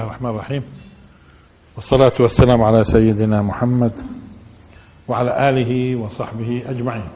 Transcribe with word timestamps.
الله 0.00 0.12
الرحمن 0.12 0.30
الرحيم. 0.30 0.62
والصلاة 1.76 2.12
والسلام 2.20 2.62
على 2.62 2.84
سيدنا 2.84 3.42
محمد 3.42 3.92
وعلى 5.08 5.48
آله 5.48 5.96
وصحبه 5.96 6.62
أجمعين. 6.68 7.08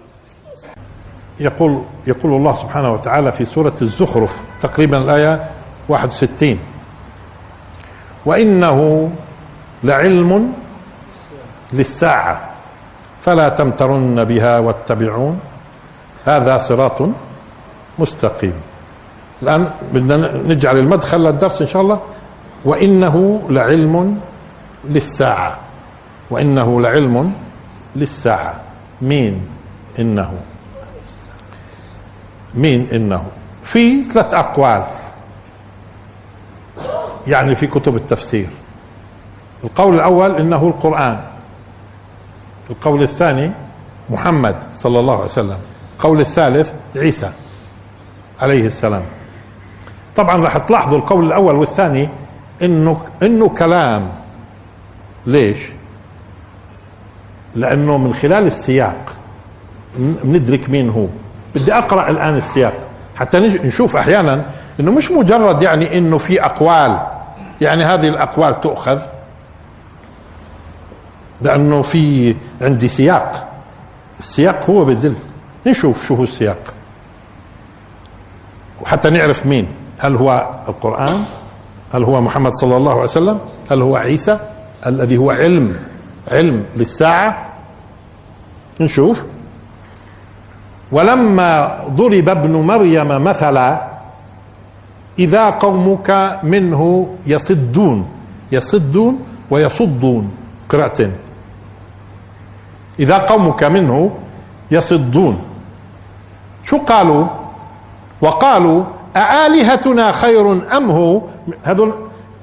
يقول 1.40 1.82
يقول 2.06 2.32
الله 2.32 2.54
سبحانه 2.54 2.92
وتعالى 2.92 3.32
في 3.32 3.44
سورة 3.44 3.74
الزخرف 3.82 4.40
تقريبا 4.60 4.98
الآية 4.98 5.50
61 5.88 6.58
وإنه 8.26 9.10
لعلم 9.84 10.52
للساعة 11.72 12.50
فلا 13.20 13.48
تمترن 13.48 14.24
بها 14.24 14.58
واتبعون. 14.58 15.40
هذا 16.24 16.58
صراط 16.58 17.02
مستقيم. 17.98 18.54
الآن 19.42 19.70
بدنا 19.92 20.42
نجعل 20.42 20.76
المدخل 20.78 21.20
للدرس 21.20 21.62
إن 21.62 21.68
شاء 21.68 21.82
الله. 21.82 22.00
وإنه 22.64 23.42
لعلم 23.50 24.20
للساعة. 24.84 25.58
وإنه 26.30 26.80
لعلم 26.80 27.34
للساعة. 27.96 28.60
مين 29.02 29.48
إنه؟ 29.98 30.32
مين 32.54 32.88
إنه؟ 32.92 33.26
في 33.64 34.04
ثلاث 34.04 34.34
أقوال. 34.34 34.84
يعني 37.26 37.54
في 37.54 37.66
كتب 37.66 37.96
التفسير. 37.96 38.48
القول 39.64 39.94
الأول 39.94 40.36
إنه 40.36 40.68
القرآن. 40.68 41.20
القول 42.70 43.02
الثاني 43.02 43.50
محمد 44.10 44.56
صلى 44.74 45.00
الله 45.00 45.14
عليه 45.14 45.24
وسلم. 45.24 45.58
القول 45.96 46.20
الثالث 46.20 46.72
عيسى 46.96 47.32
عليه 48.40 48.66
السلام. 48.66 49.04
طبعا 50.16 50.36
راح 50.36 50.58
تلاحظوا 50.58 50.98
القول 50.98 51.26
الأول 51.26 51.54
والثاني 51.54 52.08
إنه 52.64 53.00
إنه 53.22 53.48
كلام. 53.48 54.08
ليش؟ 55.26 55.58
لأنه 57.54 57.98
من 57.98 58.14
خلال 58.14 58.46
السياق. 58.46 59.16
بندرك 59.98 60.70
مين 60.70 60.90
هو. 60.90 61.06
بدي 61.54 61.74
أقرأ 61.74 62.10
الآن 62.10 62.36
السياق. 62.36 62.74
حتى 63.16 63.38
نشوف 63.40 63.96
أحيانا 63.96 64.44
إنه 64.80 64.92
مش 64.92 65.10
مجرد 65.10 65.62
يعني 65.62 65.98
إنه 65.98 66.18
في 66.18 66.44
أقوال. 66.44 67.00
يعني 67.60 67.84
هذه 67.84 68.08
الأقوال 68.08 68.60
تؤخذ. 68.60 69.02
لأنه 71.40 71.82
في 71.82 72.36
عندي 72.60 72.88
سياق. 72.88 73.48
السياق 74.20 74.70
هو 74.70 74.84
بدل. 74.84 75.14
نشوف 75.66 76.06
شو 76.06 76.14
هو 76.14 76.22
السياق. 76.22 76.74
وحتى 78.82 79.10
نعرف 79.10 79.46
مين. 79.46 79.66
هل 79.98 80.16
هو 80.16 80.50
القرآن؟ 80.68 81.24
هل 81.94 82.02
هو 82.02 82.20
محمد 82.20 82.52
صلى 82.52 82.76
الله 82.76 82.92
عليه 82.92 83.02
وسلم؟ 83.02 83.38
هل 83.70 83.82
هو 83.82 83.96
عيسى؟ 83.96 84.38
الذي 84.86 85.16
هو 85.16 85.30
علم 85.30 85.76
علم 86.28 86.64
للساعة 86.76 87.46
نشوف. 88.80 89.24
ولما 90.92 91.80
ضرب 91.88 92.28
ابن 92.28 92.52
مريم 92.56 93.08
مثلا 93.24 93.68
إذا 95.18 95.50
قومك 95.50 96.40
منه 96.42 97.08
يصدون 97.26 98.08
يصدون 98.52 99.14
ويصدون. 99.50 100.24
قراءتين 100.68 101.12
إذا 102.98 103.16
قومك 103.18 103.64
منه 103.64 104.10
يصدون. 104.70 105.42
شو 106.64 106.78
قالوا؟ 106.78 107.26
وقالوا 108.20 108.84
أآلهتنا 109.16 110.12
خير 110.12 110.76
أم 110.76 110.90
هو؟ 110.90 111.22
هذول 111.62 111.94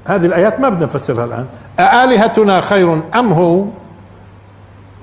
هذه 0.04 0.26
الآيات 0.26 0.60
ما 0.60 0.68
بدنا 0.68 0.84
نفسرها 0.84 1.24
الآن. 1.24 1.46
أآلهتنا 1.80 2.60
خير 2.60 3.02
أم 3.14 3.32
هو؟ 3.32 3.64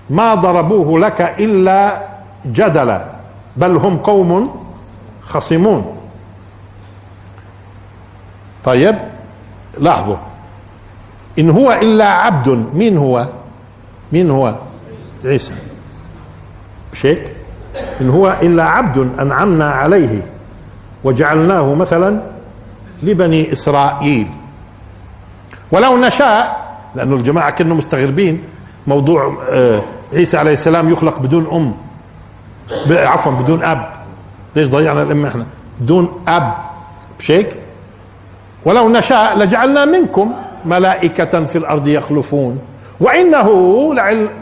ما 0.10 0.36
ضربوه 0.36 1.00
لك 1.00 1.22
إلا 1.22 2.08
جدلا 2.46 3.06
بل 3.58 3.78
هم 3.78 3.98
قوم 3.98 4.64
خصمون. 5.22 5.98
طيب 8.64 8.96
لاحظوا. 9.78 10.18
إن 11.40 11.50
هو 11.50 11.72
إلا 11.72 12.14
عبد 12.14 12.66
مين 12.74 12.98
هو؟ 12.98 13.28
مين 14.12 14.32
هو؟ 14.32 14.56
عيسى. 15.26 15.54
مش 16.94 17.06
هيك 17.06 17.34
إن 18.02 18.10
هو 18.10 18.36
إلا 18.42 18.64
عبد 18.64 18.98
أنعمنا 19.20 19.72
عليه. 19.72 20.39
وجعلناه 21.04 21.74
مثلا 21.74 22.22
لبني 23.04 23.52
إسرائيل. 23.52 24.28
ولو 25.72 25.98
نشاء 25.98 26.70
لأنه 26.96 27.16
الجماعة 27.16 27.50
كانوا 27.50 27.78
مستغربين 27.78 28.44
موضوع 28.88 29.38
آه، 29.50 29.82
عيسى 30.14 30.38
عليه 30.38 30.54
السلام 30.54 30.92
يخلق 30.92 31.20
بدون 31.20 31.48
أم 31.52 31.74
عفوا 32.90 33.32
بدون 33.32 33.64
أب. 33.64 33.92
ليش 34.56 34.68
ضيعنا 34.68 35.04
الأم 35.04 35.26
إحنا؟ 35.26 35.46
بدون 35.80 36.24
أب. 36.28 36.54
مش 37.20 37.32
هيك 37.32 37.60
ولو 38.66 38.90
نشاء 38.90 39.38
لجعلنا 39.38 39.86
منكم 39.86 40.34
ملائكة 40.66 41.46
في 41.46 41.58
الأرض 41.58 41.88
يخلفون. 41.88 42.60
وإنه 43.00 43.50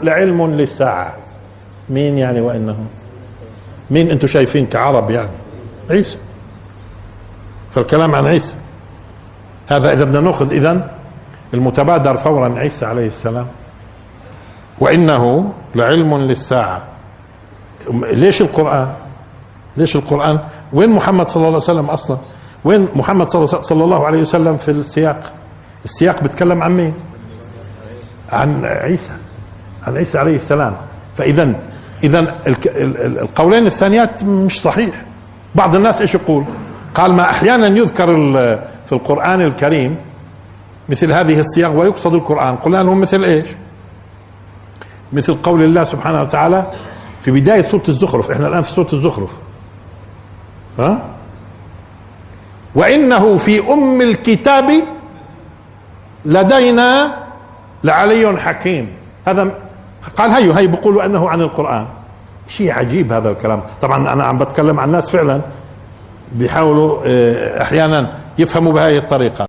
لعلم 0.02 0.46
للساعة. 0.46 1.16
مين 1.90 2.18
يعني 2.18 2.40
وإنه 2.40 2.76
مين 3.90 4.10
أنتم 4.10 4.26
شايفين 4.26 4.66
كعرب 4.66 5.10
يعني؟ 5.10 5.28
عيسى. 5.90 6.18
فالكلام 7.70 8.14
عن 8.14 8.26
عيسى. 8.26 8.56
هذا 9.68 9.92
إذا 9.92 10.04
بدنا 10.04 10.20
نأخذ 10.20 10.52
إذا 10.52 10.90
المتبادر 11.54 12.16
فورا 12.16 12.58
عيسى 12.58 12.86
عليه 12.86 13.06
السلام. 13.06 13.46
وإنه 14.80 15.52
لعلم 15.74 16.16
للساعة. 16.16 16.82
ليش 17.92 18.42
القرآن؟ 18.42 18.88
ليش 19.76 19.96
القرآن؟ 19.96 20.38
وين 20.72 20.90
محمد 20.90 21.28
صلى 21.28 21.36
الله 21.36 21.46
عليه 21.46 21.56
وسلم 21.56 21.84
أصلا؟ 21.90 22.18
وين 22.64 22.88
محمد 22.94 23.28
صلى 23.28 23.84
الله 23.84 24.06
عليه 24.06 24.20
وسلم 24.20 24.56
في 24.56 24.70
السياق؟ 24.70 25.32
السياق 25.84 26.22
بيتكلم 26.22 26.62
عن 26.62 26.76
مين؟ 26.76 26.94
عن 28.32 28.64
عيسى. 28.64 29.12
عن 29.86 29.96
عيسى 29.96 30.18
عليه 30.18 30.36
السلام. 30.36 30.76
فاذا 31.16 31.54
اذا 32.04 32.34
القولين 33.22 33.66
الثانيات 33.66 34.24
مش 34.24 34.60
صحيح. 34.62 35.04
بعض 35.54 35.74
الناس 35.74 36.00
إيش 36.00 36.14
يقول؟ 36.14 36.44
قال 36.98 37.12
ما 37.12 37.30
أحيانا 37.30 37.66
يذكر 37.66 38.06
في 38.86 38.92
القرآن 38.92 39.40
الكريم 39.40 39.96
مثل 40.88 41.12
هذه 41.12 41.38
الصياغ 41.38 41.76
ويقصد 41.76 42.14
القرآن. 42.14 42.56
قلنا 42.56 42.82
لهم 42.82 43.00
مثل 43.00 43.24
إيش؟ 43.24 43.48
مثل 45.12 45.34
قول 45.34 45.62
الله 45.62 45.84
سبحانه 45.84 46.22
وتعالى 46.22 46.70
في 47.20 47.30
بداية 47.30 47.62
سورة 47.62 47.82
الزخرف. 47.88 48.30
إحنا 48.30 48.48
الآن 48.48 48.62
في 48.62 48.72
سورة 48.72 48.88
الزخرف. 48.92 49.30
ها؟ 50.78 51.04
وإنه 52.74 53.36
في 53.36 53.72
أم 53.72 54.02
الكتاب 54.02 54.70
لدينا 56.24 57.16
لعلي 57.84 58.38
حكيم. 58.38 58.92
هذا 59.26 59.54
قال 60.16 60.30
هيو 60.30 60.52
هي 60.52 60.66
بيقولوا 60.66 61.04
أنه 61.04 61.28
عن 61.28 61.40
القرآن. 61.40 61.86
شيء 62.48 62.72
عجيب 62.72 63.12
هذا 63.12 63.30
الكلام. 63.30 63.62
طبعا 63.82 64.12
أنا 64.12 64.24
عم 64.24 64.38
بتكلم 64.38 64.80
عن 64.80 64.92
ناس 64.92 65.10
فعلا. 65.10 65.40
بيحاولوا 66.32 66.98
آه، 67.06 67.62
أحيانا 67.62 68.10
يفهموا 68.38 68.72
بهذه 68.72 68.96
الطريقة. 68.98 69.46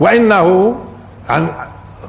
وإنه 0.00 0.76
عن 1.28 1.48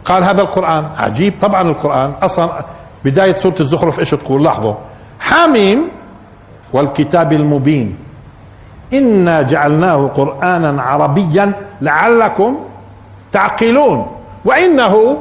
قال 0.06 0.24
هذا 0.24 0.42
القرآن 0.42 0.86
عجيب 0.98 1.34
طبعا 1.42 1.62
القرآن. 1.62 2.14
أصلا 2.22 2.66
بداية 3.06 3.36
سورة 3.36 3.56
الزخرف 3.60 4.00
إيش 4.00 4.10
تقول؟ 4.10 4.44
لاحظوا. 4.44 4.74
حاميم 5.20 5.88
والكتاب 6.74 7.34
المبين. 7.34 7.98
إنا 8.94 9.42
جعلناه 9.42 10.08
قرانا 10.08 10.82
عربيا 10.82 11.52
لعلكم 11.82 12.60
تعقلون. 13.32 14.08
وإنه 14.46 15.18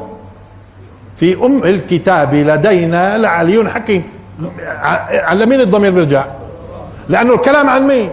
في 1.17 1.47
أم 1.47 1.65
الكتاب 1.65 2.35
لدينا 2.35 3.19
لعلي 3.19 3.71
حكيم. 3.71 4.05
على 5.11 5.47
مين 5.47 5.61
الضمير 5.61 5.93
بيرجع. 5.93 6.25
لأنه 7.09 7.35
الكلام 7.35 7.69
عن 7.69 7.87
مين؟ 7.87 8.11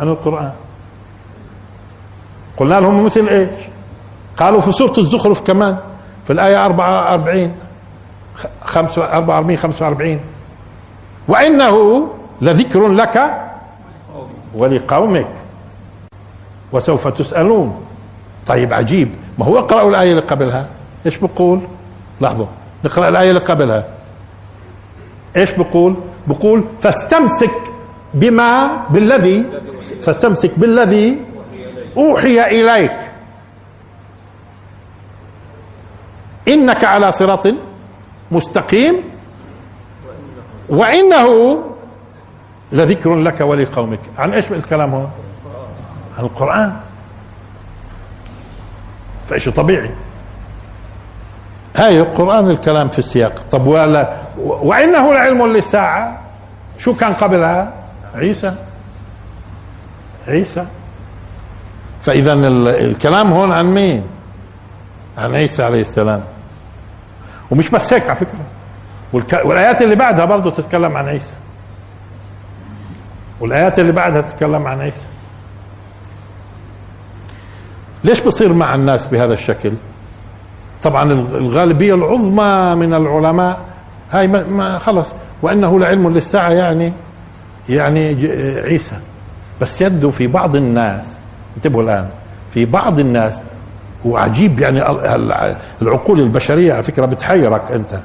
عن 0.00 0.08
القرآن. 0.08 0.52
قلنا 2.56 2.80
لهم 2.80 3.04
مثل 3.04 3.28
إيش؟ 3.28 3.50
قالوا 4.36 4.60
في 4.60 4.72
سورة 4.72 4.98
الزخرف 4.98 5.40
كمان 5.40 5.78
في 6.24 6.32
الآية 6.32 6.64
44 6.64 7.52
44 8.98 9.56
45 9.56 10.20
وإنه 11.28 12.08
لذكر 12.40 12.88
لك 12.88 13.30
ولقومك 14.54 15.28
وسوف 16.72 17.08
تسألون. 17.08 17.80
طيب 18.46 18.72
عجيب 18.72 19.14
ما 19.38 19.44
هو 19.46 19.58
اقرأوا 19.58 19.90
الآية 19.90 20.10
اللي 20.10 20.22
قبلها؟ 20.22 20.66
إيش 21.06 21.18
بقول؟ 21.18 21.60
لاحظوا 22.20 22.46
نقرأ 22.84 23.08
الآية 23.08 23.28
اللي 23.30 23.40
قبلها. 23.40 23.84
إيش 25.36 25.52
بقول؟ 25.52 25.96
بقول 26.26 26.64
فاستمسك 26.80 27.72
بما 28.16 28.86
بالذي 28.90 29.44
فاستمسك 30.02 30.58
بالذي 30.58 31.20
أوحي 31.96 32.40
إليك. 32.40 32.98
إنك 36.48 36.84
على 36.84 37.12
صراط 37.12 37.46
مستقيم 38.30 39.04
وإنه 40.68 41.28
لذكر 42.72 43.14
لك 43.14 43.40
ولقومك. 43.40 44.00
عن 44.18 44.32
إيش 44.32 44.52
الكلام 44.52 44.94
هو؟ 44.94 45.06
عن 46.18 46.24
القرآن. 46.24 46.76
فشيء 49.28 49.52
طبيعي. 49.52 49.90
هاي 51.76 52.00
القرآن 52.00 52.50
الكلام 52.50 52.88
في 52.88 52.98
السياق. 52.98 53.38
طب 53.50 53.66
ولا 53.66 54.16
وإنه 54.38 55.12
لعلم 55.12 55.46
للساعة. 55.46 56.22
شو 56.78 56.94
كان 56.94 57.12
قبلها؟ 57.12 57.72
عيسى. 58.16 58.54
عيسى. 60.28 60.66
فإذا 62.02 62.32
الكلام 62.32 63.32
هون 63.32 63.52
عن 63.52 63.64
مين؟ 63.64 64.02
عن 65.18 65.34
عيسى 65.34 65.62
عليه 65.62 65.80
السلام. 65.80 66.24
ومش 67.50 67.70
بس 67.70 67.92
هيك 67.92 68.04
على 68.04 68.16
فكرة. 68.16 68.38
والآيات 69.44 69.82
اللي 69.82 69.94
بعدها 69.94 70.24
برضه 70.24 70.50
تتكلم 70.50 70.96
عن 70.96 71.08
عيسى. 71.08 71.34
والآيات 73.40 73.78
اللي 73.78 73.92
بعدها 73.92 74.20
تتكلم 74.20 74.66
عن 74.66 74.80
عيسى. 74.80 75.06
ليش 78.04 78.20
بصير 78.20 78.52
مع 78.52 78.74
الناس 78.74 79.06
بهذا 79.06 79.34
الشكل؟ 79.34 79.72
طبعا 80.82 81.12
الغالبية 81.12 81.94
العظمى 81.94 82.74
من 82.74 82.94
العلماء 82.94 83.60
هاي 84.10 84.28
ما 84.28 84.78
خلص. 84.78 85.14
وإنه 85.42 85.80
لعلم 85.80 86.08
للساعة 86.08 86.50
يعني 86.50 86.92
يعني 87.68 88.28
عيسى. 88.64 88.96
بس 89.60 89.80
يده 89.82 90.10
في 90.10 90.26
بعض 90.26 90.56
الناس 90.56 91.18
انتبهوا 91.56 91.82
الآن 91.82 92.08
في 92.50 92.64
بعض 92.64 92.98
الناس 92.98 93.42
وعجيب 94.04 94.60
يعني 94.60 94.82
العقول 95.82 96.20
البشرية 96.20 96.72
على 96.74 96.82
فكرة 96.82 97.06
بتحيرك 97.06 97.70
أنت. 97.70 98.00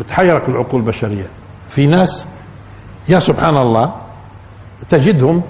بتحيرك 0.00 0.48
العقول 0.48 0.80
البشرية. 0.80 1.26
في 1.68 1.86
ناس 1.86 2.26
يا 3.08 3.18
سبحان 3.18 3.56
الله 3.56 3.94
تجدهم 4.88 5.42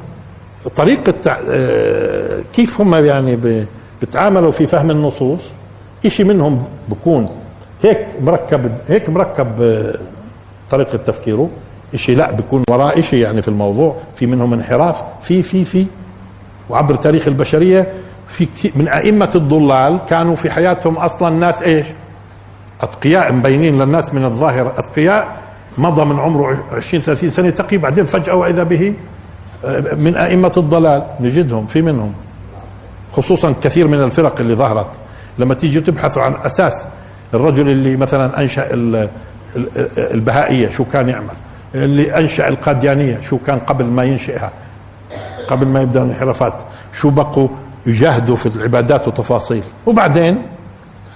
طريقة 0.77 1.15
آه، 1.51 2.41
كيف 2.53 2.81
هم 2.81 2.95
يعني 2.95 3.65
بتعاملوا 4.03 4.51
في 4.51 4.67
فهم 4.67 4.91
النصوص. 4.91 5.41
إشي 6.07 6.25
منهم 6.25 6.65
بكون 6.89 7.29
هيك 7.83 8.07
مركب 8.21 8.73
هيك 8.89 9.09
مركب 9.09 9.63
آه، 9.63 9.99
طريقة 10.71 10.99
تفكيره. 10.99 11.49
إشي 11.95 12.15
لا 12.15 12.31
بيكون 12.31 12.65
وراه 12.71 12.99
إشي 12.99 13.21
يعني 13.21 13.43
في 13.43 13.49
الموضوع 13.49 13.97
في 14.15 14.27
منهم 14.27 14.53
انحراف 14.53 15.05
في 15.23 15.43
في 15.43 15.65
في. 15.65 15.87
وعبر 16.71 16.95
تاريخ 16.95 17.29
البشرية 17.29 17.93
في 18.29 18.47
كثير 18.47 18.73
من 18.77 18.89
أئمة 18.89 19.31
الضلال 19.35 20.01
كانوا 20.09 20.37
في 20.37 20.51
حياتهم 20.51 20.97
أصلا 20.97 21.31
ناس 21.31 21.63
إيش؟ 21.63 21.87
أتقياء 22.81 23.33
مبينين 23.33 23.79
للناس 23.83 24.15
من 24.15 24.25
الظاهر 24.25 24.73
أتقياء 24.79 25.37
مضى 25.79 26.05
من 26.05 26.19
عمره 26.19 26.65
20 26.73 27.03
30 27.03 27.31
سنة 27.31 27.51
تقي 27.51 27.77
بعدين 27.77 28.05
فجأة 28.05 28.35
وإذا 28.35 28.63
به 28.63 28.95
آه، 29.65 29.95
من 29.95 30.17
أئمة 30.17 30.53
الضلال. 30.57 31.03
نجدهم 31.21 31.67
في 31.67 31.83
منهم 31.83 32.15
خصوصا 33.13 33.55
كثير 33.63 33.89
من 33.89 34.03
الفرق 34.03 34.41
اللي 34.41 34.55
ظهرت. 34.55 34.99
لما 35.39 35.55
تيجي 35.55 35.81
تبحثوا 35.81 36.23
عن 36.23 36.35
أساس 36.35 36.89
الرجل 37.35 37.71
اللي 37.71 37.97
مثلا 37.97 38.41
أنشأ 38.41 38.67
البهائية 40.15 40.69
شو 40.69 40.85
كان 40.85 41.09
يعمل؟ 41.09 41.35
اللي 41.85 42.17
أنشأ 42.17 42.49
القاديانية 42.49 43.21
شو 43.21 43.39
كان 43.39 43.59
قبل 43.59 43.85
ما 43.85 44.03
ينشئها 44.03 44.51
قبل 45.49 45.67
ما 45.67 45.83
يبدأ 45.83 46.03
الانحرافات. 46.03 46.55
شو 46.93 47.11
بقوا؟ 47.11 47.49
يجاهدوا 47.87 48.37
في 48.37 48.47
العبادات 48.47 49.09
وتفاصيل. 49.09 49.63
وبعدين؟ 49.87 50.43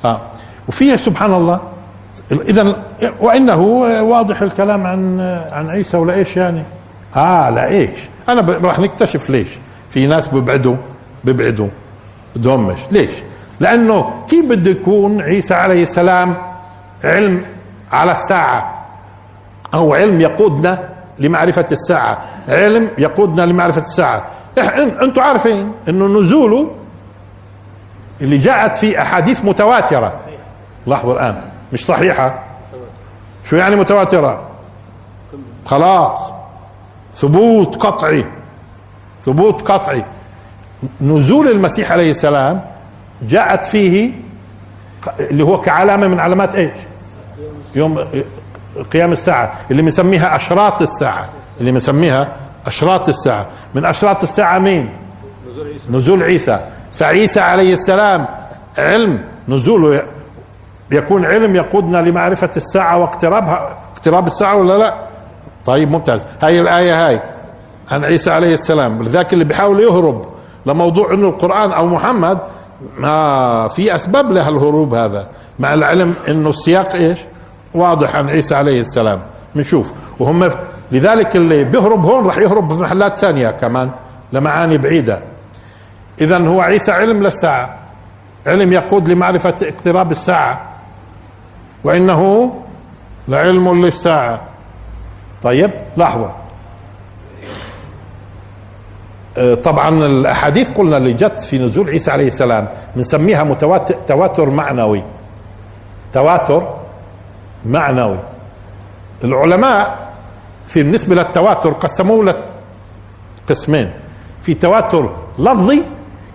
آه. 0.04 0.20
وفيه 0.68 0.96
سبحان 0.96 1.34
الله. 1.34 1.60
اذا 2.32 2.76
وإنه 3.20 3.56
واضح 4.02 4.42
الكلام 4.42 4.86
عن 4.86 5.20
عن 5.52 5.68
عيسى 5.70 5.96
ولا 5.96 6.14
إيش 6.14 6.36
يعني؟ 6.36 6.62
آه 7.16 7.50
لا 7.50 7.68
إيش 7.68 7.98
أنا 8.28 8.58
راح 8.62 8.78
نكتشف 8.78 9.30
ليش. 9.30 9.58
في 9.90 10.06
ناس 10.06 10.28
بيبعدوا 10.28 10.76
بيبعدوا 11.24 11.68
بدهمش 12.36 12.80
ليش؟ 12.90 13.10
لأنه 13.60 14.24
كيف 14.28 14.44
بده 14.44 14.70
يكون 14.70 15.20
عيسى 15.22 15.54
عليه 15.54 15.82
السلام 15.82 16.36
علم 17.04 17.42
على 17.92 18.12
الساعة؟ 18.12 18.79
أو 19.74 19.94
علم 19.94 20.20
يقودنا 20.20 20.88
لمعرفة 21.18 21.66
الساعة. 21.72 22.18
علم 22.48 22.90
يقودنا 22.98 23.42
لمعرفة 23.46 23.80
الساعة. 23.82 24.26
أنتم 25.02 25.22
عارفين 25.22 25.72
إنه 25.88 26.20
نزوله 26.20 26.70
اللي 28.20 28.38
جاءت 28.38 28.76
في 28.76 29.02
أحاديث 29.02 29.44
متواترة. 29.44 30.12
لاحظوا 30.86 31.14
الآن 31.14 31.42
مش 31.72 31.86
صحيحة؟ 31.86 32.44
شو 33.44 33.56
يعني 33.56 33.76
متواترة؟ 33.76 34.48
خلاص. 35.66 36.32
ثبوت 37.14 37.76
قطعي. 37.76 38.26
ثبوت 39.20 39.70
قطعي. 39.70 40.04
نزول 41.00 41.48
المسيح 41.48 41.92
عليه 41.92 42.10
السلام 42.10 42.60
جاءت 43.22 43.64
فيه 43.64 44.12
اللي 45.20 45.44
هو 45.44 45.60
كعلامة 45.60 46.08
من 46.08 46.20
علامات 46.20 46.54
إيش؟ 46.54 46.70
يوم 47.74 48.06
قيام 48.92 49.12
الساعة 49.12 49.52
اللي 49.70 49.82
مسميها 49.82 50.36
أشراط 50.36 50.82
الساعة 50.82 51.28
اللي 51.60 51.72
مسميها 51.72 52.36
أشراط 52.66 53.08
الساعة. 53.08 53.46
من 53.74 53.84
أشراط 53.84 54.22
الساعة 54.22 54.58
مين؟ 54.58 54.90
نزول 55.52 55.66
عيسى, 55.66 55.90
نزول 55.90 56.22
عيسى. 56.22 56.60
فعيسى 56.94 57.40
عليه 57.40 57.72
السلام 57.72 58.26
علم 58.78 59.24
نزوله 59.48 60.02
يكون 60.90 61.26
علم 61.26 61.56
يقودنا 61.56 61.98
لمعرفة 61.98 62.50
الساعة 62.56 62.98
واقترابها 62.98 63.78
اقتراب 63.92 64.26
الساعة 64.26 64.56
ولا 64.56 64.78
لا؟ 64.78 64.94
طيب 65.64 65.90
ممتاز. 65.90 66.26
هاي 66.42 66.60
الآية 66.60 67.06
هاي 67.06 67.20
عن 67.90 68.04
عيسى 68.04 68.30
عليه 68.30 68.54
السلام. 68.54 69.02
لذاك 69.02 69.32
اللي 69.32 69.44
بيحاول 69.44 69.80
يهرب 69.80 70.26
لموضوع 70.66 71.14
إنه 71.14 71.28
القرآن 71.28 71.72
أو 71.72 71.86
محمد 71.86 72.38
ما 72.98 73.68
في 73.68 73.94
أسباب 73.94 74.32
له 74.32 74.48
الهروب 74.48 74.94
هذا. 74.94 75.26
مع 75.58 75.74
العلم 75.74 76.14
إنه 76.28 76.48
السياق 76.48 76.94
إيش؟ 76.94 77.20
واضح 77.74 78.16
عن 78.16 78.28
عيسى 78.28 78.54
عليه 78.54 78.80
السلام. 78.80 79.20
بنشوف. 79.54 79.92
وهم 80.18 80.50
لذلك 80.92 81.36
اللي 81.36 81.64
بيهرب 81.64 82.04
هون 82.04 82.26
راح 82.26 82.38
يهرب 82.38 82.74
في 82.74 82.80
محلات 82.80 83.16
ثانية 83.16 83.50
كمان 83.50 83.90
لمعاني 84.32 84.78
بعيدة. 84.78 85.22
اذا 86.20 86.38
هو 86.38 86.60
عيسى 86.60 86.92
علم 86.92 87.22
للساعة. 87.22 87.78
علم 88.46 88.72
يقود 88.72 89.08
لمعرفة 89.08 89.54
اقتراب 89.62 90.10
الساعة. 90.10 90.70
وإنه 91.84 92.54
لعلم 93.28 93.84
للساعة. 93.84 94.40
طيب 95.42 95.70
لحظة 95.96 96.30
آه، 99.38 99.54
طبعا 99.54 99.88
الأحاديث 99.88 100.70
قلنا 100.70 100.96
اللي 100.96 101.12
جت 101.12 101.40
في 101.40 101.58
نزول 101.58 101.90
عيسى 101.90 102.10
عليه 102.10 102.26
السلام 102.26 102.68
بنسميها 102.96 103.42
متواتر 103.42 103.94
تواتر 103.94 104.50
معنوي. 104.50 105.02
تواتر 106.12 106.79
معنوي. 107.66 108.18
العلماء 109.24 110.10
في 110.66 110.82
بالنسبة 110.82 111.14
للتواتر 111.14 111.72
قسموه 111.72 112.34
قسمين 113.48 113.90
في 114.42 114.54
تواتر 114.54 115.10
لفظي 115.38 115.82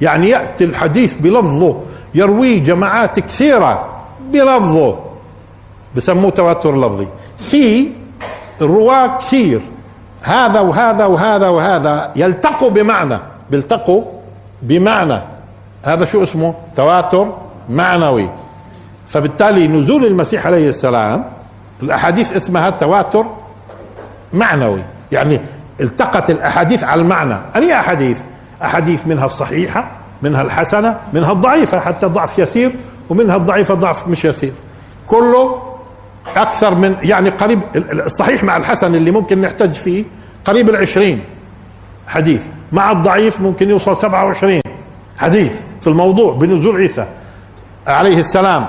يعني 0.02 0.30
يأتي 0.30 0.64
الحديث 0.64 1.14
بلفظه 1.14 1.82
يرويه 2.16 2.64
جماعات 2.64 3.20
كثيرة 3.20 3.90
بلفظه. 4.32 5.00
بسموه 5.96 6.32
تواتر 6.32 6.78
لفظي. 6.88 7.08
في 7.38 7.92
الرواة 8.62 9.18
كثير 9.18 9.62
هذا 10.22 10.60
وهذا 10.60 11.06
وهذا 11.06 11.48
وهذا 11.48 12.12
يلتقوا 12.16 12.70
بمعنى 12.70 13.20
بيلتقوا 13.50 14.04
بمعنى. 14.62 15.22
هذا 15.84 16.06
شو 16.06 16.24
اسمه؟ 16.24 16.54
تواتر 16.76 17.34
معنوي. 17.70 18.30
فبالتالي 19.08 19.68
نزول 19.68 20.06
المسيح 20.06 20.46
عليه 20.46 20.70
السلام 20.70 21.26
الأحاديث 21.84 22.34
اسمها 22.34 22.70
تواتر 22.70 23.26
معنوي. 24.34 24.82
يعني 25.12 25.40
التقت 25.82 26.30
الأحاديث 26.30 26.84
على 26.84 27.02
المعنى. 27.02 27.38
أي 27.56 27.80
أحاديث؟ 27.80 28.22
أحاديث 28.64 29.08
منها 29.08 29.26
الصحيحة 29.26 29.92
منها 30.22 30.42
الحسنة 30.42 30.98
منها 31.14 31.32
الضعيفة 31.32 31.80
حتى 31.80 32.06
ضعف 32.06 32.40
يسير 32.40 32.76
ومنها 33.10 33.36
الضعيفة 33.36 33.74
ضعف 33.76 34.08
مش 34.08 34.26
يسير. 34.26 34.54
كله 35.08 35.62
أكثر 36.36 36.76
من 36.76 36.96
يعني 37.02 37.30
قريب 37.30 37.60
الصحيح 37.76 38.44
مع 38.44 38.58
الحسن 38.58 38.96
اللي 38.96 39.12
ممكن 39.12 39.42
نحتج 39.42 39.74
فيه 39.74 40.06
قريب 40.46 40.70
العشرين 40.70 41.22
حديث. 42.08 42.48
مع 42.72 42.92
الضعيف 42.92 43.42
ممكن 43.42 43.70
يوصل 43.70 43.98
سبعة 43.98 44.26
وعشرين 44.26 44.62
حديث 45.18 45.62
في 45.82 45.88
الموضوع 45.88 46.34
بنزول 46.34 46.76
عيسى 46.78 47.08
عليه 47.88 48.18
السلام. 48.18 48.68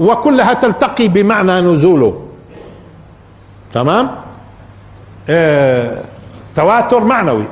وكلها 0.00 0.54
تلتقي 0.54 1.08
بمعنى 1.08 1.60
نزوله. 1.60 2.22
تمام؟ 3.72 4.10
آه 5.28 6.02
تواتر 6.56 7.04
معنوي. 7.04 7.44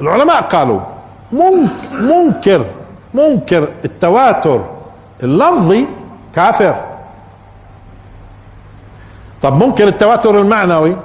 العلماء 0.00 0.42
قالوا 0.42 0.80
منكر 1.92 2.64
منكر 3.14 3.68
التواتر 3.84 4.64
اللفظي 5.22 5.86
كافر. 6.34 6.74
طب 9.42 9.56
ممكن 9.56 9.88
التواتر 9.88 10.40
المعنوي؟ 10.40 10.96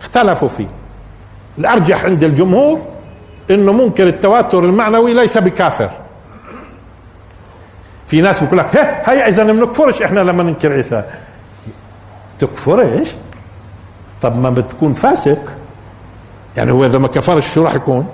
اختلفوا 0.00 0.48
فيه. 0.48 0.66
الأرجح 1.58 2.04
عند 2.04 2.22
الجمهور 2.22 2.80
إنه 3.50 3.72
ممكن 3.72 4.06
التواتر 4.06 4.64
المعنوي 4.64 5.14
ليس 5.14 5.38
بكافر. 5.38 5.90
في 8.08 8.20
ناس 8.20 8.40
بيقول 8.40 8.58
لك 8.58 8.76
هي 9.04 9.28
إذا 9.28 9.44
ما 9.44 9.52
بنكفرش 9.52 10.02
إحنا 10.02 10.20
لما 10.20 10.42
ننكر 10.42 10.72
عيسى. 10.72 11.04
تكفرش؟ 12.38 13.08
طب 14.22 14.36
ما 14.36 14.50
بتكون 14.50 14.92
فاسق. 14.92 15.38
يعني 16.56 16.72
هو 16.72 16.84
إذا 16.84 16.98
ما 16.98 17.08
كفرش 17.08 17.54
شو 17.54 17.64
راح 17.64 17.74
يكون؟ 17.74 18.06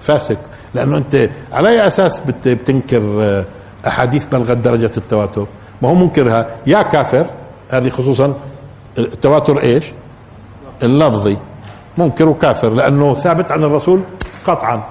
فاسق. 0.00 0.38
لأنه 0.74 0.96
أنت 0.96 1.30
على 1.52 1.68
أي 1.68 1.86
أساس 1.86 2.20
بتنكر 2.46 3.02
آه، 3.22 3.44
أحاديث 3.86 4.26
بلغت 4.26 4.56
درجة 4.56 4.90
التواتر؟ 4.96 5.46
ما 5.82 5.88
هو 5.88 5.94
منكرها. 5.94 6.46
يا 6.66 6.82
كافر 6.82 7.26
هذه 7.70 7.88
خصوصا 7.88 8.34
التواتر 8.98 9.62
إيش؟ 9.62 9.84
اللفظي. 10.82 11.36
منكر 11.98 12.28
وكافر 12.28 12.68
لأنه 12.68 13.14
ثابت 13.14 13.52
عن 13.52 13.64
الرسول 13.64 14.02
قطعا. 14.46 14.82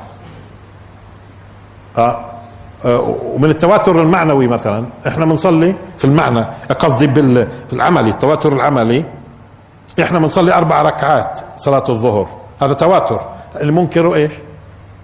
آه. 1.98 2.39
آه 2.86 3.16
ومن 3.36 3.50
التواتر 3.50 4.02
المعنوي 4.02 4.48
مثلا 4.48 4.86
إحنا 5.08 5.26
بنصلي 5.26 5.76
في 5.98 6.06
المعنى 6.06 6.46
قصدي 6.80 7.08
في 7.68 7.74
العملي 7.74 8.10
التواتر 8.10 8.54
العملي 8.54 9.06
إحنا 10.02 10.20
بنصلي 10.20 10.54
أربع 10.54 10.82
ركعات 10.82 11.40
صلاة 11.58 11.84
الظهر. 11.90 12.28
هذا 12.62 12.74
تواتر. 12.74 13.20
اللي 13.56 13.72
منكره 13.72 14.16
إيش؟ 14.16 14.32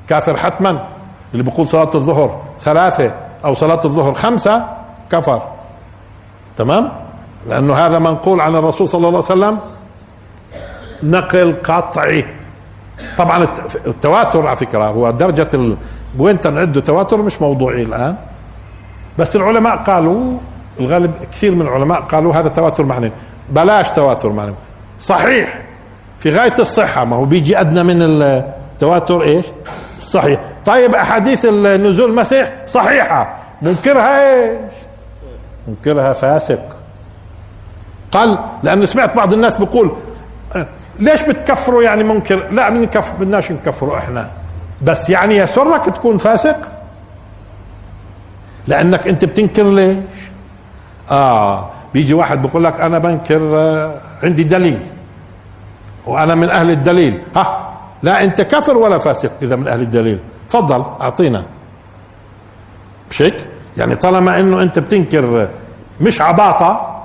كافر 0.08 0.38
حتما. 0.38 0.88
اللي 1.34 1.44
بيقول 1.44 1.68
صلاة 1.68 1.90
الظهر 1.96 2.42
ثلاثة 2.60 3.12
أو 3.46 3.54
صلاة 3.54 3.80
الظهر 3.86 4.14
خمسة 4.14 4.64
كفر. 5.12 5.42
تمام؟ 6.58 6.92
لأنه 7.50 7.74
هذا 7.74 8.00
منقول 8.00 8.42
عن 8.42 8.56
الرسول 8.56 8.88
صلى 8.88 9.08
الله 9.08 9.08
عليه 9.08 9.18
وسلم. 9.18 9.60
نقل 11.04 11.56
قطعي. 11.64 12.26
طبعا 13.18 13.48
التواتر 13.88 14.48
على 14.48 14.56
فكرة 14.56 14.88
هو 14.88 15.12
درجة 15.12 15.76
وين 16.20 16.42
تنعده 16.42 16.82
تواتر 16.82 17.18
مش 17.18 17.42
موضوعي 17.42 17.82
الآن. 17.82 18.16
بس 19.18 19.36
العلماء 19.36 19.76
قالوا 19.76 20.38
الغالب 20.80 21.12
كثير 21.32 21.56
من 21.56 21.62
العلماء 21.62 22.02
قالوا 22.02 22.36
هذا 22.36 22.50
تواتر 22.50 22.84
معنوي. 22.84 23.12
بلاش 23.50 23.90
تواتر 23.90 24.30
معنوي. 24.30 24.56
صحيح. 25.00 25.62
في 26.20 26.30
غاية 26.30 26.54
الصحة 26.60 27.06
ما 27.06 27.16
هو 27.16 27.26
بيجي 27.26 27.60
أدنى 27.60 27.84
من 27.84 28.02
التواتر 28.02 29.24
إيش؟ 29.24 29.46
صحيح. 30.02 30.40
طيب 30.66 30.96
أحاديث 30.96 31.46
النزول 31.46 32.10
المسيح 32.10 32.54
صحيحة. 32.68 33.36
منكرها 33.62 34.34
إيش؟ 34.34 34.72
منكرها 35.68 36.14
فاسق. 36.14 36.60
قال 38.12 38.40
لأن 38.64 38.86
سمعت 38.86 39.16
بعض 39.16 39.34
الناس 39.34 39.58
بيقول 39.58 39.92
ليش 41.00 41.22
بتكفروا 41.22 41.84
يعني 41.84 42.04
منكر؟ 42.04 42.48
لا 42.52 42.70
من 42.70 42.86
كف 42.86 43.12
بدناش 43.20 43.52
نكفروا 43.52 43.98
إحنا. 43.98 44.28
بس 44.82 45.10
يعني 45.10 45.36
يسرك 45.38 45.86
تكون 45.86 46.18
فاسق؟ 46.18 46.58
لأنك 48.68 49.08
أنت 49.08 49.26
بتنكر 49.26 49.64
ليش؟ 49.64 49.98
آه 51.12 51.70
بيجي 51.94 52.14
واحد 52.14 52.42
بيقول 52.42 52.64
لك 52.64 52.82
أنا 52.82 53.00
بنكر 53.00 53.58
آه 53.60 54.02
عندي 54.24 54.44
دليل. 54.44 54.80
وأنا 56.06 56.36
من 56.36 56.50
أهل 56.50 56.72
الدليل. 56.72 57.22
ها 57.36 57.72
لا 58.04 58.24
أنت 58.24 58.42
كافر 58.42 58.78
ولا 58.78 58.98
فاسق 58.98 59.32
إذا 59.42 59.56
من 59.56 59.68
أهل 59.68 59.82
الدليل. 59.82 60.20
تفضل 60.50 60.86
أعطينا. 61.02 61.44
مش 63.12 63.22
هيك؟ 63.22 63.48
يعني 63.78 63.96
طالما 63.96 64.40
إنه 64.40 64.62
أنت 64.62 64.80
بتنكر 64.80 65.50
مش 66.02 66.22
عباطة 66.22 67.02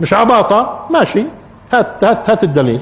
مش 0.00 0.12
عباطة 0.14 0.86
ماشي. 0.90 1.24
هات 1.72 2.04
هات 2.04 2.30
هات 2.30 2.44
الدليل. 2.44 2.80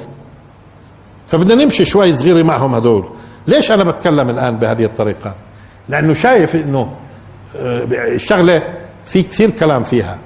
فبدنا 1.28 1.64
نمشي 1.64 1.84
شوي 1.84 2.14
صغيرة 2.14 2.42
معهم 2.46 2.74
هذول. 2.74 3.08
ليش 3.46 3.72
أنا 3.72 3.84
بتكلم 3.84 4.30
الآن 4.30 4.56
بهذه 4.56 4.84
الطريقة؟ 4.84 5.34
لأنه 5.88 6.12
شايف 6.12 6.56
أنه 6.56 6.92
آه، 7.56 7.84
الشغلة 7.90 8.62
في 9.04 9.22
كثير 9.22 9.50
كلام 9.50 9.82
فيها 9.82 10.18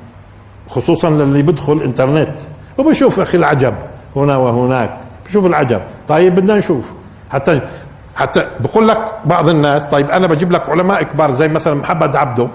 خصوصا 0.69 1.11
للي 1.11 1.43
بدخل 1.43 1.83
إنترنت. 1.83 2.41
وبشوف 2.79 3.21
أخي 3.21 3.39
العجب 3.39 3.75
هنا 4.17 4.37
وهناك 4.37 4.99
بشوف 5.27 5.47
العجب. 5.47 5.83
طيب 6.09 6.35
بدنا 6.35 6.57
نشوف. 6.57 6.93
حتى 7.31 7.61
حتى 8.17 8.47
بقول 8.61 8.89
لك 8.89 8.99
بعض 9.25 9.49
الناس 9.49 9.85
طيب 9.85 10.11
أنا 10.11 10.27
بجيب 10.27 10.53
لك 10.53 10.69
علماء 10.69 11.03
كبار 11.03 11.31
زي 11.31 11.49
مثلا 11.49 11.75
محمد 11.75 12.17
عبده 12.17 12.49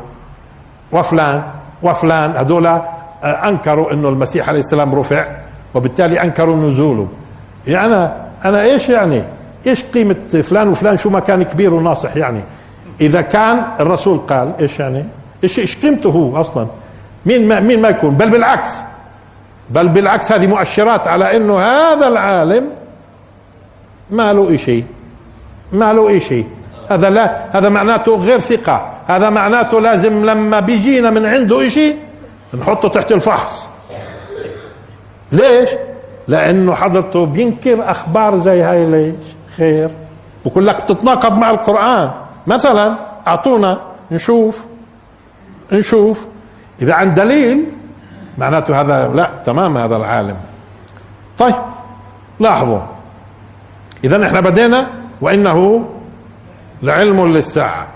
وفلان 0.92 1.44
وفلان 1.84 2.32
هذول 2.32 2.68
آه، 2.68 2.84
أنكروا 3.24 3.94
إنه 3.94 4.10
المسيح 4.10 4.50
عليه 4.50 4.60
السلام 4.60 4.96
رفع 4.96 5.26
وبالتالي 5.74 6.22
أنكروا 6.22 6.56
نزوله. 6.56 7.08
يعني 7.68 7.86
أنا 7.88 8.26
أنا 8.46 8.62
إيش 8.62 8.90
يعني؟ 8.90 9.39
إيش 9.68 9.84
قيمة 9.84 10.16
فلان 10.28 10.68
وفلان؟ 10.68 10.98
شو 10.98 11.10
ما 11.10 11.20
كان 11.20 11.44
كبير 11.44 11.74
وناصح 11.74 12.18
يعني. 12.18 12.42
إذا 13.02 13.22
كان 13.22 13.64
الرسول 13.80 14.18
قال 14.18 14.54
إيش 14.60 14.80
يعني؟ 14.80 15.06
إيش 15.44 15.60
إيش 15.60 15.78
قيمته 15.78 16.10
هو 16.10 16.42
أصلا؟ 16.42 16.68
مين 17.26 17.48
ما 17.48 17.60
مين 17.60 17.82
ما 17.82 17.90
يكون؟ 17.90 18.10
بل 18.10 18.30
بالعكس. 18.30 18.82
بل 19.70 19.90
بالعكس 19.90 20.32
هذه 20.32 20.48
مؤشرات 20.48 21.08
على 21.08 21.38
إنه 21.38 21.60
هذا 21.60 22.08
العالم 22.08 22.70
ما 24.10 24.34
له 24.34 24.58
شيء. 24.58 24.86
ما 25.72 25.94
له 25.94 26.20
شيء. 26.20 26.48
هذا 26.90 27.10
لا 27.10 27.58
هذا 27.58 27.70
معناته 27.70 28.18
غير 28.18 28.40
ثقة. 28.40 28.94
هذا 29.08 29.30
معناته 29.30 29.82
لازم 29.82 30.26
لما 30.26 30.60
بيجينا 30.60 31.10
من 31.10 31.26
عنده 31.26 31.68
شيء 31.68 31.98
نحطه 32.60 32.90
تحت 32.90 33.12
الفحص. 33.12 33.70
ليش؟ 35.32 35.70
لأنه 36.28 36.74
حضرته 36.74 37.26
بينكر 37.26 37.92
أخبار 37.92 38.36
زي 38.36 38.62
هاي 38.62 38.86
ليش؟ 38.86 39.39
خير 39.60 39.90
بقول 40.46 40.68
لك 40.68 40.82
تتناقض 40.82 41.38
مع 41.38 41.50
القرآن. 41.50 42.12
مثلا 42.48 42.96
أعطونا 43.28 43.82
نشوف. 44.12 44.66
نشوف. 45.72 46.28
إذا 46.82 46.94
عن 46.94 47.14
دليل 47.14 47.66
معناته 48.38 48.82
هذا 48.82 49.08
لا 49.08 49.32
تمام 49.44 49.78
هذا 49.78 49.96
العالم. 49.96 50.38
طيب 51.38 51.56
لاحظوا. 52.40 52.82
إذا 54.04 54.28
إحنا 54.28 54.40
بدينا 54.40 54.88
وإنه 55.22 55.90
لعلم 56.82 57.26
للساعة. 57.28 57.88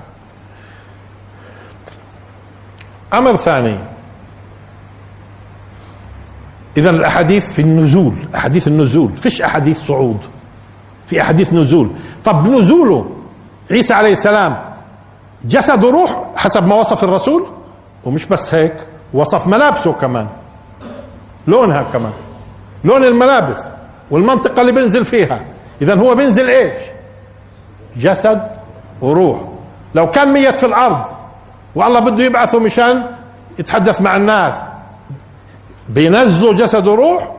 أمر 3.14 3.36
ثاني. 3.36 3.78
إذا 6.78 6.90
الأحاديث 6.90 7.54
في 7.54 7.62
النزول. 7.62 8.16
أحاديث 8.36 8.68
النزول. 8.68 9.12
فيش 9.12 9.42
أحاديث 9.42 9.82
صعود. 9.82 10.20
في 11.14 11.22
احاديث 11.22 11.54
نزول. 11.54 11.90
طب 12.26 12.48
نزوله 12.48 13.06
عيسى 13.72 13.94
عليه 13.94 14.12
السلام 14.12 14.60
جسد 15.46 15.84
وروح 15.84 16.24
حسب 16.36 16.68
ما 16.68 16.76
وصف 16.76 17.04
الرسول؟ 17.04 17.46
ومش 18.06 18.26
بس 18.26 18.54
هيك 18.54 18.74
وصف 19.14 19.48
ملابسه 19.48 19.94
كمان. 19.94 20.28
لونها 21.48 21.84
كمان. 21.84 22.12
لون 22.84 23.04
الملابس 23.04 23.70
والمنطقة 24.12 24.62
اللي 24.62 24.72
بينزل 24.72 25.06
فيها. 25.06 25.46
إذا 25.82 25.96
هو 25.96 26.16
بينزل 26.16 26.50
إيش؟ 26.50 26.84
جسد 27.98 28.42
وروح. 29.02 29.40
لو 29.96 30.10
كان 30.10 30.34
ميت 30.34 30.60
في 30.60 30.66
الأرض 30.66 31.08
والله 31.76 32.00
بده 32.00 32.24
يبعثه 32.24 32.60
مشان 32.60 33.04
يتحدث 33.60 34.02
مع 34.02 34.16
الناس. 34.16 34.56
بينزلوا 35.90 36.54
جسد 36.54 36.88
وروح 36.88 37.32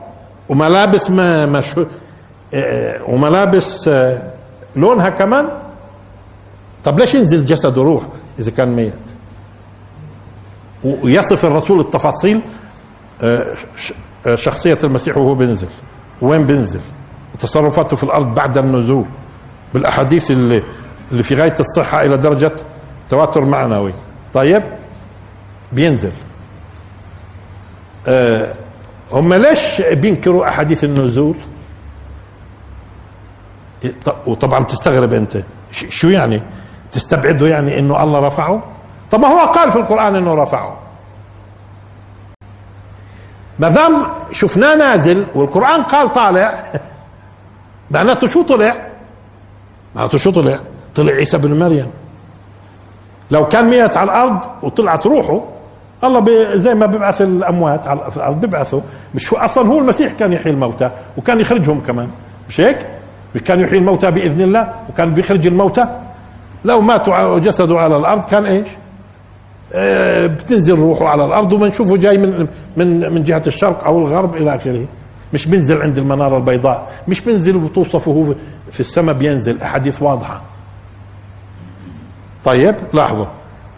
وملابس 0.49 1.11
ما 1.11 1.45
مش 1.45 1.65
وملابس 3.07 3.87
آه، 3.87 4.31
لونها 4.75 5.09
كمان. 5.09 5.49
طب 6.83 6.99
ليش 6.99 7.15
ينزل 7.15 7.45
جسد 7.45 7.77
وروح 7.77 8.03
إذا 8.39 8.51
كان 8.51 8.75
ميت؟ 8.75 8.93
ويصف 10.83 11.45
الرسول 11.45 11.79
التفاصيل 11.79 12.41
آه، 13.23 13.45
شخصية 14.35 14.77
المسيح 14.83 15.17
وهو 15.17 15.35
بينزل. 15.35 15.67
وين 16.21 16.45
بينزل؟ 16.45 16.79
وتصرفاته 17.33 17.95
في 17.95 18.03
الأرض 18.03 18.33
بعد 18.35 18.57
النزول. 18.57 19.05
بالأحاديث 19.73 20.31
اللي 20.31 20.61
اللي 21.11 21.23
في 21.23 21.35
غاية 21.35 21.55
الصحة 21.59 22.05
إلى 22.05 22.17
درجة 22.17 22.51
تواتر 23.09 23.45
معنوي. 23.45 23.93
طيب 24.33 24.63
بينزل. 25.73 26.11
آه 28.07 28.53
هم 29.11 29.33
ليش 29.33 29.81
بينكروا 29.81 30.47
أحاديث 30.47 30.83
النزول؟ 30.83 31.35
وطبعا 34.27 34.63
تستغرب 34.63 35.13
أنت. 35.13 35.37
شو 35.71 36.09
يعني؟ 36.09 36.41
تستبعده 36.91 37.47
يعني 37.47 37.79
إنه 37.79 38.03
الله 38.03 38.19
رفعه؟ 38.19 38.63
طب 39.11 39.19
ما 39.19 39.27
هو 39.27 39.45
قال 39.45 39.71
في 39.71 39.77
القرآن 39.77 40.15
إنه 40.15 40.35
رفعه. 40.35 40.77
ما 43.59 43.69
دام 43.69 44.05
شفناه 44.31 44.75
نازل 44.75 45.25
والقرآن 45.35 45.83
قال 45.83 46.11
طالع 46.11 46.63
معناته 47.91 48.27
شو 48.27 48.43
طلع؟ 48.43 48.87
معناته 49.95 50.17
شو 50.17 50.31
طلع؟ 50.31 50.59
طلع 50.95 51.13
عيسى 51.13 51.37
بن 51.37 51.59
مريم. 51.59 51.91
لو 53.31 53.47
كان 53.47 53.65
ميت 53.69 53.97
على 53.97 54.11
الأرض 54.11 54.39
وطلعت 54.63 55.07
روحه 55.07 55.41
الله 56.03 56.19
بي 56.19 56.59
زي 56.59 56.73
ما 56.73 56.85
بيبعث 56.85 57.21
الأموات 57.21 57.87
على 57.87 57.99
الأرض 58.15 58.41
بيبعثوا 58.41 58.81
مش 59.15 59.33
هو 59.33 59.39
أصلا 59.39 59.67
هو 59.67 59.79
المسيح 59.79 60.11
كان 60.11 60.33
يحيي 60.33 60.53
الموتى 60.53 60.89
وكان 61.17 61.39
يخرجهم 61.39 61.81
كمان. 61.81 62.09
مش 62.49 62.61
هيك؟ 62.61 62.87
كان 63.39 63.59
يحيي 63.59 63.77
الموتى 63.77 64.11
بإذن 64.11 64.41
الله 64.41 64.73
وكان 64.89 65.13
بيخرج 65.13 65.47
الموتى. 65.47 65.85
لو 66.65 66.81
ماتوا 66.81 67.23
وجسدوا 67.23 67.79
على 67.79 67.97
الأرض 67.97 68.25
كان 68.25 68.45
إيش؟ 68.45 68.67
آه 69.73 70.27
بتنزل 70.27 70.75
روحه 70.75 71.07
على 71.07 71.25
الأرض 71.25 71.53
وبنشوفه 71.53 71.97
جاي 71.97 72.17
من 72.17 72.47
من 72.77 73.13
من 73.13 73.23
جهة 73.23 73.41
الشرق 73.47 73.83
أو 73.83 73.99
الغرب 73.99 74.35
إلى 74.35 74.55
آخره. 74.55 74.85
مش 75.33 75.47
بينزل 75.47 75.81
عند 75.81 75.97
المنارة 75.97 76.37
البيضاء 76.37 76.87
مش 77.07 77.21
بينزل 77.21 77.55
وتوصفه 77.55 78.35
في 78.71 78.79
السماء 78.79 79.15
بينزل. 79.15 79.61
أحاديث 79.61 80.01
واضحة. 80.01 80.41
طيب 82.43 82.75
لاحظوا. 82.93 83.25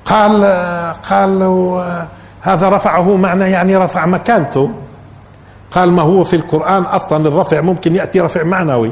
قال 0.06 0.46
قال 1.10 1.44
هذا 2.42 2.70
رفعه 2.70 3.16
معنى 3.18 3.52
يعني 3.52 3.78
رفع 3.78 4.06
مكانته. 4.06 4.72
قال 5.72 5.92
ما 5.92 6.02
هو 6.02 6.24
في 6.24 6.36
القرآن 6.36 6.84
أصلا 6.84 7.28
الرفع 7.28 7.62
ممكن 7.62 7.96
يأتي 7.96 8.20
رفع 8.20 8.44
معنوي. 8.44 8.92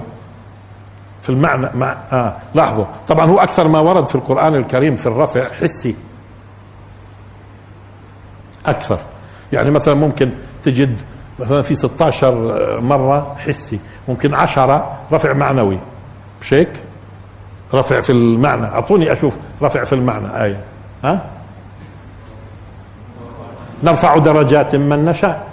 في 1.25 1.31
المعنى 1.31 1.69
مع 1.73 1.95
آه 2.11 2.35
لاحظوا. 2.55 2.85
طبعا 3.07 3.25
هو 3.25 3.39
أكثر 3.39 3.67
ما 3.67 3.79
ورد 3.79 4.07
في 4.07 4.15
القرآن 4.15 4.55
الكريم 4.55 4.95
في 4.95 5.07
الرفع 5.07 5.47
حسي. 5.61 5.95
أكثر. 8.65 8.99
يعني 9.51 9.71
مثلا 9.71 9.93
ممكن 9.93 10.31
تجد 10.63 11.01
مثلا 11.39 11.61
في 11.61 11.75
16 11.75 12.81
مرة 12.81 13.35
حسي. 13.39 13.79
ممكن 14.07 14.33
10 14.33 14.97
رفع 15.11 15.33
معنوي. 15.33 15.79
مش 16.41 16.53
هيك؟ 16.53 16.71
رفع 17.73 18.01
في 18.01 18.09
المعنى. 18.09 18.65
أعطوني 18.65 19.11
أشوف 19.11 19.37
رفع 19.61 19.83
في 19.83 19.93
المعنى. 19.93 20.43
آية. 20.43 20.63
ها؟ 21.03 21.25
نرفع 23.83 24.17
درجات 24.17 24.75
من 24.75 25.05
نشاء. 25.05 25.47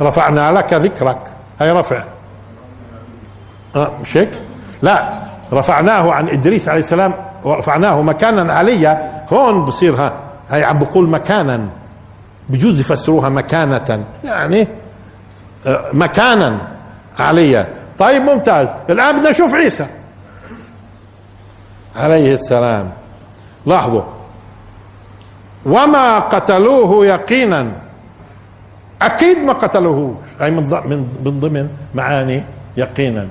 رفعنا 0.00 0.52
لك 0.52 0.72
ذكرك. 0.72 1.18
هاي 1.60 1.72
رفع. 1.72 2.04
أه 3.76 3.90
مش 4.02 4.16
هيك 4.16 4.30
لا 4.82 5.22
رفعناه 5.52 6.12
عن 6.12 6.28
إدريس 6.28 6.68
عليه 6.68 6.80
السلام 6.80 7.14
ورفعناه 7.44 8.02
مكانا 8.02 8.52
عليا 8.52 9.22
هون 9.32 9.64
بصير 9.64 9.94
ها 9.94 10.12
هاي 10.50 10.64
عم 10.64 10.78
بقول 10.78 11.08
مكانا. 11.08 11.68
بجوز 12.48 12.80
يفسروها 12.80 13.28
مكانة. 13.28 14.04
يعني 14.24 14.68
أه 15.66 15.84
مكانا 15.92 16.58
عليا 17.18 17.68
طيب 17.98 18.22
ممتاز. 18.22 18.68
الآن 18.90 19.18
بدنا 19.18 19.30
نشوف 19.30 19.54
عيسى. 19.54 19.86
عليه 21.96 22.34
السلام. 22.34 22.92
لاحظوا. 23.66 24.02
وما 25.66 26.18
قتلوه 26.18 27.06
يقينا. 27.06 27.72
أكيد 29.02 29.38
ما 29.38 29.52
قتلوه. 29.52 30.16
هي 30.40 30.50
من 30.50 31.06
من 31.24 31.40
ضمن 31.40 31.68
معاني 31.94 32.44
يقينا. 32.76 33.28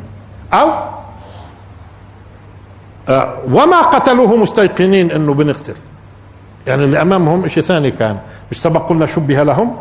أو 0.61 0.69
آه 3.09 3.33
وما 3.51 3.81
قتلوه 3.81 4.35
مستيقنين 4.35 5.11
إنه 5.11 5.33
بنقتل. 5.33 5.75
يعني 6.67 6.83
اللي 6.83 7.01
أمامهم 7.01 7.47
شيء 7.47 7.63
ثاني 7.63 7.91
كان 7.91 8.19
مش 8.51 8.61
سبق 8.61 8.89
قلنا 8.89 9.05
شبه 9.05 9.43
لهم؟ 9.43 9.75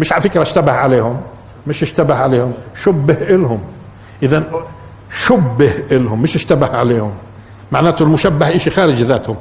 مش 0.00 0.12
على 0.12 0.22
فكرة 0.22 0.42
اشتبه 0.42 0.72
عليهم 0.72 1.20
مش 1.66 1.82
اشتبه 1.82 2.14
عليهم 2.14 2.52
شبه 2.74 3.14
لهم 3.14 3.60
إذا 4.22 4.44
شبه 5.10 5.72
لهم 5.90 6.22
مش 6.22 6.36
اشتبه 6.36 6.66
عليهم. 6.66 7.14
معناته 7.72 8.02
المشبه 8.02 8.56
شيء 8.56 8.72
خارج 8.72 9.02
ذاتهم. 9.02 9.36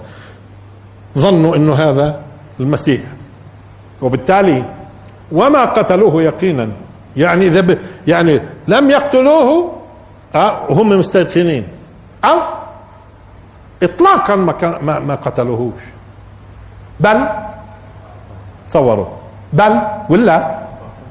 ظنوا 1.17 1.56
إنه 1.56 1.74
هذا 1.74 2.22
المسيح. 2.60 3.02
وبالتالي 4.02 4.65
وما 5.32 5.65
قتلوه 5.65 6.24
يقينا. 6.24 6.69
يعني 7.17 7.48
إذا. 7.48 7.78
يعني 8.08 8.41
لم 8.67 8.89
يقتلوه 8.89 9.78
أه 10.35 10.61
وهم 10.69 10.89
مستيقنين. 10.89 11.67
أو 12.25 12.39
اطلاقا 13.83 14.35
ما, 14.35 14.55
ما, 14.81 14.99
ما 14.99 15.15
قتلوهوش. 15.15 15.81
بل 16.99 17.27
تصوروا 18.67 19.05
بل 19.53 19.81
ولا 20.09 20.59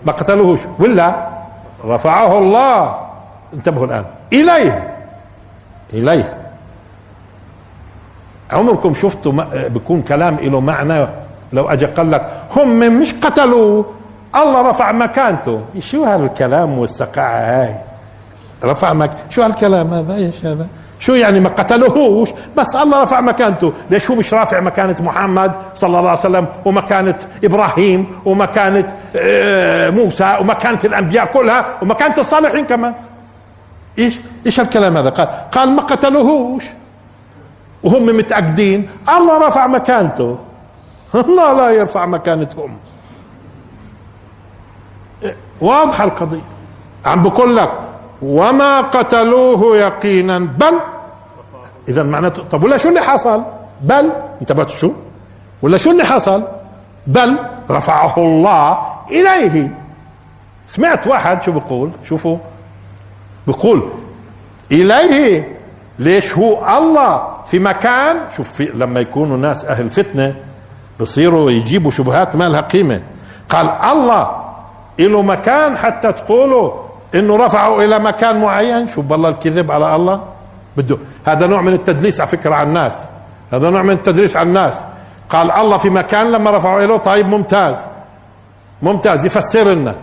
ما 0.06 0.12
قتلوهوش. 0.12 0.60
ولا 0.78 1.28
رفعه 1.84 2.38
الله. 2.38 2.98
انتبهوا 3.54 3.86
الآن. 3.86 4.04
إليه. 4.32 4.94
إليه. 5.92 6.38
عمركم 8.50 8.94
شفتوا 8.94 9.32
بيكون 9.68 10.02
كلام 10.02 10.36
له 10.36 10.60
معنى؟ 10.60 11.06
لو 11.52 11.68
اجى 11.68 11.86
قال 11.86 12.10
لك 12.10 12.30
هم 12.56 13.00
مش 13.00 13.14
قتلوا 13.14 13.84
الله 14.36 14.68
رفع 14.68 14.92
مكانته. 14.92 15.60
شو 15.80 16.04
هالكلام 16.04 16.78
والسقاعة 16.78 17.40
هاي؟ 17.40 17.87
رفع 18.64 18.92
مك 18.92 19.10
شو 19.30 19.42
هالكلام 19.42 19.94
هذا؟ 19.94 20.14
إيش 20.14 20.44
هذا؟ 20.46 20.66
شو 20.98 21.14
يعني 21.14 21.40
ما 21.40 21.48
قتلوهوش؟ 21.48 22.28
بس 22.56 22.76
الله 22.76 23.02
رفع 23.02 23.20
مكانته. 23.20 23.72
ليش 23.90 24.10
هو 24.10 24.16
مش 24.16 24.34
رافع 24.34 24.60
مكانة 24.60 24.96
محمد 25.00 25.52
صلى 25.74 25.98
الله 25.98 26.08
عليه 26.08 26.18
وسلم 26.18 26.46
ومكانة 26.64 27.18
إبراهيم 27.44 28.06
ومكانة 28.24 28.94
موسى 29.90 30.36
ومكانة 30.40 30.78
الأنبياء 30.84 31.26
كلها 31.26 31.66
ومكانة 31.82 32.14
الصالحين 32.18 32.66
كمان؟ 32.66 32.94
إيش؟ 33.98 34.20
إيش 34.46 34.60
هالكلام 34.60 34.96
هذا؟ 34.96 35.10
قال 35.10 35.28
قال 35.50 35.70
ما 35.70 35.82
قتلوهوش. 35.82 36.64
وهم 37.82 38.06
متأكدين. 38.06 38.88
الله 39.08 39.46
رفع 39.46 39.66
مكانته. 39.66 40.38
الله 41.14 41.52
لا 41.52 41.70
يرفع 41.70 42.06
مكانتهم. 42.06 42.76
واضحة 45.60 46.04
القضية. 46.04 46.40
عم 47.06 47.22
بقول 47.22 47.56
لك 47.56 47.87
وما 48.22 48.80
قتلوه 48.80 49.76
يقينا. 49.76 50.38
بل 50.38 50.80
اذا 51.88 52.02
معناته 52.02 52.42
طب 52.42 52.64
ولا 52.64 52.76
شو 52.76 52.88
اللي 52.88 53.00
حصل؟ 53.00 53.42
بل 53.80 54.12
انتبهتوا 54.40 54.76
شو؟ 54.76 54.92
ولا 55.62 55.76
شو 55.76 55.90
اللي 55.90 56.04
حصل؟ 56.04 56.42
بل 57.06 57.38
رفعه 57.70 58.14
الله 58.18 58.78
اليه. 59.10 59.70
سمعت 60.66 61.06
واحد 61.06 61.42
شو 61.42 61.52
بقول 61.52 61.90
شوفوا. 62.08 62.38
بقول 63.46 63.88
اليه. 64.72 65.58
ليش 65.98 66.38
هو 66.38 66.78
الله 66.78 67.22
في 67.46 67.58
مكان؟ 67.58 68.16
شوف 68.36 68.52
في 68.52 68.64
لما 68.64 69.00
يكونوا 69.00 69.36
ناس 69.36 69.64
أهل 69.64 69.90
فتنة 69.90 70.34
بصيروا 71.00 71.50
يجيبوا 71.50 71.90
شبهات 71.90 72.36
ما 72.36 72.48
لها 72.48 72.60
قيمة. 72.60 73.02
قال 73.48 73.68
الله 73.68 74.30
له 74.98 75.22
مكان 75.22 75.76
حتى 75.76 76.12
تقولوا 76.12 76.72
إنه 77.14 77.36
رفعه 77.36 77.84
إلى 77.84 77.98
مكان 77.98 78.40
معين. 78.40 78.86
شوف 78.86 79.04
بالله 79.04 79.28
الكذب 79.28 79.70
على 79.70 79.96
الله. 79.96 80.20
بده 80.76 80.98
هذا 81.26 81.46
نوع 81.46 81.62
من 81.62 81.72
التدليس 81.72 82.20
على 82.20 82.28
فكرة 82.28 82.54
على 82.54 82.68
الناس. 82.68 83.04
هذا 83.52 83.70
نوع 83.70 83.82
من 83.82 83.90
التدليس 83.90 84.36
على 84.36 84.48
الناس. 84.48 84.82
قال 85.30 85.50
الله 85.50 85.76
في 85.76 85.90
مكان 85.90 86.32
لما 86.32 86.50
رفعوا 86.50 86.86
له 86.86 86.96
طيب 86.96 87.28
ممتاز. 87.28 87.86
ممتاز. 88.82 89.26
يفسر 89.26 89.70
لنا. 89.72 89.94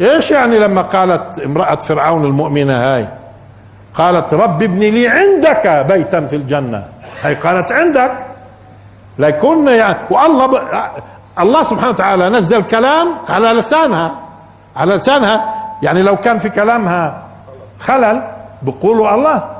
إيش 0.00 0.30
يعني 0.30 0.58
لما 0.58 0.82
قالت 0.82 1.38
امرأة 1.38 1.74
فرعون 1.74 2.24
المؤمنة 2.24 2.72
هاي؟ 2.72 3.08
قالت 3.94 4.34
رب 4.34 4.62
ابن 4.62 4.78
لي 4.78 5.08
عندك 5.08 5.86
بيتا 5.88 6.26
في 6.26 6.36
الجنة. 6.36 6.84
هي 7.22 7.34
قالت 7.34 7.72
عندك. 7.72 8.18
ليكون 9.18 9.68
يعني 9.68 9.98
والله 10.10 10.46
ب... 10.46 10.54
الله 11.40 11.62
سبحانه 11.62 11.90
وتعالى 11.90 12.28
نزل 12.28 12.62
كلام 12.62 13.08
على 13.28 13.48
لسانها. 13.48 14.14
على 14.76 14.94
لسانها. 14.94 15.63
يعني 15.84 16.02
لو 16.02 16.16
كان 16.16 16.38
في 16.38 16.48
كلامها 16.48 17.22
خلل 17.78 18.22
بقولوا 18.62 19.14
الله. 19.14 19.50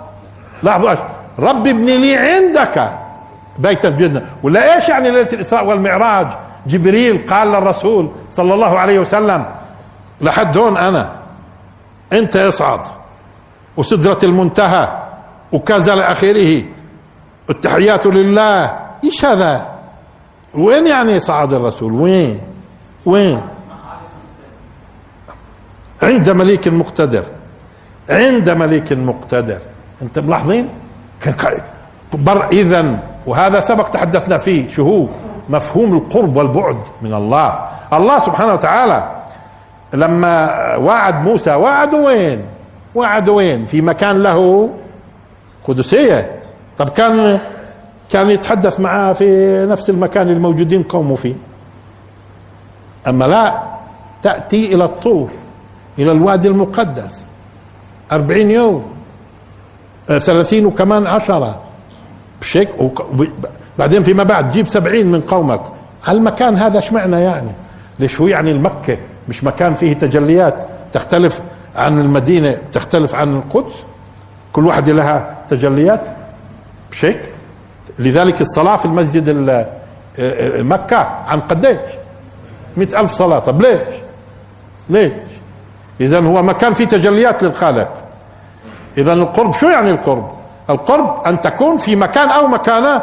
لاحظوا 0.62 0.94
رب 1.38 1.66
ابن 1.66 1.86
لي 1.86 2.16
عندك. 2.16 2.88
بيتا 3.58 3.80
في 3.80 3.88
الجنة 3.88 4.22
ولا 4.42 4.74
إيش 4.74 4.88
يعني 4.88 5.10
ليلة 5.10 5.28
الإسراء 5.32 5.66
والمعراج؟ 5.66 6.26
جبريل 6.66 7.26
قال 7.30 7.48
للرسول 7.48 8.10
صلى 8.30 8.54
الله 8.54 8.78
عليه 8.78 8.98
وسلم 8.98 9.44
لحد 10.20 10.58
هون 10.58 10.76
أنا 10.76 11.12
أنت 12.12 12.36
أصعد. 12.36 12.80
وسدرة 13.76 14.18
المنتهى 14.22 14.88
وكذا 15.52 15.94
إلى 15.94 16.02
آخره 16.02 16.62
التحيات 17.50 18.06
لله. 18.06 18.78
إيش 19.04 19.24
هذا؟ 19.24 19.66
وين 20.54 20.86
يعني 20.86 21.20
صعد 21.20 21.52
الرسول؟ 21.52 21.92
وين؟ 21.92 22.40
وين؟ 23.06 23.40
عند 26.04 26.30
مليك 26.30 26.68
مقتدر. 26.68 27.24
عند 28.10 28.50
مليك 28.50 28.92
مقتدر. 28.92 29.58
انت 30.02 30.18
ملاحظين؟ 30.18 30.68
بر 32.14 32.48
اذا 32.48 32.98
وهذا 33.26 33.60
سبق 33.60 33.88
تحدثنا 33.88 34.38
فيه. 34.38 34.70
شو 34.70 34.82
هو؟ 34.82 35.06
مفهوم 35.48 35.96
القرب 35.96 36.36
والبعد 36.36 36.76
من 37.02 37.14
الله. 37.14 37.58
الله 37.92 38.18
سبحانه 38.18 38.52
وتعالى 38.52 39.10
لما 39.94 40.36
وعد 40.76 41.24
موسى 41.24 41.54
وعد 41.54 41.94
وين؟ 41.94 42.42
وعد 42.94 43.28
وين؟ 43.28 43.66
في 43.66 43.80
مكان 43.80 44.22
له 44.22 44.70
قدسية. 45.64 46.40
طب 46.78 46.88
كان 46.88 47.38
كان 48.10 48.30
يتحدث 48.30 48.80
معاه 48.80 49.12
في 49.12 49.26
نفس 49.70 49.90
المكان 49.90 50.28
الموجودين 50.28 50.82
قومه 50.82 51.14
فيه. 51.14 51.34
أما 53.08 53.24
لا 53.24 53.62
تأتي 54.22 54.74
إلى 54.74 54.84
الطور. 54.84 55.28
إلى 55.98 56.12
الوادي 56.12 56.48
المقدس. 56.48 57.24
أربعين 58.12 58.50
يوم. 58.50 58.94
آه، 60.10 60.18
ثلاثين 60.18 60.66
وكمان 60.66 61.06
عشرة. 61.06 61.60
بشيك 62.40 62.68
بعدين 63.78 64.02
فيما 64.02 64.22
بعد 64.22 64.50
جيب 64.50 64.68
سبعين 64.68 65.06
من 65.06 65.20
قومك. 65.20 65.60
هالمكان 66.04 66.56
هذا 66.56 66.78
اشمعنى 66.78 67.20
يعني؟ 67.20 67.50
ليش 67.98 68.20
هو 68.20 68.26
يعني 68.26 68.50
المكة؟ 68.50 68.96
مش 69.28 69.44
مكان 69.44 69.74
فيه 69.74 69.92
تجليات. 69.92 70.64
تختلف 70.92 71.42
عن 71.76 72.00
المدينة 72.00 72.56
تختلف 72.72 73.14
عن 73.14 73.36
القدس؟ 73.36 73.82
كل 74.52 74.66
واحدة 74.66 74.92
لها 74.92 75.36
تجليات؟ 75.48 76.08
بشيك. 76.90 77.20
لذلك 77.98 78.40
الصلاة 78.40 78.76
في 78.76 78.84
المسجد 78.84 79.28
آه، 79.28 79.66
آه، 80.18 80.62
مكة 80.62 80.96
عن 81.26 81.40
قديش؟ 81.40 81.90
مئة 82.76 83.00
ألف 83.00 83.10
صلاة. 83.10 83.38
طب 83.38 83.62
ليش؟ 83.62 83.94
ليش؟ 84.90 85.12
إذا 86.00 86.20
هو 86.20 86.42
مكان 86.42 86.74
فيه 86.74 86.84
تجليات 86.84 87.42
للخالق. 87.42 87.88
إذا 88.98 89.12
القرب 89.12 89.54
شو 89.54 89.68
يعني 89.68 89.90
القرب؟ 89.90 90.30
القرب 90.70 91.26
أن 91.26 91.40
تكون 91.40 91.76
في 91.76 91.96
مكان 91.96 92.28
أو 92.28 92.46
مكانة 92.46 93.02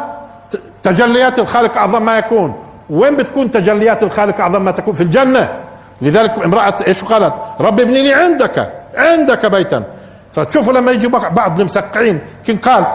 تجليات 0.82 1.38
الخالق 1.38 1.76
أعظم 1.76 2.02
ما 2.02 2.18
يكون. 2.18 2.54
وين 2.90 3.16
بتكون 3.16 3.50
تجليات 3.50 4.02
الخالق 4.02 4.40
أعظم 4.40 4.62
ما 4.62 4.70
تكون؟ 4.70 4.94
في 4.94 5.00
الجنة. 5.00 5.60
لذلك 6.02 6.44
امرأة 6.44 6.74
إيش 6.86 7.04
قالت؟ 7.04 7.34
رب 7.60 7.80
ابني 7.80 8.02
لي 8.02 8.14
عندك 8.14 8.72
عندك 8.94 9.46
بيتا. 9.46 9.84
فتشوفوا 10.32 10.72
لما 10.72 10.92
يجي 10.92 11.08
بعض 11.08 11.60
المسقعين 11.60 12.20
كن 12.46 12.56
قال 12.56 12.86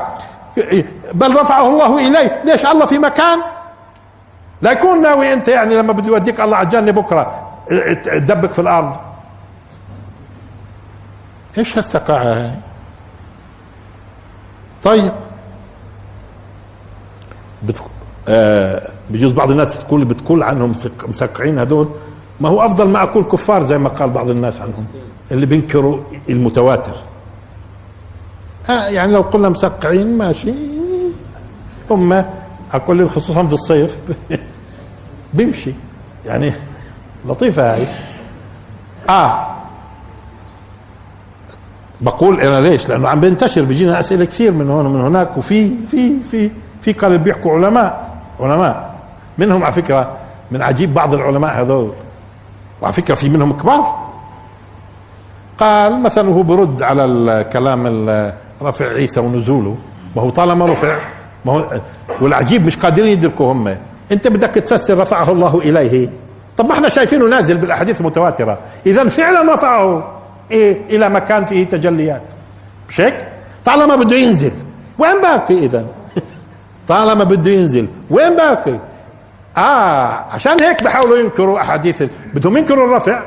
بل 1.14 1.36
رفعه 1.36 1.68
الله 1.68 2.08
إليه. 2.08 2.42
ليش؟ 2.46 2.66
الله 2.66 2.86
في 2.86 2.98
مكان. 2.98 3.40
لا 4.62 4.72
يكون 4.72 5.02
ناوي 5.02 5.34
أنت 5.34 5.48
يعني 5.48 5.76
لما 5.76 5.94
بده 5.94 6.08
يوديك 6.08 6.40
الله 6.42 6.58
على 6.58 6.66
الجنة 6.66 6.92
بكرة 6.92 7.48
تدبك 8.04 8.54
في 8.54 8.60
الأرض. 8.60 8.96
إيش 11.58 11.78
هالسقاعة 11.78 12.24
هاي؟ 12.24 12.52
طيب. 14.84 15.12
آه 18.28 18.90
بجوز 19.10 19.32
بعض 19.32 19.52
الناس 19.52 19.78
تقول 19.78 20.06
بتقول 20.06 20.44
عنهم 20.44 20.74
مسقعين 21.08 21.60
هذول. 21.60 21.90
ما 22.42 22.50
هو 22.50 22.66
أفضل 22.66 22.88
ما 22.88 23.04
أقول 23.04 23.24
كفار 23.24 23.66
زي 23.66 23.78
ما 23.78 23.90
قال 23.90 24.10
بعض 24.10 24.30
الناس 24.30 24.62
عنهم 24.62 24.86
اللي 25.32 25.46
بينكروا 25.46 26.04
المتواتر. 26.30 26.96
آه 28.70 28.88
يعني 28.88 29.12
لو 29.12 29.22
قلنا 29.22 29.50
مسقعين 29.50 30.18
ماشي. 30.18 30.54
هم 31.92 32.26
أقول 32.74 33.10
خصوصا 33.10 33.48
في 33.48 33.54
الصيف 33.54 34.00
بيمشي. 35.34 35.74
يعني 36.26 36.54
لطيفة 37.26 37.74
هاي. 37.74 37.88
آه. 39.10 39.57
بقول 42.02 42.42
أنا 42.42 42.68
ليش؟ 42.68 42.90
لأنه 42.90 43.08
عم 43.08 43.20
بينتشر 43.20 43.62
بيجينا 43.62 44.00
أسئلة 44.00 44.26
كثير 44.26 44.52
من 44.52 44.70
هون 44.70 44.86
ومن 44.86 45.02
هناك 45.02 45.38
وفي 45.38 45.72
في 45.92 46.22
في 46.32 46.52
في 46.82 46.94
قال 46.94 47.18
بيحكوا 47.18 47.52
علماء 47.52 48.18
علماء. 48.40 48.96
منهم 49.38 49.64
على 49.64 49.74
فكرة 49.74 50.18
من 50.52 50.62
عجيب 50.62 50.94
بعض 50.94 51.14
العلماء 51.14 51.62
هذول. 51.62 51.94
وعلى 52.82 52.94
فكرة 52.94 53.16
في 53.16 53.30
منهم 53.30 53.54
كبار. 53.54 54.08
قال 55.58 56.04
مثلا 56.04 56.30
وهو 56.30 56.44
برد 56.44 56.82
على 56.82 57.04
الكلام 57.04 57.88
رفع 58.62 58.86
عيسى 58.86 59.20
ونزوله 59.20 59.78
ما 60.16 60.22
هو 60.22 60.30
طالما 60.30 60.66
رفع 60.66 61.00
ما 61.46 61.54
هو 61.54 61.66
والعجيب 62.22 62.66
مش 62.66 62.78
قادرين 62.78 63.12
يدركوا 63.12 63.52
هم. 63.52 63.76
أنت 64.12 64.28
بدك 64.28 64.50
تفسر 64.50 64.98
رفعه 64.98 65.32
الله 65.32 65.60
إليه. 65.60 66.10
طب 66.58 66.66
ما 66.66 66.74
إحنا 66.74 66.90
شايفينه 66.90 67.26
نازل 67.26 67.58
بالأحاديث 67.58 68.02
المتواتره 68.02 68.58
اذا 68.86 69.10
فعلا 69.10 69.54
رفعه. 69.54 70.17
إيه 70.52 70.82
إلى 70.90 71.10
مكان 71.10 71.46
فيه 71.46 71.66
تجليات. 71.66 72.22
مش 72.90 73.02
هيك 73.02 73.28
طالما 73.66 73.96
بده 73.96 74.16
ينزل. 74.16 74.52
وين 75.00 75.22
باقي 75.22 75.66
اذا 75.66 75.86
طالما 76.88 77.24
بده 77.24 77.52
ينزل. 77.52 77.88
وين 78.10 78.36
باقي؟ 78.36 78.80
آه 79.58 80.26
عشان 80.32 80.64
هيك 80.64 80.84
بحاولوا 80.84 81.18
ينكروا 81.18 81.62
أحاديث 81.62 82.04
بدهم 82.34 82.58
ينكروا 82.58 82.86
الرفع. 82.86 83.22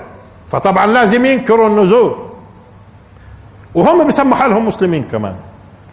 فطبعا 0.49 0.87
لازم 0.87 1.25
ينكروا 1.25 1.69
النزول. 1.69 2.17
وهم 3.75 4.05
بيسموا 4.07 4.37
حالهم 4.37 4.67
مسلمين 4.69 5.03
كمان. 5.03 5.35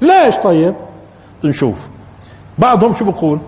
ليش 0.02 0.36
طيب؟ 0.36 0.76
نشوف. 1.44 1.88
بعضهم 2.58 2.94
شو 2.94 3.06
بقول؟ 3.06 3.40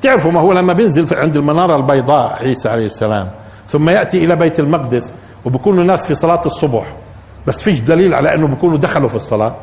بتعرفوا 0.00 0.32
ما 0.32 0.40
هو 0.40 0.52
لما 0.52 0.72
بينزل 0.72 1.18
عند 1.18 1.36
المنارة 1.36 1.76
البيضاء 1.76 2.38
عيسى 2.42 2.68
عليه 2.68 2.86
السلام 2.86 3.30
ثم 3.68 3.88
يأتي 3.88 4.24
إلى 4.24 4.36
بيت 4.36 4.60
المقدس 4.60 5.12
وبكونوا 5.44 5.82
الناس 5.82 6.06
في 6.06 6.14
صلاة 6.14 6.40
الصبح. 6.46 6.94
بس 7.46 7.62
فيش 7.62 7.80
دليل 7.80 8.14
على 8.14 8.34
أنه 8.34 8.46
بكونوا 8.46 8.78
دخلوا 8.78 9.08
في 9.08 9.16
الصلاة. 9.16 9.54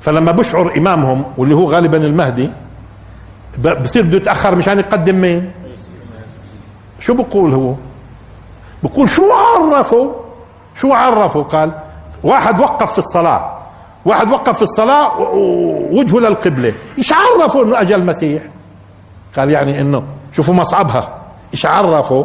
فلما 0.00 0.32
بشعر 0.32 0.76
إمامهم 0.78 1.24
واللي 1.36 1.54
هو 1.54 1.70
غالبا 1.70 1.96
المهدي 1.96 2.50
بصير 3.82 4.02
بده 4.02 4.16
يتأخر 4.16 4.54
مشان 4.56 4.78
يقدم 4.78 5.14
مين؟ 5.14 5.50
شو 7.00 7.14
بقول 7.14 7.54
هو؟ 7.54 7.74
بقول 8.82 9.08
شو 9.08 9.22
عرفوا؟ 9.32 10.12
شو 10.74 10.92
عرفوا؟ 10.92 11.42
قال 11.42 11.72
واحد 12.24 12.60
وقف 12.60 12.92
في 12.92 12.98
الصلاة. 12.98 13.58
واحد 14.04 14.28
وقف 14.28 14.56
في 14.56 14.62
الصلاة 14.62 15.18
ووجهه 15.18 16.18
للقبلة. 16.18 16.72
إيش 16.98 17.12
عرفوا 17.12 17.64
إنه 17.64 17.80
اجى 17.80 17.94
المسيح؟ 17.94 18.42
قال 19.36 19.50
يعني 19.50 19.80
إنه 19.80 20.02
شوفوا 20.32 20.54
مصعبها. 20.54 21.18
إيش 21.52 21.66
عرفوا 21.66 22.24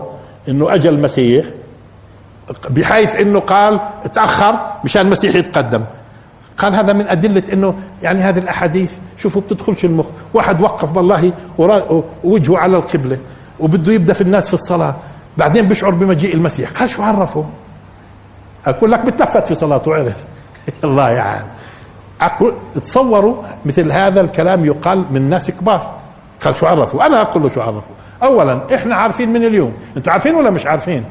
إنه 0.49 0.73
اجى 0.73 0.89
المسيح؟ 0.89 1.45
بحيث 2.69 3.15
إنه 3.15 3.39
قال 3.39 3.79
تأخر 4.13 4.55
مشان 4.83 5.05
المسيح 5.05 5.35
يتقدم. 5.35 5.83
قال 6.57 6.75
هذا 6.75 6.93
من 6.93 7.07
أدلة 7.07 7.43
إنه 7.53 7.73
يعني 8.01 8.23
هذه 8.23 8.39
الأحاديث 8.39 8.93
شوفوا 9.17 9.41
بتدخلش 9.41 9.85
المخ. 9.85 10.05
واحد 10.33 10.61
وقف 10.61 10.97
والله 10.97 11.33
وجهه 12.23 12.57
على 12.57 12.77
القبلة 12.77 13.17
وبده 13.59 13.93
يبدأ 13.93 14.13
في 14.13 14.21
الناس 14.21 14.47
في 14.47 14.53
الصلاة. 14.53 14.95
بعدين 15.37 15.67
بيشعر 15.67 15.91
بمجيء 15.91 16.33
المسيح. 16.33 16.69
قال 16.69 16.89
شو 16.89 17.03
عرفه 17.03 17.45
أقول 18.65 18.91
لك 18.91 18.99
بتلفت 18.99 19.47
في 19.47 19.55
صلاته 19.55 19.95
عرف 19.95 20.25
الله 20.83 21.09
يعان. 21.09 21.45
أقول 22.21 22.53
تصوروا 22.75 23.43
مثل 23.65 23.91
هذا 23.91 24.21
الكلام 24.21 24.65
يقال 24.65 25.05
من 25.11 25.29
ناس 25.29 25.51
كبار. 25.51 25.99
قال 26.43 26.55
شو 26.55 26.65
عرفوا؟ 26.65 27.05
أنا 27.05 27.21
أقول 27.21 27.43
له 27.43 27.49
شو 27.49 27.61
عرفوا. 27.61 27.95
اولا 28.23 28.75
إحنا 28.75 28.95
عارفين 28.95 29.29
من 29.33 29.45
اليوم. 29.45 29.73
أنتوا 29.97 30.13
عارفين 30.13 30.35
ولا 30.35 30.49
مش 30.49 30.65
عارفين؟ 30.65 31.05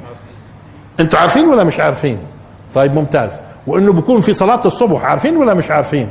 أنتوا 1.01 1.19
عارفين 1.19 1.49
ولا 1.49 1.65
مش 1.65 1.81
عارفين؟ 1.81 2.19
طيب 2.75 2.95
ممتاز. 2.95 3.41
وإنه 3.67 3.93
بكون 3.93 4.21
في 4.21 4.33
صلاة 4.33 4.61
الصبح 4.65 5.05
عارفين 5.05 5.37
ولا 5.37 5.55
مش 5.55 5.71
عارفين؟ 5.71 6.09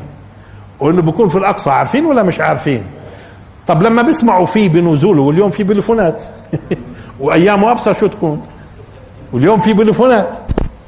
وإنه 0.79 1.01
بكون 1.01 1.29
في 1.29 1.37
الأقصى 1.37 1.69
عارفين 1.69 2.05
ولا 2.05 2.23
مش 2.23 2.39
عارفين؟ 2.39 2.83
طب 3.67 3.83
لما 3.83 4.01
بيسمعوا 4.01 4.45
فيه 4.45 4.69
بنزوله 4.69 5.21
واليوم 5.21 5.49
في 5.49 5.63
بلفونات 5.63 6.23
وأيامه 7.19 7.71
أبصر 7.71 7.93
شو 7.93 8.07
تكون؟ 8.07 8.45
واليوم 9.33 9.59
في 9.59 9.73
بلفونات 9.73 10.37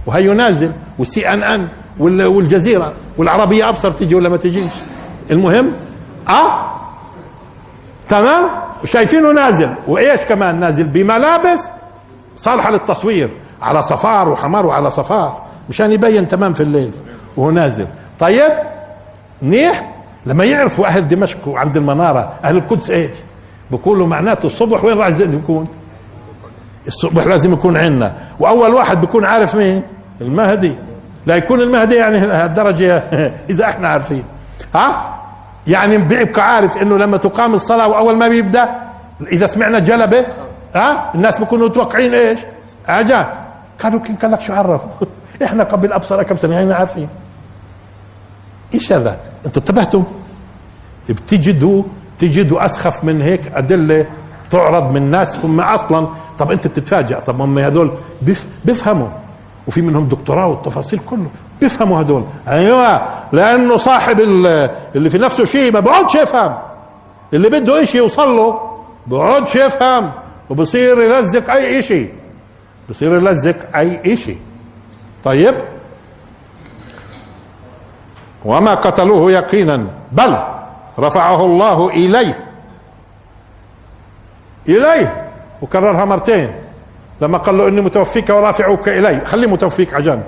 وهي 0.06 0.34
نازل 0.34 0.72
والسي 1.00 1.30
إن 1.30 1.44
إن 1.44 1.68
والجزيرة 2.00 2.94
والعربية 3.18 3.70
أبصر 3.70 3.92
تجي 3.92 4.16
ولا 4.16 4.30
ما 4.30 4.38
تجيش؟ 4.38 4.72
المهم 5.32 5.72
آه؟ 6.30 6.72
تمام؟ 8.10 8.50
وشايفينه 8.84 9.32
نازل. 9.32 9.70
وإيش 9.88 10.22
كمان 10.22 10.60
نازل؟ 10.60 10.84
بملابس 10.84 11.70
صالحة 12.36 12.72
للتصوير. 12.72 13.30
على 13.62 13.82
صفار 13.82 14.30
وحمار 14.30 14.66
وعلى 14.66 14.90
صفار 14.90 15.42
مشان 15.70 15.92
يبين 15.92 16.28
تمام 16.28 16.54
في 16.54 16.64
الليل. 16.64 16.92
وهو 17.38 17.52
نازل. 17.52 17.88
طيب 18.20 18.52
منيح 19.42 19.94
لما 20.26 20.44
يعرفوا 20.44 20.88
أهل 20.88 21.08
دمشق 21.08 21.48
وعند 21.48 21.78
المنارة 21.78 22.34
أهل 22.44 22.58
القدس 22.58 22.90
إيش؟ 22.90 23.12
بقولوا 23.72 24.08
معناته 24.08 24.48
الصبح 24.48 24.84
وين 24.84 24.98
راح 24.98 25.08
يكون؟ 25.08 25.68
الصبح 26.88 27.26
لازم 27.26 27.54
يكون 27.54 27.78
عندنا. 27.78 28.16
وأول 28.40 28.74
واحد 28.74 29.02
بيكون 29.02 29.26
عارف 29.26 29.56
مين؟ 29.56 29.84
المهدي. 30.22 30.76
لا 31.26 31.36
يكون 31.36 31.62
المهدي 31.62 31.96
يعني 31.96 32.18
هالدرجة 32.18 32.98
إذا 33.50 33.66
إحنا 33.66 33.88
عارفين. 33.88 34.24
ها؟ 34.76 35.16
يعني 35.68 35.98
بيبقى 35.98 36.56
عارف 36.56 36.78
إنه 36.78 36.98
لما 36.98 37.18
تقام 37.18 37.54
الصلاة 37.54 37.88
وأول 37.88 38.16
ما 38.16 38.28
بيبدأ 38.28 38.70
إذا 39.32 39.48
سمعنا 39.48 39.80
جلبة 39.80 40.26
ها؟ 40.76 41.12
الناس 41.16 41.40
بيكونوا 41.40 41.68
متوقعين 41.68 42.14
إيش؟ 42.14 42.40
عجا 42.88 43.39
قالوا 43.84 44.00
كين 44.00 44.16
قال 44.16 44.32
لك 44.32 44.42
شو 44.42 44.54
عرف؟ 44.54 44.82
إحنا 45.44 45.64
قبل 45.64 45.94
أبصر 45.94 46.24
كم 46.24 46.38
سنة 46.38 46.56
يعني 46.56 46.74
عارفين. 46.74 47.10
إيش 48.74 48.94
هذا؟ 48.94 49.20
أنتوا 49.46 49.62
انتبهتوا؟ 49.62 50.04
بتجدوا 51.10 51.84
تجدوا 52.20 52.66
أسخف 52.66 53.04
من 53.04 53.22
هيك 53.22 53.52
أدلة 53.56 54.06
تعرض 54.50 54.92
من 54.92 55.12
ناس 55.12 55.38
هم 55.38 55.60
أصلا. 55.62 56.08
طب 56.38 56.52
أنت 56.52 56.68
بتتفاجئ 56.68 57.20
طب 57.20 57.42
هم 57.42 57.60
هذول 57.60 57.92
بيفهموا. 58.66 59.08
وفي 59.68 59.82
منهم 59.82 60.08
دكتوراه 60.08 60.48
والتفاصيل 60.48 61.00
كله. 61.00 61.28
بيفهموا 61.62 62.02
هذول. 62.02 62.24
أيوه. 62.48 63.02
لأنه 63.32 63.78
صاحب 63.78 64.20
اللي 64.20 65.10
في 65.10 65.18
نفسه 65.18 65.46
شيء 65.46 65.72
ما 65.72 65.80
بقعدش 65.80 66.16
يفهم. 66.16 66.58
اللي 67.34 67.50
بده 67.50 67.84
إشي 67.84 67.98
يوصل 67.98 68.38
له 68.38 68.60
بقعدش 69.08 69.56
يفهم. 69.56 70.12
وبصير 70.50 71.02
يلزق 71.02 71.52
أي 71.52 71.80
إشي. 71.80 72.19
بصير 72.90 73.14
يلزق 73.16 73.78
أي 73.78 74.14
إشي. 74.14 74.36
طيب. 75.24 75.56
وما 78.46 78.74
قتلوه 78.74 79.32
يقينا 79.32 79.88
بل 80.12 80.38
رفعه 81.00 81.46
الله 81.46 81.90
إليه. 81.90 82.46
إليه. 84.68 85.30
وكررها 85.62 86.06
مرتين. 86.06 86.54
لما 87.22 87.38
قال 87.38 87.58
له 87.58 87.68
إني 87.68 87.82
متوفيك 87.82 88.30
ورافعك 88.30 88.90
إلي. 88.90 89.26
خلي 89.26 89.48
متوفيك 89.48 89.94
على 89.94 90.04
جنب 90.04 90.24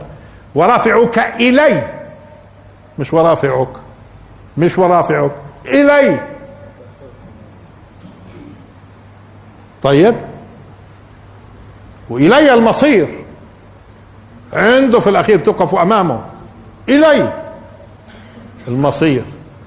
ورافعك 0.55 1.19
إلي. 1.19 1.87
مش 2.99 3.13
ورافعك. 3.13 3.69
مش 4.57 4.77
ورافعك. 4.77 5.31
إلي. 5.65 6.19
طيب. 9.81 10.15
وإلي 12.11 12.53
المصير 12.53 13.07
عنده 14.53 14.99
في 14.99 15.09
الأخير 15.09 15.39
تقف 15.39 15.75
أمامه 15.75 16.19
إلي 16.89 17.33
المصير 18.67 19.23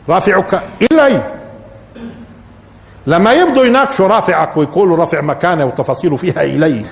رافعك 0.09 0.63
إلي 0.93 1.33
لما 3.07 3.33
يبدوا 3.33 3.65
يناقشوا 3.65 4.09
رافعك 4.09 4.57
ويقولوا 4.57 4.97
رافع 4.97 5.21
مكانه 5.21 5.65
وتفاصيله 5.65 6.17
فيها 6.17 6.43
إلي 6.43 6.85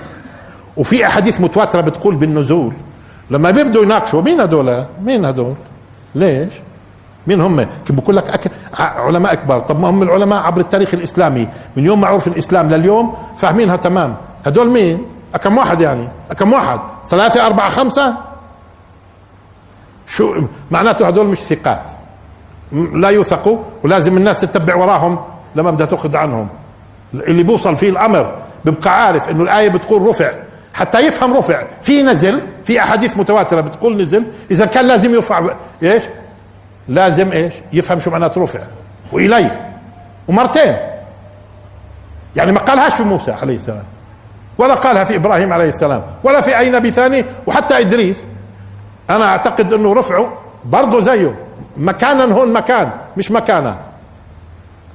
وفي 0.77 1.07
أحاديث 1.07 1.41
متواترة 1.41 1.81
بتقول 1.81 2.15
بالنزول 2.15 2.73
لما 3.29 3.51
بيبدوا 3.51 3.83
يناقشوا 3.83 4.21
مين 4.21 4.41
هذول؟ 4.41 4.85
مين 5.03 5.25
هذول؟ 5.25 5.53
ليش؟ 6.15 6.53
مين 7.27 7.41
هم؟ 7.41 7.67
بقول 7.89 8.15
لك 8.15 8.29
أك... 8.29 8.51
علماء 8.79 9.35
كبار، 9.35 9.59
طب 9.59 9.79
ما 9.79 9.89
هم 9.89 10.03
العلماء 10.03 10.41
عبر 10.43 10.61
التاريخ 10.61 10.93
الإسلامي 10.93 11.47
من 11.77 11.85
يوم 11.85 12.01
ما 12.01 12.07
عرف 12.07 12.27
الإسلام 12.27 12.69
لليوم 12.69 13.13
فاهمينها 13.37 13.75
تمام، 13.75 14.15
هذول 14.45 14.69
مين؟ 14.69 15.05
كم 15.37 15.57
واحد 15.57 15.81
يعني؟ 15.81 16.07
كم 16.37 16.53
واحد؟ 16.53 16.79
ثلاثة 17.07 17.45
أربعة 17.45 17.69
خمسة؟ 17.69 18.15
شو 20.07 20.47
معناته 20.71 21.07
هذول 21.07 21.27
مش 21.27 21.37
ثقات؟ 21.37 21.91
لا 22.93 23.09
يوثقوا 23.09 23.57
ولازم 23.83 24.17
الناس 24.17 24.41
تتبع 24.41 24.75
وراهم 24.75 25.19
لما 25.55 25.71
بدها 25.71 25.85
تأخذ 25.85 26.15
عنهم. 26.17 26.49
اللي 27.13 27.43
بيوصل 27.43 27.75
فيه 27.75 27.89
الأمر 27.89 28.35
بيبقى 28.65 29.05
عارف 29.05 29.29
إنه 29.29 29.43
الآية 29.43 29.69
بتقول 29.69 30.01
رفع. 30.07 30.31
حتى 30.73 30.99
يفهم 30.99 31.37
رفع. 31.37 31.63
في 31.81 32.03
نزل 32.03 32.41
في 32.63 32.79
أحاديث 32.79 33.17
متواترة 33.17 33.61
بتقول 33.61 34.01
نزل. 34.01 34.23
إذا 34.51 34.65
كان 34.65 34.85
لازم 34.85 35.13
يرفع 35.13 35.49
إيش؟ 35.83 36.03
لازم 36.87 37.31
إيش؟ 37.31 37.53
يفهم 37.73 37.99
شو 37.99 38.11
معنات 38.11 38.37
رفع. 38.37 38.59
وإلي. 39.11 39.51
ومرتين. 40.27 40.77
يعني 42.35 42.51
ما 42.51 42.59
قالهاش 42.59 42.93
في 42.93 43.03
موسى 43.03 43.31
عليه 43.31 43.55
السلام. 43.55 43.83
ولا 44.57 44.73
قالها 44.73 45.03
في 45.03 45.15
إبراهيم 45.15 45.53
عليه 45.53 45.67
السلام 45.67 46.03
ولا 46.23 46.41
في 46.41 46.57
أي 46.57 46.69
نبي 46.69 46.91
ثاني 46.91 47.25
وحتى 47.47 47.79
إدريس. 47.79 48.25
أنا 49.09 49.25
أعتقد 49.25 49.73
أنه 49.73 49.93
رفعه 49.93 50.33
برضه 50.65 50.99
زيه. 50.99 51.35
مكانا 51.77 52.23
هون 52.23 52.53
مكان 52.53 52.91
مش 53.17 53.31
مكانا 53.31 53.79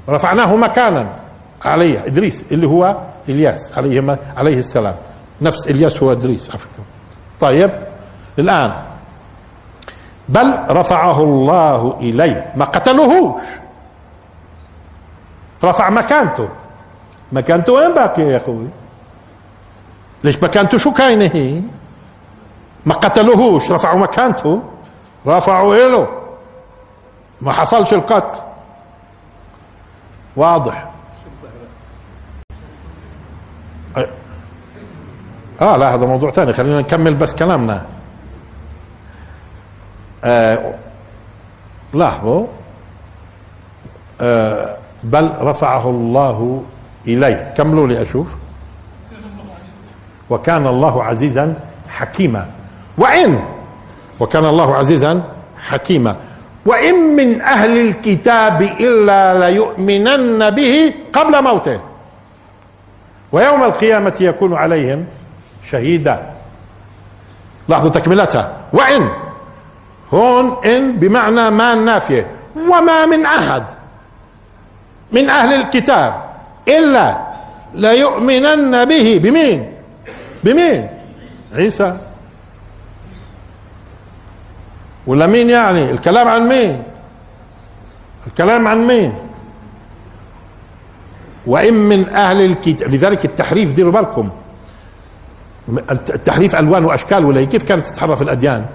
رفعناه 0.09 0.57
مكانا. 0.57 1.09
علي 1.65 2.07
إدريس 2.07 2.45
اللي 2.53 2.67
هو 2.69 2.97
إلياس 3.29 3.73
عليه 3.79 4.19
عليه 4.37 4.59
السلام. 4.59 4.95
نفس 5.43 5.67
إلياس 5.67 6.03
هو 6.03 6.13
إدريس 6.13 6.51
على 6.51 6.59
فكره 6.59 6.85
طيب 7.41 7.71
الآن. 8.39 8.73
بل 10.29 10.55
رفعه 10.71 11.21
الله 11.25 11.97
إليه. 12.01 12.53
ما 12.57 12.65
قتلوهوش. 12.65 13.43
رفع 15.65 15.91
مكانته. 15.91 16.49
مكانته 17.33 17.73
وين 17.73 17.95
باقي 17.95 18.23
يا 18.23 18.37
أخوي؟ 18.37 18.69
ليش 20.25 20.43
مكانته 20.43 20.79
شو 20.79 20.93
كاينة 20.93 21.31
هي؟ 21.35 21.61
ما 22.87 22.95
قتلوهوش 22.95 23.71
رفعوا 23.71 23.99
مكانته؟ 23.99 24.63
رفعوا 25.27 25.77
له 25.77 26.09
ما 27.41 27.53
حصلش 27.53 27.93
القتل. 27.93 28.39
واضح. 30.37 30.89
آه 35.61 35.77
لا 35.77 35.95
هذا 35.95 36.07
موضوع 36.07 36.31
ثاني. 36.31 36.53
خلينا 36.53 36.81
نكمل 36.81 37.15
بس 37.15 37.35
كلامنا. 37.35 37.87
آه 40.25 40.75
لاحظوا. 41.95 42.47
آه 44.21 44.77
بل 45.03 45.33
رفعه 45.41 45.91
الله 45.91 46.65
إليه. 47.07 47.55
كملوا 47.57 47.87
لي 47.87 48.03
أشوف. 48.03 48.37
وكان 50.31 50.67
الله 50.67 51.05
عزيزا 51.05 51.55
حكيما. 51.89 52.47
وإن 52.99 53.41
وكان 54.21 54.45
الله 54.45 54.75
عزيزا 54.75 55.23
حكيما. 55.69 56.17
وإن 56.67 56.95
من 57.17 57.41
أهل 57.41 57.89
الكتاب 57.89 58.63
إلا 58.63 59.35
ليؤمنن 59.35 60.51
به 60.51 60.95
قبل 61.13 61.43
موته. 61.43 61.81
ويوم 63.33 63.65
القيامة 63.65 64.17
يكون 64.21 64.55
عليهم 64.55 65.07
شهيدا. 65.71 66.33
لاحظوا 67.69 67.91
تكملتها. 67.91 68.53
وإن 68.73 69.11
هون 70.15 70.57
إن 70.67 70.93
بمعنى 70.93 71.51
ما 71.51 71.73
النافية 71.73 72.27
وما 72.57 73.07
من 73.07 73.27
أحد 73.27 73.65
من 75.13 75.31
أهل 75.31 75.55
الكتاب 75.55 76.15
إلا 76.69 77.19
ليؤمنن 77.75 78.85
به. 78.85 79.21
بمين؟ 79.23 79.78
بمين؟ 80.45 80.89
عيسى. 81.55 81.99
ولا 85.07 85.27
مين 85.27 85.51
يعني؟ 85.51 85.91
الكلام 85.91 86.29
عن 86.29 86.49
مين؟ 86.49 86.83
الكلام 88.27 88.69
عن 88.69 88.87
مين؟ 88.87 89.15
وإن 91.47 91.75
من 91.75 92.09
أهل 92.09 92.45
الكتاب 92.45 92.91
لذلك 92.91 93.25
التحريف 93.25 93.73
ديروا 93.73 93.93
بالكم. 93.93 94.31
التحريف 95.91 96.57
ألوان 96.57 96.85
وأشكال 96.85 97.25
ولا 97.25 97.45
كيف 97.45 97.65
كانت 97.65 97.87
تتحرف 97.87 98.23
الأديان؟ 98.23 98.67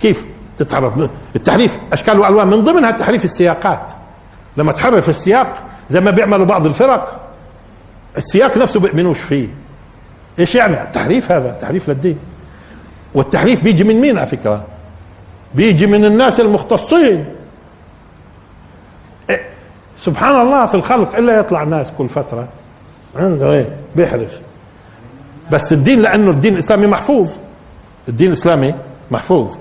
كيف 0.00 0.24
تتحرف؟ 0.56 1.10
التحريف 1.36 1.78
أشكال 1.92 2.18
وألوان 2.18 2.46
من 2.46 2.60
ضمنها 2.60 2.90
تحريف 2.90 3.24
السياقات. 3.24 3.90
لما 4.56 4.72
تحرف 4.72 5.08
السياق 5.08 5.64
زي 5.88 6.00
ما 6.00 6.10
بيعملوا 6.10 6.46
بعض 6.46 6.66
الفرق 6.66 7.30
السياق 8.16 8.56
نفسه 8.56 8.80
بيؤمنوش 8.80 9.20
فيه. 9.20 9.48
إيش 10.38 10.54
يعني؟ 10.54 10.76
تحريف 10.92 11.32
هذا 11.32 11.50
تحريف 11.52 11.88
للدين. 11.88 12.18
والتحريف 13.14 13.64
بيجي 13.64 13.84
من 13.84 14.00
مين 14.00 14.18
على 14.18 14.26
فكرة؟ 14.26 14.64
بيجي 15.54 15.86
من 15.86 16.04
الناس 16.04 16.40
المختصين. 16.40 17.24
إيه 19.30 19.40
سبحان 19.96 20.40
الله 20.40 20.66
في 20.66 20.74
الخلق 20.74 21.16
إلا 21.16 21.38
يطلع 21.38 21.62
ناس 21.64 21.92
كل 21.98 22.08
فترة. 22.08 22.48
عنده 23.16 23.52
إيه؟ 23.52 23.76
بيحرف. 23.96 24.40
بس 25.52 25.72
الدين 25.72 26.00
لأنه 26.00 26.30
الدين 26.30 26.52
الإسلامي 26.52 26.86
محفوظ. 26.86 27.30
الدين 28.08 28.26
الإسلامي 28.28 28.74
محفوظ. 29.10 29.56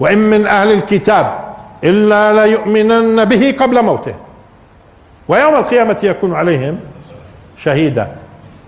وإن 0.00 0.18
من 0.18 0.46
أهل 0.46 0.72
الكتاب 0.72 1.54
إلا 1.84 2.46
ليؤمنن 2.46 3.24
به 3.24 3.56
قبل 3.60 3.82
موته. 3.82 4.14
ويوم 5.28 5.54
القيامة 5.54 5.98
يكون 6.02 6.34
عليهم 6.34 6.80
شهيدا. 7.58 8.16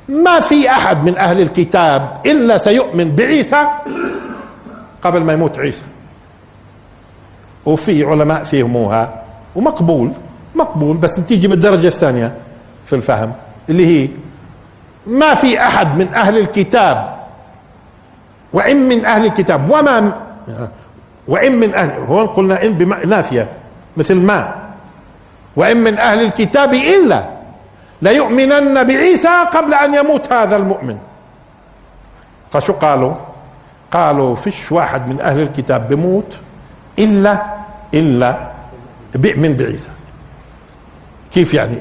ما 0.09 0.41
في 0.41 0.71
أحد 0.71 1.05
من 1.05 1.19
أهل 1.19 1.41
الكتاب 1.41 2.21
إلا 2.27 2.59
سيؤمن 2.59 3.15
بعيسى 3.15 3.67
قبل 5.03 5.23
ما 5.25 5.33
يموت 5.33 5.59
عيسى. 5.59 5.85
وفي 7.67 8.05
علماء 8.05 8.45
فهموها 8.45 9.23
ومقبول 9.57 10.13
مقبول 10.55 10.97
بس 10.97 11.21
بتيجي 11.21 11.49
بالدرجة 11.49 11.87
الثانية 11.87 12.35
في 12.85 12.97
الفهم 12.97 13.33
اللي 13.69 13.87
هي 13.87 14.09
ما 15.07 15.35
في 15.35 15.61
أحد 15.61 15.97
من 15.97 16.15
أهل 16.15 16.39
الكتاب. 16.39 17.17
وإن 18.53 18.77
من 18.89 19.05
أهل 19.05 19.27
الكتاب. 19.27 19.71
وما 19.71 20.13
وإن 21.29 21.53
من 21.53 21.75
أهل 21.75 21.91
هون 22.01 22.27
قلنا 22.27 22.63
إن 22.65 23.09
نافية 23.09 23.49
مثل 23.97 24.15
ما. 24.15 24.55
وإن 25.57 25.77
من 25.77 25.99
أهل 25.99 26.23
الكتاب 26.23 26.75
إلا 26.75 27.25
ليؤمنن 28.03 28.85
بعيسى 28.85 29.45
قبل 29.53 29.75
أن 29.75 29.95
يموت 29.95 30.33
هذا 30.33 30.57
المؤمن. 30.57 30.99
فشو 32.51 32.73
قالوا؟ 32.73 33.15
قالوا 33.93 34.35
فيش 34.35 34.73
واحد 34.73 35.09
من 35.09 35.21
أهل 35.21 35.41
الكتاب 35.41 35.89
بموت 35.89 36.39
إلا 36.99 37.43
إلا 37.95 38.51
بيؤمن 39.15 39.57
بعيسى. 39.57 39.91
كيف 41.33 41.55
يعني؟ 41.55 41.79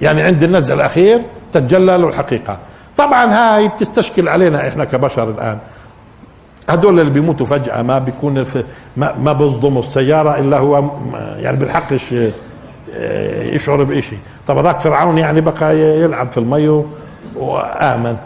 يعني 0.00 0.22
عند 0.22 0.42
النزع 0.42 0.74
الأخير 0.74 1.22
تتجلى 1.52 1.96
له 1.96 2.08
الحقيقة. 2.08 2.58
طبعا 2.96 3.24
هاي 3.34 3.68
بتستشكل 3.68 4.28
علينا 4.28 4.68
إحنا 4.68 4.84
كبشر 4.84 5.30
الآن. 5.30 5.58
هدول 6.68 7.00
اللي 7.00 7.12
بيموتوا 7.12 7.46
فجأة 7.46 7.82
ما 7.82 7.98
بيكون 7.98 8.44
في 8.44 8.64
ما, 8.96 9.14
ما 9.18 9.32
بيصدموا 9.32 9.82
السيارة 9.82 10.38
إلا 10.38 10.58
هو 10.58 10.90
يعني 11.36 11.56
بالحقش 11.56 12.14
يشعر 13.54 13.84
بإشي 13.84 14.16
طب 14.46 14.58
هذاك 14.58 14.80
فرعون 14.80 15.18
يعني 15.18 15.40
بقى 15.40 15.78
يلعب 15.78 16.30
في 16.30 16.38
المي 16.38 16.84
وآمن. 17.36 18.16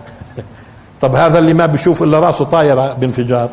طب 1.02 1.14
هذا 1.14 1.38
اللي 1.38 1.54
ما 1.54 1.66
بيشوف 1.66 2.02
إلا 2.02 2.20
رأسه 2.20 2.44
طايرة 2.44 2.92
بانفجار 2.92 3.50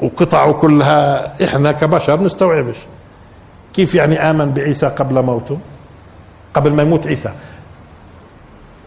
وقطعه 0.00 0.52
كلها 0.52 1.32
إحنا 1.44 1.72
كبشر 1.72 2.20
نستوعبش. 2.22 2.76
كيف 3.74 3.94
يعني 3.94 4.30
آمن 4.30 4.50
بعيسى 4.50 4.86
قبل 4.86 5.22
موته؟ 5.22 5.58
قبل 6.54 6.72
ما 6.72 6.82
يموت 6.82 7.06
عيسى. 7.06 7.32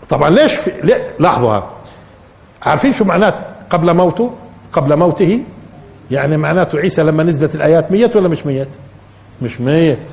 طبعا 0.10 0.30
ليش 0.30 0.56
في... 0.56 0.72
ليه؟ 0.84 1.16
لاحظوا 1.20 1.62
عارفين 2.62 2.92
شو 2.92 3.06
معنات 3.06 3.42
قبل 3.70 3.94
موته؟ 3.96 4.34
قبل 4.74 4.98
موته 4.98 5.44
يعني 6.12 6.38
معناته 6.38 6.80
عيسى 6.80 7.04
لما 7.04 7.24
نزلت 7.24 7.56
الآيات 7.56 7.92
ميت 7.92 8.16
ولا 8.16 8.28
مش 8.28 8.46
ميت؟ 8.46 8.68
مش 9.42 9.62
ميت. 9.62 10.12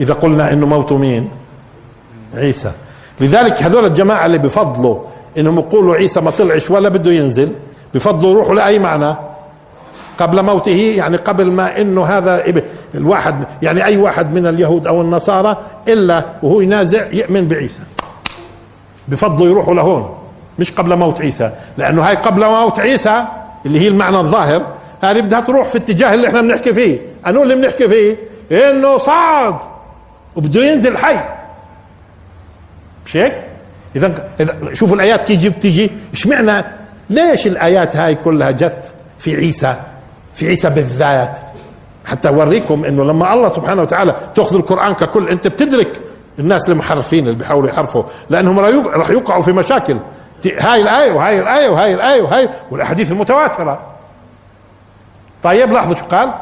إذا 0.00 0.14
قلنا 0.14 0.52
إنه 0.52 0.66
موته 0.66 0.96
مين؟ 0.96 1.28
عيسى. 2.34 2.72
لذلك 3.20 3.62
هذول 3.62 3.84
الجماعة 3.86 4.26
اللي 4.26 4.38
بفضلوا 4.38 4.98
إنهم 5.38 5.58
يقولوا 5.58 5.94
عيسى 5.94 6.20
ما 6.20 6.30
طلعش 6.30 6.70
ولا 6.70 6.88
بده 6.88 7.12
ينزل 7.12 7.52
بفضلوا 7.94 8.30
يروحوا 8.32 8.54
لأي 8.54 8.78
معنى؟ 8.78 9.16
قبل 10.18 10.42
موته 10.42 10.94
يعني 10.96 11.16
قبل 11.16 11.50
ما 11.50 11.80
إنه 11.80 12.04
هذا 12.04 12.44
الواحد 12.94 13.44
يعني 13.62 13.84
أي 13.84 13.96
واحد 13.96 14.34
من 14.34 14.46
اليهود 14.46 14.86
أو 14.86 15.02
النصارى 15.02 15.56
إلا 15.88 16.24
وهو 16.42 16.60
ينازع 16.60 17.06
يؤمن 17.12 17.48
بعيسى. 17.48 17.82
بفضلوا 19.08 19.48
يروحوا 19.48 19.74
لهون 19.74 20.14
مش 20.58 20.72
قبل 20.72 20.96
موت 20.96 21.20
عيسى 21.20 21.50
لأنه 21.78 22.02
هاي 22.02 22.14
قبل 22.14 22.46
موت 22.46 22.80
عيسى 22.80 23.24
اللي 23.66 23.80
هي 23.80 23.88
المعنى 23.88 24.18
الظاهر 24.18 24.66
هذه 25.00 25.20
بدها 25.20 25.40
تروح 25.40 25.68
في 25.68 25.78
اتجاه 25.78 26.14
اللي 26.14 26.28
إحنا 26.28 26.42
بنحكي 26.42 26.72
فيه. 26.72 26.98
انو 27.26 27.42
اللي 27.42 27.54
بنحكي 27.54 27.88
فيه. 27.88 28.16
إنه 28.70 28.98
صعد 28.98 29.54
وبده 30.38 30.64
ينزل 30.64 30.96
حي. 30.98 31.20
مش 33.06 33.16
هيك؟ 33.16 33.44
إذا 33.96 34.28
إذا 34.40 34.74
شوفوا 34.74 34.96
الآيات 34.96 35.26
كيف 35.32 35.56
بتيجي 35.56 35.90
اشمعنى 36.12 36.64
ليش 37.10 37.46
الآيات 37.46 37.96
هاي 37.96 38.14
كلها 38.14 38.50
جت 38.50 38.94
في 39.18 39.36
عيسى؟ 39.36 39.74
في 40.34 40.46
عيسى 40.48 40.70
بالذات. 40.70 41.38
حتى 42.04 42.28
أوريكم 42.28 42.84
إنه 42.84 43.04
لما 43.04 43.32
الله 43.34 43.48
سبحانه 43.48 43.82
وتعالى 43.82 44.16
تأخذ 44.34 44.56
القرآن 44.56 44.94
ككل 44.94 45.28
أنت 45.28 45.48
بتدرك 45.48 46.00
الناس 46.38 46.70
المحرفين 46.70 47.26
اللي 47.26 47.38
بيحاولوا 47.38 47.68
يحرفوا 47.68 48.02
لأنهم 48.30 48.58
راح 48.88 49.10
يوقعوا 49.10 49.42
في 49.42 49.52
مشاكل. 49.52 49.98
هاي 50.58 50.80
الآية 50.80 51.12
وهاي 51.12 51.40
الآية 51.40 51.68
وهاي 51.68 51.94
الآية 51.94 52.22
وهاي 52.22 52.48
والأحاديث 52.70 53.12
المتواترة. 53.12 53.80
طيب 55.42 55.72
لاحظوا 55.72 55.94
شو 55.94 56.04
قال؟ 56.04 56.34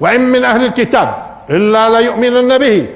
وإن 0.00 0.20
من 0.20 0.44
أهل 0.44 0.64
الكتاب 0.64 1.14
إلا 1.50 1.88
ليؤمنن 2.00 2.58
به 2.58 2.88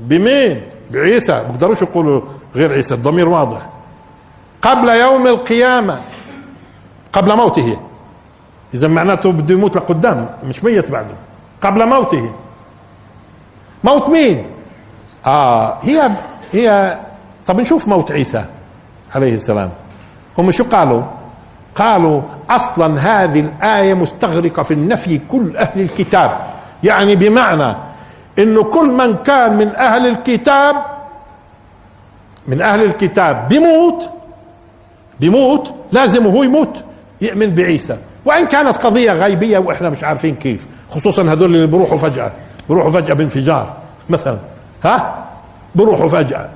بمين؟ 0.00 0.62
بعيسى. 0.90 1.32
بقدروش 1.32 1.82
يقولوا 1.82 2.20
غير 2.54 2.72
عيسى. 2.72 2.94
الضمير 2.94 3.28
واضح. 3.28 3.68
قبل 4.62 4.88
يوم 4.88 5.26
القيامة. 5.26 6.00
قبل 7.12 7.36
موته. 7.36 7.76
إذا 8.74 8.88
معناته 8.88 9.32
بده 9.32 9.54
يموت 9.54 9.76
لقدام 9.76 10.28
مش 10.44 10.64
ميت 10.64 10.90
بعده. 10.90 11.14
قبل 11.60 11.86
موته. 11.86 12.30
موت 13.84 14.08
مين؟ 14.08 14.46
آه 15.26 15.78
هي 15.82 16.10
هي 16.52 16.98
طب 17.46 17.60
نشوف 17.60 17.88
موت 17.88 18.12
عيسى 18.12 18.44
عليه 19.14 19.34
السلام. 19.34 19.70
هم 20.38 20.50
شو 20.50 20.64
قالوا؟ 20.64 21.02
قالوا 21.74 22.22
أصلا 22.50 23.00
هذه 23.00 23.40
الآية 23.40 23.94
مستغرقة 23.94 24.62
في 24.62 24.74
النفي 24.74 25.20
كل 25.28 25.56
أهل 25.56 25.80
الكتاب. 25.80 26.38
يعني 26.82 27.16
بمعنى 27.16 27.76
إنه 28.38 28.64
كل 28.64 28.90
من 28.90 29.16
كان 29.16 29.56
من 29.56 29.76
أهل 29.76 30.06
الكتاب 30.06 30.76
من 32.48 32.62
أهل 32.62 32.82
الكتاب 32.84 33.48
بيموت 33.48 34.10
بيموت 35.20 35.74
لازم 35.92 36.26
هو 36.26 36.42
يموت 36.42 36.84
يؤمن 37.20 37.54
بعيسى. 37.54 37.98
وإن 38.24 38.46
كانت 38.46 38.76
قضية 38.76 39.12
غيبية 39.12 39.58
وإحنا 39.58 39.88
مش 39.88 40.04
عارفين 40.04 40.34
كيف 40.34 40.66
خصوصا 40.90 41.22
هذول 41.22 41.54
اللي 41.54 41.66
بيروحوا 41.66 41.98
فجأة 41.98 42.32
بيروحوا 42.68 42.90
فجأة 42.90 43.14
بانفجار 43.14 43.76
مثلا. 44.10 44.38
ها؟ 44.84 45.24
بيروحوا 45.74 46.08
فجأة. 46.08 46.48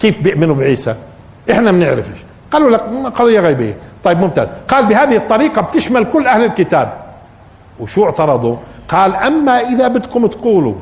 كيف 0.00 0.18
بيؤمنوا 0.22 0.54
بعيسى؟ 0.54 0.94
إحنا 1.50 1.72
بنعرفش 1.72 2.18
قالوا 2.50 2.70
لك 2.70 2.80
قضية 3.14 3.40
غيبية. 3.40 3.76
طيب 4.04 4.18
ممتاز. 4.18 4.48
قال 4.68 4.86
بهذه 4.86 5.16
الطريقة 5.16 5.62
بتشمل 5.62 6.04
كل 6.04 6.26
أهل 6.26 6.44
الكتاب. 6.44 6.92
وشو 7.80 8.04
اعترضوا؟ 8.04 8.56
قال 8.88 9.16
أما 9.16 9.60
إذا 9.60 9.88
بدكم 9.88 10.26
تقولوا 10.26 10.74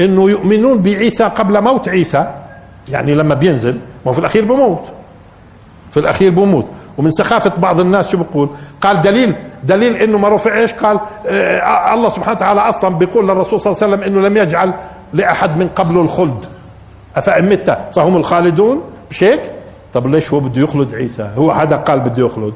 إنه 0.00 0.30
يؤمنون 0.30 0.82
بعيسى 0.82 1.24
قبل 1.24 1.60
موت 1.62 1.88
عيسى 1.88 2.26
يعني 2.88 3.14
لما 3.14 3.34
بينزل 3.34 3.78
ما 4.06 4.12
في 4.12 4.18
الأخير 4.18 4.44
بموت. 4.44 4.84
في 5.90 6.00
الأخير 6.00 6.30
بموت. 6.30 6.66
ومن 6.98 7.10
سخافة 7.10 7.60
بعض 7.60 7.80
الناس 7.80 8.08
شو 8.08 8.18
بقول؟ 8.18 8.48
قال 8.80 9.00
دليل 9.00 9.34
دليل 9.64 9.96
إنه 9.96 10.18
ما 10.18 10.28
رفعش 10.28 10.72
قال 10.74 11.00
آه 11.26 11.94
الله 11.94 12.08
سبحانه 12.08 12.36
وتعالى 12.36 12.60
أصلا 12.60 12.98
بيقول 12.98 13.28
للرسول 13.28 13.60
صلى 13.60 13.72
الله 13.72 13.82
عليه 13.82 13.94
وسلم 13.96 14.08
إنه 14.12 14.28
لم 14.28 14.36
يجعل 14.36 14.74
لأحد 15.12 15.56
من 15.58 15.68
قبله 15.68 16.00
الخلد. 16.00 16.38
افان 17.16 17.48
مت 17.52 17.78
فهم 17.96 18.16
الخالدون؟ 18.16 18.82
مش 19.10 19.24
هيك؟ 19.24 19.42
طب 19.92 20.06
ليش 20.06 20.32
هو 20.32 20.40
بده 20.40 20.60
يخلد 20.62 20.94
عيسى؟ 20.94 21.30
هو 21.36 21.52
حدا 21.54 21.76
قال 21.76 22.00
بده 22.00 22.26
يخلد. 22.26 22.54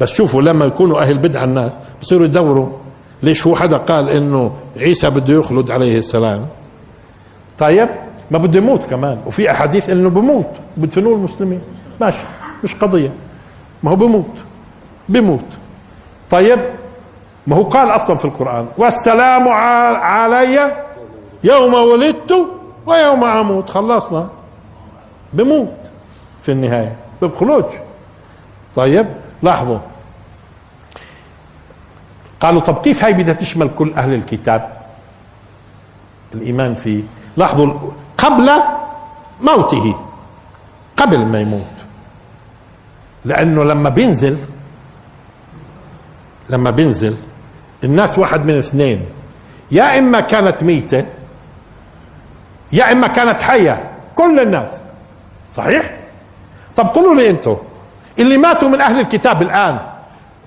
بس 0.00 0.12
شوفوا 0.12 0.42
لما 0.42 0.64
يكونوا 0.64 1.00
أهل 1.02 1.18
بدعة 1.18 1.44
الناس 1.44 1.78
بصيروا 2.02 2.24
يدوروا. 2.24 2.68
ليش 3.22 3.46
هو 3.46 3.56
حدا 3.56 3.76
قال 3.76 4.08
إنه 4.08 4.52
عيسى 4.76 5.10
بده 5.10 5.34
يخلد 5.34 5.70
عليه 5.70 5.98
السلام؟ 5.98 6.46
طيب 7.58 7.88
ما 8.30 8.38
بده 8.38 8.58
يموت 8.58 8.84
كمان. 8.84 9.18
وفي 9.26 9.50
أحاديث 9.50 9.90
إنه 9.90 10.10
بموت 10.10 10.46
بدفنوه 10.76 11.14
المسلمين. 11.14 11.60
ماشي 12.00 12.18
مش 12.64 12.74
قضية. 12.74 13.10
ما 13.82 13.90
هو 13.90 13.96
بموت 13.96 14.44
بموت. 15.08 15.58
طيب 16.30 16.58
ما 17.46 17.56
هو 17.56 17.62
قال 17.62 17.88
أصلا 17.90 18.16
في 18.16 18.24
القرآن 18.24 18.66
والسلام 18.78 19.48
علي 19.48 20.76
يوم 21.44 21.74
ولدت 21.74 22.46
ويوم 22.86 23.24
أموت. 23.24 23.70
خلصنا. 23.70 24.28
بموت 25.32 25.74
في 26.42 26.52
النهاية 26.52 26.96
بخلوج 27.22 27.64
طيب 28.74 29.06
لاحظوا. 29.42 29.78
قالوا 32.40 32.60
طب 32.60 32.78
كيف 32.80 33.04
هاي 33.04 33.12
بدها 33.12 33.34
تشمل 33.34 33.68
كل 33.74 33.92
أهل 33.94 34.14
الكتاب؟ 34.14 34.72
الإيمان 36.34 36.74
فيه 36.74 37.02
لاحظوا 37.36 37.74
قبل 38.18 38.50
موته 39.40 39.94
قبل 40.96 41.26
ما 41.26 41.40
يموت. 41.40 41.62
لأنه 43.24 43.64
لما 43.64 43.88
بينزل 43.88 44.38
لما 46.50 46.70
بينزل 46.70 47.16
الناس 47.84 48.18
واحد 48.18 48.46
من 48.46 48.58
اثنين 48.58 49.06
يا 49.70 49.98
إما 49.98 50.20
كانت 50.20 50.64
ميتة 50.64 51.06
يا 52.72 52.92
إما 52.92 53.06
كانت 53.06 53.40
حية 53.42 53.90
كل 54.14 54.40
الناس. 54.40 54.72
صحيح؟ 55.52 55.96
طب 56.76 56.86
قولوا 56.86 57.14
لي 57.14 57.30
أنتم 57.30 57.56
اللي 58.18 58.36
ماتوا 58.38 58.68
من 58.68 58.80
أهل 58.80 59.00
الكتاب 59.00 59.42
الآن 59.42 59.78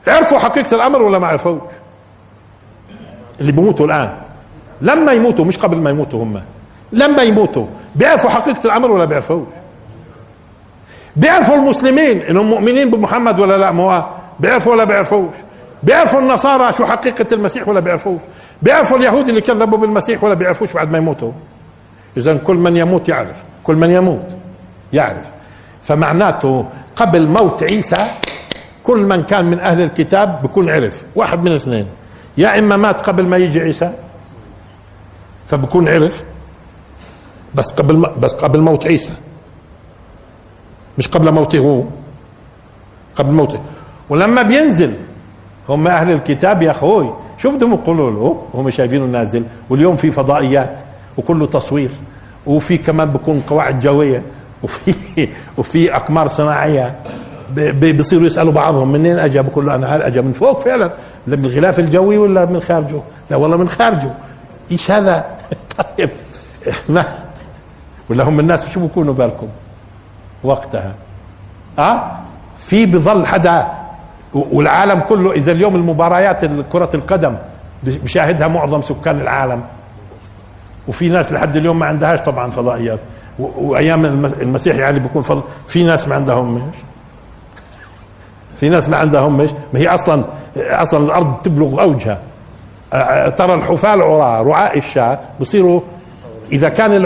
عرفوا 0.08 0.39
حقيقة 0.39 0.76
الأمر 0.76 1.02
ولا 1.02 1.20
ما 1.20 1.28
عرفوش؟ 1.28 1.62
اللي 3.42 3.52
بيموتوا 3.52 3.86
الآن. 3.86 4.10
لما 4.82 5.12
يموتوا 5.12 5.46
مش 5.46 5.58
قبل 5.58 5.78
ما 5.78 5.89
يموتوا 5.89 6.24
هم. 6.24 6.42
لما 6.92 7.24
يموتوا. 7.24 7.66
بيعرفوا 7.96 8.30
حقيقة 8.30 8.66
الأمر 8.66 8.92
ولا 8.92 9.06
بيعرفوش؟ 9.06 9.48
بيعرفوا 11.16 11.56
المسلمين 11.56 12.22
إنهم 12.22 12.46
مؤمنين 12.46 12.89
بمحمد 12.89 13.39
ولا 13.39 13.58
لا؟ 13.58 13.72
ما 13.72 14.10
بيعرفوا 14.39 14.72
ولا 14.72 14.84
بيعرفوش؟ 14.84 15.34
بيعرفوا 15.84 16.20
النصارى 16.20 16.72
شو 16.74 16.86
حقيقة 16.86 17.26
المسيح 17.32 17.68
ولا 17.68 17.80
بيعرفوش؟ 17.80 18.22
بيعرفوا 18.62 18.98
اليهود 18.98 19.30
اللي 19.30 19.42
كذبوا 19.42 19.78
بالمسيح 19.78 20.24
ولا 20.24 20.34
بيعرفوش 20.34 20.74
بعد 20.74 20.92
ما 20.92 20.98
يموتوا؟ 20.98 21.32
إذا 22.18 22.38
كل 22.38 22.56
من 22.56 22.78
يموت 22.78 23.10
يعرف. 23.10 23.44
كل 23.64 23.76
من 23.76 23.89
يموت 23.92 24.28
يعرف. 24.94 25.32
فمعناته 25.84 26.66
قبل 26.96 27.28
موت 27.28 27.64
عيسى 27.64 28.12
كل 28.84 29.00
من 29.00 29.24
كان 29.24 29.46
من 29.46 29.60
أهل 29.60 29.82
الكتاب 29.82 30.42
بكون 30.44 30.70
عرف. 30.70 31.04
واحد 31.16 31.44
من 31.44 31.52
اثنين. 31.52 31.86
يا 32.38 32.60
إما 32.60 32.78
مات 32.78 33.02
قبل 33.02 33.28
ما 33.28 33.38
يجي 33.38 33.60
عيسى 33.60 33.94
فبكون 35.48 35.88
عرف 35.88 36.24
بس 37.56 37.72
قبل 37.72 38.06
بس 38.20 38.34
قبل 38.34 38.60
موت 38.62 38.88
عيسى. 38.88 39.12
مش 40.98 41.08
قبل 41.08 41.32
موته 41.32 41.60
هو 41.60 41.84
قبل 43.16 43.32
موته. 43.34 43.60
ولما 44.10 44.42
بينزل 44.42 44.96
هم 45.70 45.88
أهل 45.88 46.12
الكتاب 46.12 46.62
يا 46.62 46.72
أخوي 46.72 47.14
شو 47.38 47.52
بدهم 47.52 47.74
يقولوا 47.74 48.12
له؟ 48.12 48.44
هم 48.54 48.70
شايفينه 48.70 49.06
نازل 49.06 49.44
واليوم 49.70 49.96
في 49.96 50.12
فضائيات 50.12 50.80
وكله 51.18 51.46
تصوير 51.48 51.92
وفي 52.46 52.78
كمان 52.78 53.10
بكون 53.10 53.42
قواعد 53.48 53.80
جوية 53.80 54.24
وفي 54.64 54.94
وفي 55.58 55.96
أقمار 55.96 56.28
صناعية. 56.28 56.96
بيصيروا 57.56 58.26
يسألوا 58.26 58.54
بعضهم 58.54 58.91
منين 58.91 59.20
أجى؟ 59.20 59.41
بقول 59.41 59.66
له 59.66 59.76
أنا 59.76 60.08
أجى 60.08 60.22
من 60.22 60.32
فوق 60.32 60.60
فعلا 60.60 60.93
من 61.28 61.45
الغلاف 61.45 61.80
الجوي 61.80 62.18
ولا 62.18 62.45
من 62.45 62.60
خارجه؟ 62.60 63.02
لا 63.30 63.38
والله 63.38 63.58
من 63.58 63.70
خارجه. 63.70 64.12
إيش 64.72 64.91
هذا؟ 64.91 65.26
طيب 65.97 66.10
ما 66.89 67.06
ولا 68.10 68.24
هم 68.24 68.39
الناس 68.39 68.70
شو 68.70 68.80
بيكونوا 68.80 69.14
بالكم 69.14 69.47
وقتها؟ 70.43 70.93
آه؟ 71.80 72.12
في 72.58 72.86
بظل 72.86 73.26
حدا 73.26 73.68
والعالم 74.34 74.99
كله 74.99 75.32
إذا 75.32 75.52
اليوم 75.52 75.76
المباريات 75.76 76.45
كرة 76.45 76.89
القدم 76.93 77.36
بشاهدها 77.84 78.47
معظم 78.47 78.82
سكان 78.82 79.22
العالم. 79.22 79.64
وفي 80.88 81.10
ناس 81.10 81.32
لحد 81.32 81.56
اليوم 81.56 81.80
ما 81.80 81.86
عندهاش 81.86 82.22
طبعا 82.22 82.52
فضائيات. 82.52 82.99
وأيام 83.39 84.06
المسيح 84.26 84.76
يعني 84.76 84.99
بيكون 84.99 85.22
فض... 85.22 85.43
في 85.68 85.84
ناس 85.84 86.08
ما 86.08 86.16
عندهم 86.16 86.54
مش 86.54 86.62
في 88.62 88.70
ناس 88.70 88.89
ما 88.89 88.97
عندهم 88.97 89.38
مش 89.38 89.49
ما 89.74 89.80
هي 89.80 89.88
أصلا 89.88 90.24
أصلا 90.57 91.05
الأرض 91.05 91.41
تبلغ 91.43 91.82
أوجها. 91.82 92.20
ترى 93.30 93.53
الحفاة 93.53 93.93
العراة 93.93 94.41
رعاء 94.43 94.78
الشاة 94.78 95.20
بصيروا 95.39 95.82
إذا 96.51 96.70
كان 96.70 97.05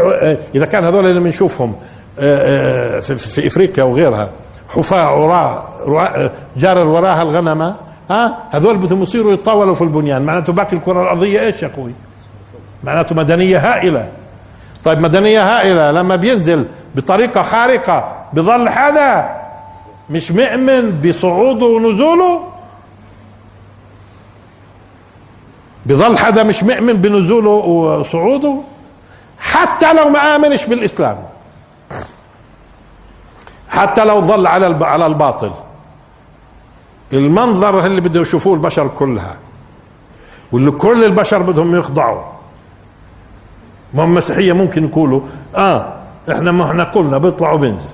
إذا 0.56 0.66
كان 0.66 0.84
هذول 0.84 1.06
اللي 1.06 1.20
بنشوفهم 1.20 1.76
في, 2.16 3.16
في 3.18 3.47
إفريقيا 3.47 3.84
وغيرها 3.84 4.30
حفاة 4.70 5.01
عراة 5.01 5.64
جار 6.58 6.88
وراها 6.88 7.22
الغنمة 7.22 7.76
ها؟ 8.10 8.38
هذول 8.51 8.78
بدهم 8.78 9.01
يصيروا 9.01 9.34
يتطاولوا 9.34 9.74
في 9.74 9.82
البنيان. 9.82 10.22
معناته 10.22 10.53
باقي 10.53 10.74
الكرة 10.78 11.01
الأرضية 11.01 11.39
إيش 11.39 11.64
يا 11.64 11.68
أخوي؟ 11.68 11.91
معناته 12.84 13.16
مدنية 13.16 13.58
هائلة. 13.58 14.10
طيب 14.84 14.99
مدنية 14.99 15.41
هائلة 15.58 15.91
لما 15.91 16.16
بينزل 16.16 16.66
بطريقة 16.95 17.41
خارقة 17.41 18.16
بظل 18.34 18.70
حدا. 18.70 19.45
مش 20.10 20.32
مؤمن 20.32 21.01
بصعوده 21.01 21.66
ونزوله؟ 21.66 22.41
بظل 25.86 26.18
حدا 26.18 26.43
مش 26.43 26.64
مؤمن 26.64 26.93
بنزوله 26.93 27.49
وصعوده؟ 27.49 28.58
حتى 29.39 29.93
لو 29.93 30.10
ما 30.10 30.36
آمنش 30.36 30.66
بالإسلام. 30.66 31.18
حتى 33.70 34.06
لو 34.06 34.22
ظل 34.22 34.47
على 34.47 34.86
على 34.86 35.06
الباطل. 35.06 35.51
المنظر 37.14 37.86
اللي 37.86 38.01
بده 38.01 38.22
يشوفوه 38.22 38.53
البشر 38.53 38.88
كلها. 38.88 39.36
واللي 40.51 40.72
كل 40.72 41.03
البشر 41.03 41.41
بدهم 41.41 41.76
يخضعوا. 41.76 42.24
ما 43.93 44.03
المسيحيه 44.03 44.53
ممكن 44.53 44.84
يقولوا 44.86 45.22
آه 45.56 45.93
إحنا 46.32 46.51
ما 46.51 46.66
إحنا 46.66 46.84
قلنا 46.84 47.18
بيطلع 47.18 47.51
وبينزل 47.53 47.89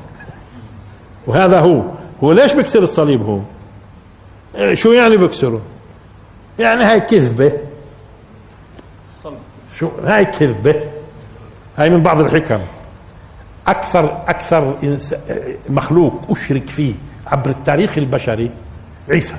وهذا 1.27 1.59
هو. 1.59 1.81
هو 2.23 2.31
ليش 2.31 2.53
بيكسر 2.53 2.83
الصليب 2.83 3.21
هو؟ 3.21 3.39
شو 4.73 4.91
يعني 4.91 5.17
بيكسره؟ 5.17 5.61
يعني 6.59 6.83
هاي 6.83 6.99
كذبة. 6.99 7.53
شو؟ 9.75 9.89
هاي 10.05 10.25
كذبة. 10.25 10.75
هاي 11.77 11.89
من 11.89 12.01
بعض 12.03 12.19
الحكم. 12.19 12.59
أكثر 13.67 14.21
أكثر 14.27 14.77
مخلوق 15.69 16.21
أشرك 16.29 16.69
فيه 16.69 16.93
عبر 17.27 17.49
التاريخ 17.49 17.97
البشري 17.97 18.51
عيسى. 19.09 19.35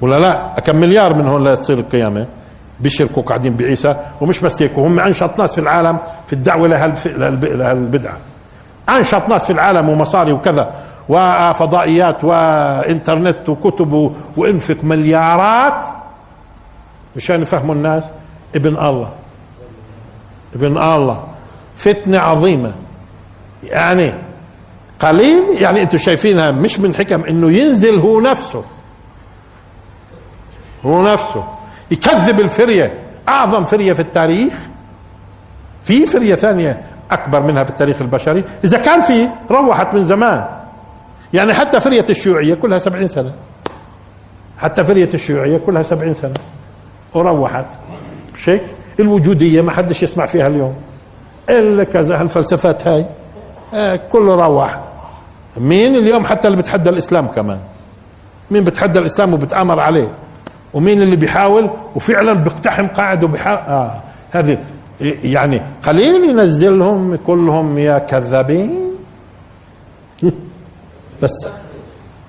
ولا 0.00 0.20
لا؟ 0.20 0.60
كم 0.60 0.76
مليار 0.76 1.14
من 1.14 1.26
هون 1.26 1.48
لتصير 1.48 1.78
القيامة؟ 1.78 2.26
بيشركوا 2.80 3.22
قاعدين 3.22 3.56
بعيسى 3.56 3.96
ومش 4.20 4.40
بس 4.40 4.62
هيك 4.62 4.78
وهم 4.78 5.00
أنشط 5.00 5.40
ناس 5.40 5.54
في 5.54 5.60
العالم 5.60 5.98
في 6.26 6.32
الدعوة 6.32 6.68
لهالبدعة. 6.68 8.16
أنشط 8.88 9.28
ناس 9.28 9.46
في 9.46 9.52
العالم 9.52 9.88
ومصاري 9.88 10.32
وكذا. 10.32 10.72
وفضائيات 11.08 12.24
وإنترنت 12.24 13.48
وكتب 13.48 14.14
وإنفق 14.36 14.76
مليارات 14.82 15.88
مشان 17.16 17.42
يفهموا 17.42 17.74
الناس. 17.74 18.12
ابن 18.54 18.76
الله. 18.76 19.10
ابن 20.54 20.66
الله. 20.66 21.24
فتنة 21.76 22.18
عظيمة. 22.18 22.72
يعني 23.62 24.14
قليل. 25.00 25.62
يعني 25.62 25.82
أنتم 25.82 25.98
شايفينها 25.98 26.50
مش 26.50 26.80
من 26.80 26.94
حكم 26.94 27.24
إنه 27.24 27.50
ينزل 27.50 27.98
هو 27.98 28.20
نفسه. 28.20 28.64
هو 30.86 31.02
نفسه. 31.02 31.44
يكذب 31.90 32.40
الفرية. 32.40 32.98
أعظم 33.28 33.64
فرية 33.64 33.92
في 33.92 34.00
التاريخ. 34.00 34.54
في 35.84 36.06
فرية 36.06 36.34
ثانية 36.34 36.82
أكبر 37.10 37.42
منها 37.42 37.64
في 37.64 37.70
التاريخ 37.70 38.02
البشري. 38.02 38.44
إذا 38.64 38.78
كان 38.78 39.00
في 39.00 39.28
روحت 39.50 39.94
من 39.94 40.04
زمان. 40.04 40.57
يعني 41.34 41.54
حتى 41.54 41.80
فرية 41.80 42.04
الشيوعية 42.10 42.54
كلها 42.54 42.78
سبعين 42.78 43.06
سنة. 43.06 43.32
حتى 44.58 44.84
فرية 44.84 45.08
الشيوعية 45.14 45.58
كلها 45.58 45.82
سبعين 45.82 46.14
سنة. 46.14 46.34
وروحت. 47.14 47.66
مش 48.34 48.48
هيك 48.48 48.62
الوجودية 49.00 49.62
ما 49.62 49.70
حدش 49.72 50.02
يسمع 50.02 50.26
فيها 50.26 50.46
اليوم. 50.46 50.74
إلا 51.50 51.84
كذا 51.84 52.20
هالفلسفات 52.20 52.88
هاي. 52.88 53.06
آه 53.74 53.96
كله 53.96 54.34
روح. 54.46 54.78
مين 55.56 55.96
اليوم 55.96 56.24
حتى 56.24 56.48
اللي 56.48 56.58
بتحدى 56.58 56.90
الإسلام 56.90 57.26
كمان؟ 57.26 57.58
مين 58.50 58.64
بتحدى 58.64 58.98
الإسلام 58.98 59.34
وبتآمر 59.34 59.80
عليه؟ 59.80 60.08
ومين 60.74 61.02
اللي 61.02 61.16
بيحاول 61.16 61.70
وفعلا 61.96 62.32
بيقتحم 62.32 62.86
قاعدة 62.86 63.26
وبيحاول 63.26 63.58
آه 63.58 63.94
هذه. 64.30 64.58
يعني 65.22 65.62
قليل 65.86 66.30
ينزلهم 66.30 67.16
كلهم 67.16 67.78
يا 67.78 67.98
كذابين. 67.98 68.90
بس 71.22 71.48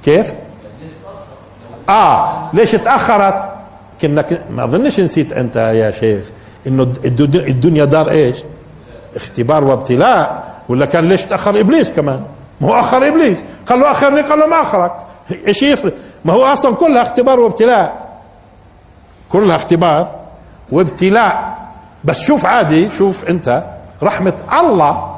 كيف؟ 0.03 0.33
آه 1.89 2.49
ليش 2.53 2.71
تأخرت؟ 2.71 3.49
كنا 4.01 4.25
ما 4.51 4.63
أظنش 4.63 4.99
نسيت 4.99 5.33
أنت 5.33 5.55
يا 5.55 5.91
شيخ 5.91 6.25
إنه 6.67 6.83
الدنيا 7.05 7.85
دار 7.85 8.09
إيش؟ 8.09 8.37
اختبار 9.15 9.63
وابتلاء. 9.63 10.49
ولا 10.69 10.85
كان 10.85 11.05
ليش 11.05 11.25
تأخر 11.25 11.59
إبليس 11.59 11.91
كمان؟ 11.91 12.23
ما 12.61 12.67
هو 12.67 12.79
أخر 12.79 13.07
إبليس. 13.07 13.37
قال 13.65 13.79
له 13.79 13.91
أخرني 13.91 14.21
قال 14.21 14.39
له 14.39 14.47
ما 14.47 14.61
أخرك. 14.61 14.91
إيش 15.47 15.63
يفرق؟ 15.63 15.93
ما 16.25 16.33
هو 16.33 16.43
أصلا 16.43 16.75
كلها 16.75 17.01
اختبار 17.01 17.39
وابتلاء. 17.39 18.09
كلها 19.29 19.55
اختبار 19.55 20.15
وابتلاء. 20.71 21.57
بس 22.03 22.19
شوف 22.19 22.45
عادي 22.45 22.89
شوف 22.89 23.25
أنت 23.25 23.63
رحمة 24.03 24.33
الله 24.59 25.15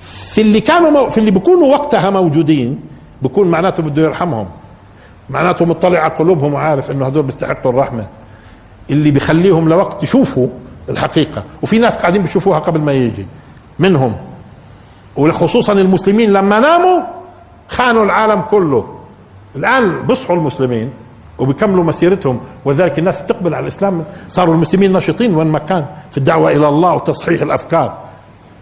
في 0.00 0.40
اللي 0.40 0.60
كانوا 0.60 1.08
في 1.10 1.18
اللي 1.18 1.30
بيكونوا 1.30 1.72
وقتها 1.72 2.10
موجودين. 2.10 2.80
بكون 3.22 3.50
معناته 3.50 3.82
بده 3.82 4.02
يرحمهم. 4.02 4.46
معناته 5.30 5.64
مطلع 5.64 5.98
على 5.98 6.14
قلوبهم 6.14 6.54
وعارف 6.54 6.90
إنه 6.90 7.06
هدول 7.06 7.22
بيستحقوا 7.22 7.72
الرحمة. 7.72 8.06
اللي 8.90 9.10
بيخليهم 9.10 9.68
لوقت 9.68 10.02
يشوفوا 10.02 10.48
الحقيقة. 10.88 11.44
وفي 11.62 11.78
ناس 11.78 11.96
قاعدين 11.96 12.22
بيشوفوها 12.22 12.58
قبل 12.58 12.80
ما 12.80 12.92
يجي. 12.92 13.26
منهم. 13.78 14.16
وخصوصا 15.16 15.72
المسلمين 15.72 16.32
لما 16.32 16.60
ناموا 16.60 17.00
خانوا 17.68 18.04
العالم 18.04 18.40
كله. 18.40 18.98
الآن 19.56 20.06
بصحوا 20.06 20.36
المسلمين 20.36 20.90
وبيكملوا 21.38 21.84
مسيرتهم. 21.84 22.40
وذلك 22.64 22.98
الناس 22.98 23.26
تقبل 23.26 23.54
على 23.54 23.62
الإسلام. 23.62 24.04
صاروا 24.28 24.54
المسلمين 24.54 24.92
نشيطين 24.92 25.34
وين 25.34 25.46
ما 25.46 25.58
كان. 25.58 25.86
في 26.10 26.18
الدعوة 26.18 26.50
إلى 26.50 26.68
الله 26.68 26.94
وتصحيح 26.94 27.42
الأفكار. 27.42 28.09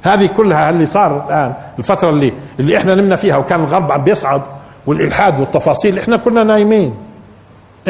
هذه 0.03 0.27
كلها 0.27 0.71
اللي 0.71 0.87
صار 0.87 1.25
الآن 1.27 1.55
الفترة 1.79 2.11
اللي 2.11 2.33
اللي 2.61 2.77
إحنا 2.77 2.95
نمنا 2.95 3.17
فيها 3.17 3.37
وكان 3.37 3.61
الغرب 3.61 3.93
عم 3.93 4.05
بيصعد 4.05 4.43
والإلحاد 4.87 5.41
والتفاصيل 5.41 5.99
إحنا 5.99 6.17
كنا 6.17 6.45
نايمين. 6.45 6.95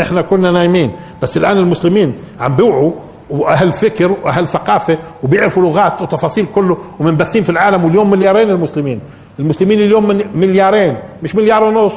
إحنا 0.01 0.23
كنا 0.23 0.51
نايمين. 0.51 0.93
بس 1.23 1.37
الآن 1.37 1.57
المسلمين 1.57 2.15
عم 2.41 2.57
بيوعوا 2.57 2.93
وأهل 3.31 3.73
فكر 3.73 4.15
وأهل 4.25 4.49
ثقافة 4.49 4.99
وبيعرفوا 5.23 5.63
لغات 5.63 6.03
وتفاصيل 6.03 6.47
كله 6.55 6.79
ومنبثين 7.01 7.43
في 7.43 7.51
العالم 7.51 7.85
واليوم 7.85 8.11
مليارين 8.11 8.51
المسلمين. 8.51 9.01
المسلمين 9.39 9.79
اليوم 9.81 10.09
من 10.09 10.25
مليارين 10.35 10.97
مش 11.23 11.35
مليار 11.35 11.65
ونص. 11.65 11.95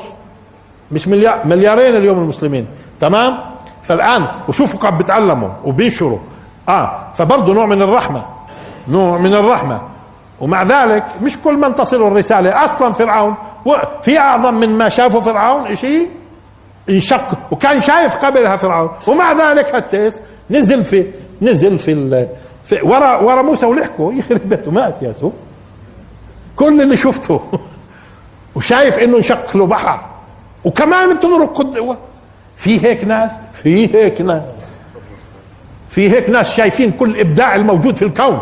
مش 0.92 1.08
مليار 1.08 1.40
مليارين 1.46 1.96
اليوم 1.96 2.18
المسلمين. 2.18 2.66
تمام؟ 3.00 3.38
فالآن 3.84 4.26
وشوفوا 4.48 4.80
قاعد 4.80 4.98
بيتعلموا 4.98 5.50
وبينشروا 5.66 6.20
آه 6.70 6.92
فبرضه 7.14 7.54
نوع 7.54 7.66
من 7.66 7.82
الرحمة. 7.82 8.26
نوع 8.88 9.18
من 9.18 9.34
الرحمة. 9.34 9.82
ومع 10.42 10.64
ذلك 10.64 11.06
مش 11.22 11.38
كل 11.38 11.54
من 11.58 11.76
تصل 11.76 12.08
الرسالة 12.08 12.66
أصلا 12.66 12.94
فرعون 12.94 13.36
في 14.02 14.20
أعظم 14.20 14.54
من 14.54 14.70
ما 14.70 14.90
شافه 14.90 15.20
فرعون 15.20 15.76
شيء 15.76 16.10
انشق 16.90 17.38
وكان 17.52 17.82
شايف 17.82 18.16
قبلها 18.16 18.58
فرعون. 18.58 18.90
ومع 19.08 19.32
ذلك 19.32 19.76
هالتيس 19.76 20.22
نزل 20.52 20.84
في 20.84 21.06
نزل 21.42 21.78
في, 21.78 22.28
في 22.64 22.82
ورا 22.82 23.18
ورا 23.18 23.42
موسى 23.42 23.66
ولحقه 23.66 24.14
يخرب 24.14 24.50
بيته 24.50 24.72
مات 24.72 25.02
يا 25.02 25.14
سو 25.14 25.32
كل 26.56 26.82
اللي 26.82 26.98
شفته. 26.98 27.42
وشايف 28.56 29.00
إنه 29.00 29.18
انشق 29.18 29.58
له 29.58 29.66
بحر. 29.66 30.00
وكمان 30.64 31.14
بتمرق 31.14 31.62
في 32.56 32.86
هيك 32.86 33.04
ناس 33.04 33.32
في 33.54 33.96
هيك 33.96 34.22
ناس. 34.22 34.42
في 35.90 36.10
هيك 36.10 36.30
ناس 36.30 36.54
شايفين 36.56 36.92
كل 36.92 37.20
إبداع 37.20 37.56
الموجود 37.56 37.96
في 37.96 38.06
الكون. 38.06 38.40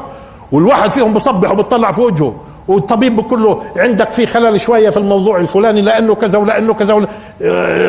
والواحد 0.52 0.89
فيهم 0.89 1.14
بصبح 1.14 1.52
وبتطلع 1.52 1.91
في 1.91 2.02
وجهه. 2.02 2.36
والطبيب 2.68 3.16
بقول 3.16 3.43
له 3.43 3.64
عندك 3.78 4.12
في 4.12 4.26
خلل 4.26 4.62
شوية 4.62 4.89
في 4.89 4.97
الموضوع 4.97 5.38
الفلاني 5.38 5.82
لأنه 5.82 6.16
كذا 6.16 6.38
ولأنه 6.38 6.74
كذا 6.74 6.93
ولا. 6.93 7.08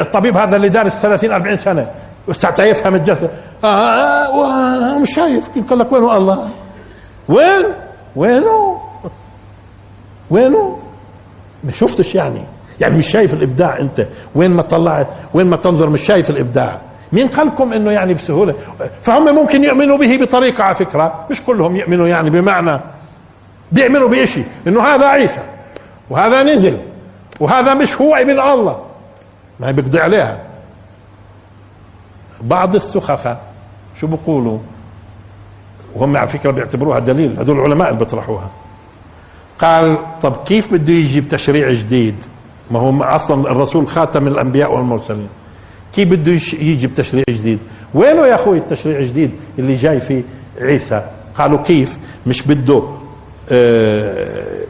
الطبيب 0.00 0.36
هذا 0.36 0.56
اللي 0.56 0.68
دارس 0.68 0.96
30 1.02 1.32
40 1.32 1.56
سنة. 1.56 1.90
ساعتها 2.32 2.64
يفهم 2.66 2.94
الجسد 2.94 3.30
آه, 3.64 3.66
آه, 3.66 4.94
آه 4.94 4.98
مش 4.98 5.14
شايف. 5.14 5.50
قال 5.70 5.78
لك 5.78 5.92
وين 5.92 6.04
الله. 6.04 6.48
وين؟ 7.28 7.64
وينه؟ 8.16 8.78
وينه؟ 10.30 10.78
ما 11.64 11.72
شفتش 11.72 12.14
يعني. 12.14 12.40
يعني 12.80 12.98
مش 12.98 13.06
شايف 13.10 13.34
الإبداع 13.34 13.78
أنت. 13.78 14.06
وين 14.34 14.50
ما 14.50 14.62
طلعت؟ 14.62 15.08
وين 15.34 15.46
ما 15.46 15.56
تنظر؟ 15.56 15.88
مش 15.90 16.00
شايف 16.02 16.30
الإبداع. 16.30 16.80
مين 17.12 17.28
قال 17.28 17.46
لكم 17.46 17.72
إنه 17.72 17.90
يعني 17.90 18.14
بسهولة. 18.14 18.54
فهم 19.02 19.34
ممكن 19.34 19.64
يؤمنوا 19.64 19.98
به 19.98 20.16
بطريقة 20.16 20.64
على 20.64 20.74
فكرة 20.74 21.26
مش 21.30 21.42
كلهم 21.42 21.76
يؤمنوا 21.76 22.08
يعني 22.08 22.30
بمعنى 22.30 22.80
بيؤمنوا 23.72 24.08
بشيء 24.08 24.44
إنه 24.66 24.82
هذا 24.82 25.06
عيسى 25.06 25.40
وهذا 26.10 26.42
نزل 26.42 26.78
وهذا 27.40 27.74
مش 27.74 28.00
هو 28.00 28.14
ابن 28.14 28.40
الله. 28.40 28.82
ما 29.60 29.70
بيقضي 29.70 30.00
عليها. 30.00 30.40
بعض 32.40 32.74
السخفاء 32.74 33.40
شو 34.00 34.06
بيقولوا؟ 34.06 34.58
وهم 35.94 36.16
على 36.16 36.28
فكرة 36.28 36.50
بيعتبروها 36.50 36.98
دليل 36.98 37.38
هذول 37.38 37.56
العلماء 37.58 37.88
اللي 37.88 37.98
بيطرحوها. 37.98 38.50
قال 39.58 39.98
طب 40.22 40.36
كيف 40.44 40.72
بده 40.72 40.92
يجيب 40.92 41.28
تشريع 41.28 41.72
جديد؟ 41.72 42.24
ما 42.70 42.78
هو 42.80 43.02
أصلا 43.02 43.50
الرسول 43.50 43.86
خاتم 43.86 44.26
الأنبياء 44.26 44.74
والمرسلين. 44.74 45.28
كيف 45.94 46.08
بده 46.08 46.32
يجي 46.60 46.86
بتشريع 46.86 47.24
جديد. 47.30 47.58
وينه 47.94 48.26
يا 48.26 48.34
أخوي 48.34 48.58
التشريع 48.58 48.98
الجديد 48.98 49.30
اللي 49.58 49.74
جاي 49.74 50.00
في 50.00 50.22
عيسى؟ 50.60 51.02
قالوا 51.34 51.58
كيف؟ 51.62 51.98
مش 52.26 52.42
بده 52.42 52.82
آه 53.52 54.64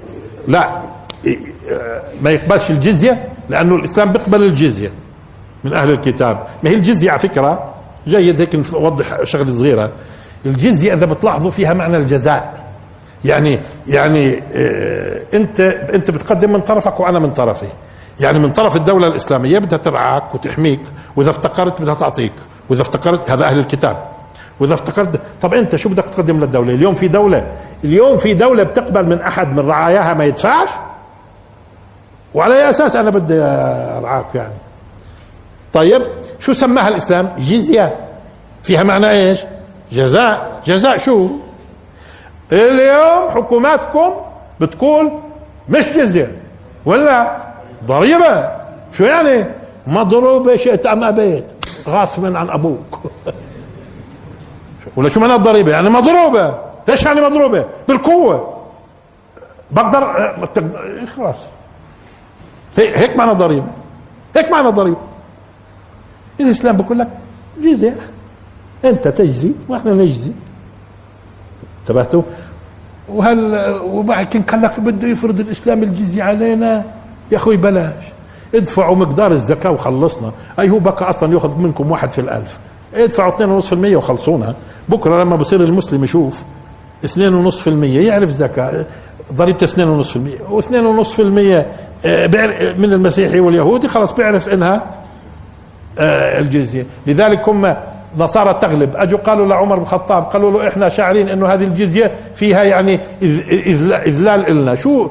لا 0.49 0.69
آه 0.69 2.03
ما 2.23 2.31
يقبلش 2.31 2.71
الجزية 2.71 3.29
لأنه 3.49 3.75
الإسلام 3.75 4.13
بيقبل 4.13 4.43
الجزية 4.43 4.91
من 5.65 5.73
أهل 5.75 5.91
الكتاب. 5.91 6.47
ما 6.63 6.71
هي 6.71 6.75
الجزية 6.75 7.11
على 7.11 7.19
فكرة 7.19 7.75
جيد 8.09 8.41
هيك 8.41 8.55
نوضح 8.75 9.25
شغلة 9.25 9.51
صغيرة. 9.51 9.91
الجزية 10.47 10.93
إذا 10.95 11.07
بتلاحظوا 11.07 11.51
فيها 11.51 11.75
معنى 11.75 11.97
الجزاء. 11.97 12.65
يعني 13.25 13.59
يعني 13.87 14.39
آه 14.39 15.23
انت 15.35 15.61
أنت 15.95 16.11
بتقدم 16.11 16.53
من 16.53 16.61
طرفك 16.61 17.01
وأنا 17.01 17.19
من 17.19 17.31
طرفي. 17.31 17.67
يعني 18.21 18.39
من 18.39 18.53
طرف 18.53 18.77
الدولة 18.77 19.07
الإسلامية 19.07 19.59
بدها 19.59 19.79
ترعاك 19.79 20.35
وتحميك 20.35 20.81
وإذا 21.17 21.31
افتقرت 21.31 21.83
بدها 21.83 21.95
تعطيك 21.95 22.33
وإذا 22.71 22.83
افتقرت 22.83 23.31
هذا 23.31 23.45
أهل 23.45 23.59
الكتاب. 23.59 23.97
وإذا 24.61 24.75
افتقرت 24.75 25.21
طب 25.43 25.55
أنت 25.55 25.77
شو 25.77 25.89
بدك 25.89 26.05
تقدم 26.05 26.41
للدولة؟ 26.41 26.75
اليوم 26.75 26.95
في 26.95 27.09
دولة 27.09 27.47
اليوم 27.85 28.17
في 28.17 28.35
دولة 28.35 28.63
بتقبل 28.63 29.07
من 29.07 29.21
أحد 29.21 29.49
من 29.49 29.69
رعاياها 29.69 30.15
ما 30.15 30.25
يدفعش؟ 30.25 30.69
وعلى 32.35 32.55
أي 32.55 32.71
أساس 32.71 32.97
أنا 32.97 33.11
بدي 33.11 33.43
أرعاك 33.43 34.35
يعني؟ 34.35 34.55
طيب 35.73 36.03
شو 36.41 36.53
سماها 36.53 36.89
الإسلام؟ 36.89 37.31
جزية. 37.39 37.97
فيها 38.63 38.83
معنى 38.83 39.11
إيش؟ 39.11 39.41
جزاء. 39.93 40.61
جزاء 40.65 40.97
شو؟ 40.97 41.29
اليوم 42.53 43.31
حكوماتكم 43.31 44.11
بتقول 44.61 45.13
مش 45.69 45.89
جزية. 45.97 46.37
ولا 46.87 47.37
ضريبة. 47.85 48.49
شو 48.93 49.05
يعني؟ 49.05 49.45
مضروبة 49.87 50.57
شئت 50.57 50.87
أم 50.87 51.05
أبيت. 51.05 51.45
غاصبا 51.89 52.39
عن 52.39 52.49
أبوك. 52.49 53.01
ولا 54.97 55.09
شو 55.09 55.21
معنى 55.21 55.35
الضريبة؟ 55.35 55.73
يعني 55.73 55.89
مضروبة. 55.91 56.55
ليش 56.89 57.05
يعني 57.05 57.21
مضروبة؟ 57.21 57.65
بالقوة. 57.89 58.57
بقدر 59.71 60.35
خلاص 61.17 61.37
هيك 62.77 63.17
معنى 63.17 63.33
ضريبة 63.33 63.67
هيك 64.37 64.51
معنى 64.51 64.69
ضريبة 64.69 65.01
الإسلام 66.41 66.77
بقول 66.77 66.99
لك 66.99 67.09
جزية. 67.61 67.97
أنت 68.85 69.09
تجزي 69.09 69.53
وإحنا 69.69 69.93
نجزي. 69.93 70.33
انتبهتوا؟ 71.81 72.23
وهل 73.09 73.65
وبعد 73.83 74.27
كان 74.27 74.43
قال 74.43 74.63
لك 74.63 74.81
بده 74.81 75.09
يفرض 75.09 75.41
الإسلام 75.41 75.83
الجزية 75.83 76.23
علينا؟ 76.23 76.85
يا 77.33 77.37
أخوي 77.37 77.57
بلاش. 77.57 77.93
ادفعوا 78.55 78.97
مقدار 78.97 79.33
الزكاة 79.33 79.71
وخلصنا. 79.71 80.33
أي 80.61 80.71
هو 80.71 80.79
بقى 80.79 81.11
أصلا 81.11 81.33
يأخذ 81.33 81.57
منكم 81.59 81.91
واحد 81.91 82.11
في 82.11 82.21
الألف. 82.21 82.59
ادفعوا 82.95 83.31
2.5% 83.31 83.97
وخلصونا. 83.97 84.55
بكرة 84.89 85.23
لما 85.23 85.37
بصير 85.37 85.61
المسلم 85.61 86.05
يشوف 86.05 86.45
2.5% 87.07 87.69
يعرف 87.85 88.31
زكاة. 88.31 88.85
ضريبة 89.33 89.59
2.5% 89.59 90.51
و2.5% 90.51 91.65
من 92.79 92.93
المسيحي 92.93 93.41
واليهودي 93.41 93.89
خلاص 93.89 94.13
بيعرف 94.13 94.49
إنها 94.49 94.87
آه، 95.99 96.39
الجزية. 96.39 96.87
لذلك 97.07 97.49
هم 97.49 97.75
نصارى 98.19 98.59
تغلب. 98.63 98.97
أجوا 98.97 99.19
قالوا 99.19 99.47
لعمر 99.47 99.77
بن 99.77 99.83
الخطاب 99.83 100.23
قالوا 100.23 100.51
له 100.51 100.69
إحنا 100.69 100.89
شاعرين 100.89 101.29
إنه 101.29 101.47
هذه 101.47 101.65
الجزية 101.65 102.13
فيها 102.35 102.63
يعني 102.63 103.01
إذلال 104.07 104.47
إلنا. 104.49 104.75
شو 104.75 105.09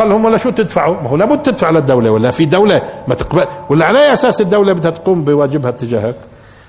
قال 0.00 0.08
لهم 0.08 0.24
ولا 0.24 0.36
شو 0.36 0.50
تدفعوا؟ 0.50 0.96
ما 1.02 1.08
هو 1.10 1.16
لابد 1.16 1.42
تدفع 1.42 1.70
للدولة 1.70 2.10
ولا 2.10 2.30
في 2.30 2.44
دولة 2.44 2.82
ما 3.08 3.14
تقبل 3.14 3.44
ولا 3.68 3.86
على 3.86 3.98
أي 3.98 4.12
أساس 4.12 4.40
الدولة 4.40 4.72
بدها 4.72 4.90
تقوم 4.90 5.24
بواجبها 5.24 5.70
تجاهك؟ 5.70 6.14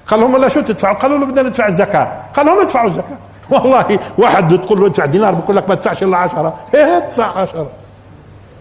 قال 0.07 0.19
لهم 0.19 0.33
ولا 0.33 0.47
شو 0.47 0.61
تدفعوا؟ 0.61 0.97
قالوا 0.97 1.17
له 1.17 1.25
بدنا 1.25 1.41
ندفع 1.41 1.67
الزكاة. 1.67 2.21
قال 2.35 2.45
لهم 2.45 2.61
ادفعوا 2.61 2.89
الزكاة. 2.89 3.17
والله 3.51 3.99
واحد 4.17 4.57
تقول 4.57 4.79
له 4.79 4.87
ادفع 4.87 5.05
دينار 5.05 5.33
بقول 5.33 5.55
لك 5.55 5.69
ما 5.69 5.75
تدفعش 5.75 6.03
إلا 6.03 6.17
10 6.17 6.53
ادفع 6.75 7.39
10 7.39 7.67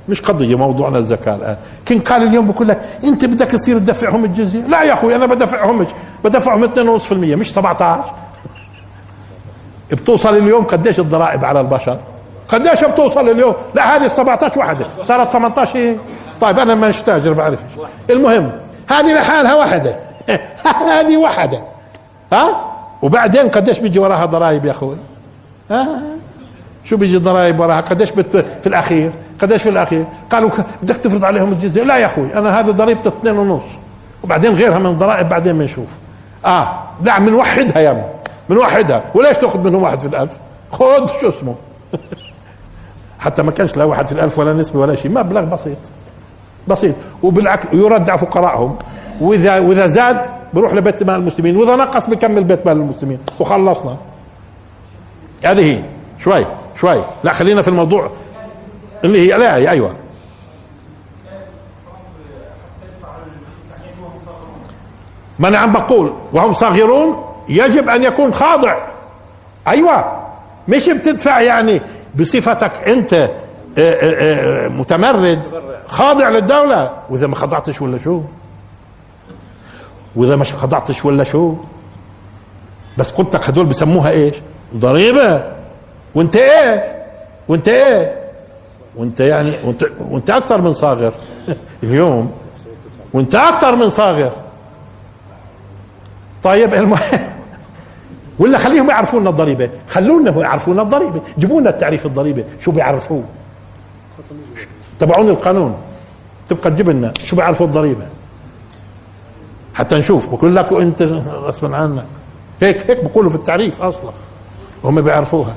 مش 0.09 0.21
قضية 0.21 0.57
موضوعنا 0.57 0.99
الزكاة 0.99 1.37
الآن. 1.37 1.57
كن 1.89 1.99
قال 1.99 2.23
اليوم 2.23 2.47
بقول 2.47 2.69
لك 2.69 2.81
أنت 3.05 3.25
بدك 3.25 3.51
تصير 3.51 3.79
تدفعهم 3.79 4.25
الجزية؟ 4.25 4.61
لا 4.61 4.83
يا 4.83 4.93
أخوي 4.93 5.17
أنا 5.17 5.27
بدفعهم 5.27 5.87
بدفعهم 6.25 6.75
2.5% 6.99 7.13
مش 7.13 7.53
17 7.53 8.05
بتوصل 9.93 10.37
اليوم 10.37 10.65
قديش 10.65 11.01
الضرائب 11.01 11.45
على 11.45 11.61
البشر؟ 11.61 11.99
قديش 12.51 12.85
بتوصل 12.85 13.31
اليوم؟ 13.31 13.55
لا 13.75 13.97
هذه 13.97 14.07
17 14.07 14.61
وحده 14.61 14.87
صارت 15.05 15.33
18 15.33 15.97
طيب 16.41 16.59
أنا 16.59 16.75
ما 16.75 16.91
تاجر 16.91 17.33
بعرفش 17.33 17.63
المهم 18.11 18.51
هذه 18.91 19.13
لحالها 19.13 19.55
وحده 19.55 19.97
هذه 20.99 21.17
وحده 21.17 21.63
ها؟ 22.33 22.71
وبعدين 23.03 23.49
قديش 23.49 23.79
بيجي 23.79 23.99
وراها 23.99 24.27
ضرائب 24.27 24.65
يا 24.65 24.71
أخوي؟ 24.71 24.97
ها؟ 25.71 25.87
شو 26.85 26.97
بيجي 26.97 27.17
ضرائب 27.17 27.61
وراها؟ 27.61 27.81
قديش 27.81 28.11
بت 28.11 28.37
في 28.37 28.67
الأخير؟ 28.67 29.11
قديش 29.43 29.63
في 29.63 29.69
الأخير؟ 29.69 30.05
قالوا 30.31 30.51
بدك 30.83 30.97
تفرض 30.97 31.25
عليهم 31.25 31.53
الجزية. 31.53 31.83
لا 31.83 31.97
يا 31.97 32.07
أخوي 32.07 32.35
أنا 32.35 32.61
هذا 32.61 32.71
ضريبته 32.71 33.09
اثنين 33.09 33.39
ونص. 33.39 33.63
وبعدين 34.25 34.55
غيرها 34.55 34.79
من 34.79 34.87
الضرائب 34.87 35.29
بعدين 35.29 35.59
بنشوف 35.59 35.99
آه 36.47 36.83
لا 37.05 37.19
بنوحدها 37.19 37.79
يا 37.79 38.05
بنوحدها 38.49 39.03
وليش 39.15 39.39
تأخذ 39.39 39.61
منهم 39.61 39.83
واحد 39.83 39.99
في 39.99 40.07
الالف 40.07 40.39
خذ 40.73 41.21
شو 41.21 41.29
اسمه؟ 41.29 41.55
حتى 43.21 43.43
ما 43.43 43.51
كانش 43.51 43.77
لا 43.77 43.85
واحد 43.85 44.07
في 44.07 44.13
الألف 44.13 44.39
ولا 44.39 44.53
نسبة 44.53 44.81
ولا 44.81 44.95
شيء. 44.95 45.11
مبلغ 45.11 45.45
بسيط. 45.45 45.79
بسيط. 46.69 46.95
وبالعكس 47.23 47.67
يرد 47.73 48.11
على 48.11 48.19
فقراءهم. 48.19 48.77
وإذا 49.21 49.59
وإذا 49.59 49.87
زاد 49.87 50.21
بروح 50.55 50.75
لبيت 50.75 51.03
مال 51.03 51.15
المسلمين. 51.15 51.57
وإذا 51.57 51.77
نقص 51.77 52.07
بكمل 52.11 52.45
بيت 52.45 52.67
مال 52.67 52.77
المسلمين. 52.77 53.19
وخلصنا. 53.41 53.97
هذه 55.45 55.61
هي 55.61 55.85
شوي 56.19 56.47
شوي. 56.77 57.05
لا 57.25 57.33
خلينا 57.33 57.63
في 57.63 57.69
الموضوع 57.69 58.11
اللي 59.05 59.21
هي 59.21 59.39
لا 59.39 59.55
أيوه. 59.55 59.95
ما 65.39 65.49
أنا 65.49 65.59
عم 65.59 65.73
بقول 65.73 66.13
وهم 66.33 66.55
صاغرون 66.55 67.25
يجب 67.49 67.89
أن 67.89 68.03
يكون 68.03 68.33
خاضع. 68.33 68.77
أيوه. 69.69 70.21
مش 70.69 70.89
بتدفع 70.89 71.41
يعني 71.41 71.81
بصفتك 72.15 72.89
انت 72.89 73.15
آه، 73.15 73.29
آه، 73.79 74.65
آه، 74.65 74.69
متمرد 74.69 75.47
خاضع 75.87 76.29
للدولة. 76.29 76.91
وإذا 77.11 77.27
ما 77.27 77.35
خضعتش 77.35 77.83
ولا 77.83 77.99
شو؟ 77.99 78.21
وإذا 80.17 80.37
ما 80.37 80.45
خضعتش 80.45 81.05
ولا 81.05 81.25
شو؟ 81.25 81.55
بس 82.99 83.13
قلت 83.13 83.37
لك 83.37 83.49
هدول 83.49 83.67
بسموها 83.67 84.11
إيش؟ 84.11 84.35
ضريبة. 84.77 85.45
وأنت 86.15 86.37
إيه؟ 86.37 87.05
وأنت 87.49 87.69
إيه؟ 87.69 88.21
وأنت 88.97 89.21
يعني 89.21 89.53
وأنت, 89.65 89.87
وأنت 90.01 90.31
أكثر 90.31 90.63
من 90.63 90.73
صاغر. 90.73 91.13
اليوم. 91.83 92.33
وأنت 93.13 93.35
أكثر 93.35 93.77
من 93.77 93.91
صاغر. 93.91 94.33
طيب 96.43 96.75
المهم 96.75 97.40
ولا 98.41 98.59
خليهم 98.59 98.91
يعرفون 98.91 99.29
الضريبة. 99.29 99.71
خلونا 99.89 100.41
يعرفون 100.41 100.81
الضريبة. 100.81 101.21
جيبوا 101.39 101.61
لنا 101.61 101.71
التعريف 101.71 102.07
الضريبة. 102.07 102.45
شو 102.61 102.71
بيعرفوه 102.71 103.23
تبعون 104.99 105.29
القانون. 105.29 105.75
تبقى 106.49 106.71
تجيب 106.71 106.91
لنا 106.91 107.13
شو 107.25 107.37
بيعرفوا 107.37 107.67
الضريبة. 107.67 108.07
حتى 109.75 109.99
نشوف. 109.99 110.29
بقول 110.29 110.57
لك 110.57 110.73
انت 110.73 111.03
غصبا 111.03 111.77
عنك. 111.77 112.05
هيك 112.61 112.91
هيك 112.91 113.05
بقولوا 113.05 113.31
في 113.31 113.37
التعريف 113.37 113.83
أصلا. 113.83 114.11
هم 114.85 115.01
بيعرفوها. 115.01 115.55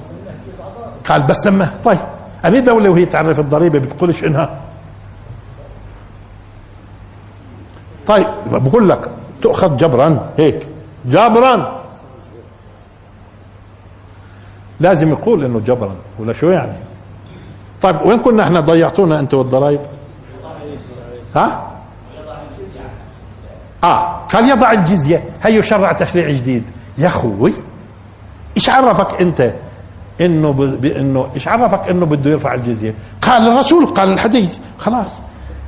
قال 1.09 1.21
بس 1.21 1.47
لما. 1.47 1.69
طيب. 1.83 1.99
أني 2.45 2.61
دولة 2.61 2.89
وهي 2.89 3.05
تعرف 3.05 3.39
الضريبة 3.39 3.79
بتقولش 3.79 4.23
إنها. 4.23 4.59
طيب. 8.07 8.27
بقول 8.51 8.89
لك 8.89 9.09
تؤخذ 9.41 9.77
جبرا. 9.77 10.29
هيك. 10.37 10.67
جبرا. 11.05 11.82
لازم 14.83 15.09
يقول 15.09 15.43
إنه 15.43 15.59
جبرا 15.59 15.95
ولا 16.19 16.33
شو 16.33 16.49
يعني؟ 16.49 16.73
طيب 17.81 17.95
وين 18.05 18.19
كنا 18.19 18.43
إحنا 18.43 18.59
ضيعتونا 18.59 19.19
أنت 19.19 19.33
والضرائب؟ 19.33 19.79
ها؟ 21.35 21.71
آه 23.83 24.19
قال 24.33 24.49
يضع 24.49 24.71
الجزية. 24.71 25.23
هي 25.43 25.63
شرع 25.63 25.91
تشريع 25.91 26.31
جديد. 26.31 26.63
يا 26.97 27.07
أخوي 27.07 27.53
إيش 28.57 28.69
عرفك 28.69 29.21
أنت 29.21 29.53
إنه 30.21 30.51
ب... 30.53 30.85
انه 30.85 31.27
إيش 31.33 31.47
عرفك 31.47 31.89
إنه 31.89 32.05
بده 32.05 32.31
يرفع 32.31 32.53
الجزية؟ 32.53 32.93
قال 33.21 33.47
الرسول 33.47 33.85
قال 33.85 34.13
الحديث. 34.13 34.59
خلاص. 34.77 35.19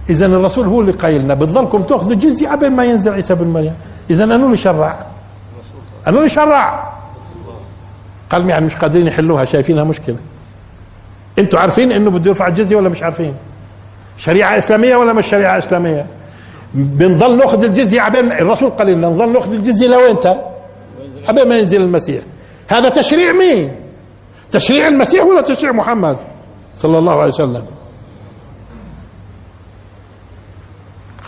اذا 0.09 0.25
الرسول 0.25 0.67
هو 0.67 0.81
اللي 0.81 0.91
قايل 0.91 1.21
لنا 1.21 1.33
بتضلكم 1.33 1.81
تأخذوا 1.81 2.13
الجزية 2.13 2.49
قبل 2.49 2.71
ما 2.71 2.85
ينزل 2.85 3.13
عيسى 3.13 3.35
بن 3.35 3.47
مريم. 3.47 3.73
اذا 4.09 4.23
أنو 4.23 4.45
اللي 4.45 4.57
شرع؟ 4.57 5.05
أنو 6.07 6.17
اللي 6.17 6.29
شرع؟ 6.29 6.94
قال 8.29 8.49
يعني 8.49 8.65
مش 8.65 8.75
قادرين 8.75 9.07
يحلوها 9.07 9.45
شايفينها 9.45 9.83
مشكلة. 9.83 10.17
أنتوا 11.39 11.59
عارفين 11.59 11.91
انه 11.91 12.09
بده 12.09 12.29
يرفع 12.29 12.47
الجزيه 12.47 12.75
ولا 12.75 12.89
مش 12.89 13.03
عارفين؟ 13.03 13.33
شريعة 14.17 14.57
إسلامية 14.57 14.95
ولا 14.95 15.13
مش 15.13 15.27
شريعة 15.27 15.57
إسلامية؟ 15.57 16.05
بنظل 16.73 17.37
نأخذ 17.37 17.63
الجزية 17.63 18.01
عبين 18.01 18.31
الرسول 18.31 18.69
قال 18.69 18.87
لنا 18.87 19.07
نظل 19.07 19.33
نأخذ 19.33 19.53
الجزية 19.53 19.87
لوين 19.87 20.17
عبين 21.27 21.47
ما 21.47 21.57
ينزل 21.57 21.81
المسيح. 21.81 22.21
هذا 22.67 22.89
تشريع 22.89 23.31
مين؟ 23.31 23.71
تشريع 24.51 24.87
المسيح 24.87 25.23
ولا 25.23 25.41
تشريع 25.41 25.71
محمد 25.71 26.17
صلى 26.75 26.99
الله 26.99 27.13
عليه 27.21 27.31
وسلم؟ 27.31 27.65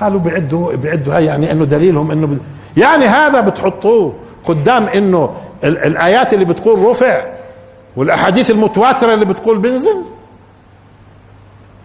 قالوا 0.02 0.20
بعدوا 0.20 0.76
بعدوا 0.76 1.16
هاي 1.16 1.26
يعني 1.26 1.52
إنه 1.52 1.66
دليلهم 1.66 2.12
إنه 2.12 2.38
يعني 2.78 3.06
هذا 3.06 3.42
بتحطوه. 3.42 4.14
قدام 4.48 4.84
إنه 4.84 5.34
الآيات 5.64 6.34
اللي 6.34 6.46
بتقول 6.46 6.86
رفع 6.86 7.26
والأحاديث 7.96 8.52
المتواترة 8.52 9.14
اللي 9.14 9.26
بتقول 9.26 9.60
بنزل؟ 9.60 9.96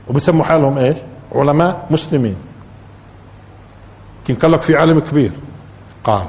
وبسموا 0.08 0.44
حالهم 0.44 0.78
إيش؟ 0.78 0.96
علماء 1.34 1.86
مسلمين. 1.90 2.36
يمكن 4.28 4.42
قال 4.42 4.52
لك 4.52 4.60
في 4.62 4.76
عالم 4.76 5.00
كبير. 5.00 5.32
قال 6.04 6.24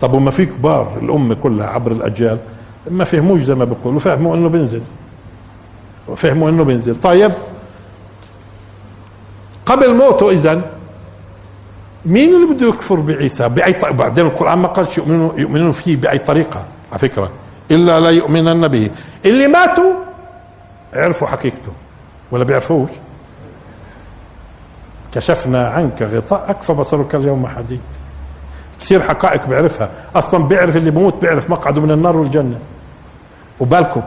طب 0.00 0.14
وما 0.14 0.30
في 0.30 0.46
كبار 0.46 0.98
الأمة 1.02 1.34
كلها 1.34 1.66
عبر 1.66 1.92
الأجيال؟ 1.92 2.38
ما 2.90 3.04
فهموش 3.04 3.40
زي 3.40 3.54
ما 3.54 3.64
بيقولوا 3.64 4.00
فهموا 4.00 4.36
إنه 4.36 4.48
بينزل 4.48 4.82
فهموا 6.16 6.50
إنه 6.50 6.64
بينزل 6.64 7.00
طيب 7.00 7.32
قبل 9.66 9.94
موته 9.94 10.30
اذا 10.30 10.70
مين 12.06 12.34
اللي 12.34 12.54
بده 12.54 12.68
يكفر 12.68 12.94
بعيسى؟ 12.94 13.48
بأي 13.48 13.72
طريقة؟ 13.72 13.96
بعدين 13.96 14.26
القرآن 14.26 14.58
ما 14.58 14.68
قالش 14.68 14.98
يؤمنون 14.98 15.32
يؤمنون 15.40 15.72
فيه 15.72 15.96
بأي 15.96 16.18
طريقة 16.18 16.64
على 16.90 16.98
فكرة. 16.98 17.30
إلا 17.70 18.00
لا 18.00 18.10
يؤمنن 18.10 18.68
به. 18.68 18.90
اللي 19.24 19.46
ماتوا 19.48 19.92
عرفوا 20.94 21.28
حقيقته 21.28 21.72
ولا 22.30 22.44
بيعرفوش؟ 22.44 22.90
كشفنا 25.12 25.68
عنك 25.68 26.02
غطاءك 26.02 26.62
فبصرك 26.62 27.14
اليوم 27.14 27.46
حديد. 27.46 27.80
كثير 28.80 29.02
حقائق 29.02 29.46
بيعرفها. 29.46 29.90
أصلا 30.16 30.44
بيعرف 30.44 30.76
اللي 30.76 30.90
بموت 30.90 31.14
بيعرف 31.20 31.50
مقعده 31.50 31.80
من 31.80 31.90
النار 31.90 32.16
والجنة. 32.16 32.58
وبالكم 33.60 34.02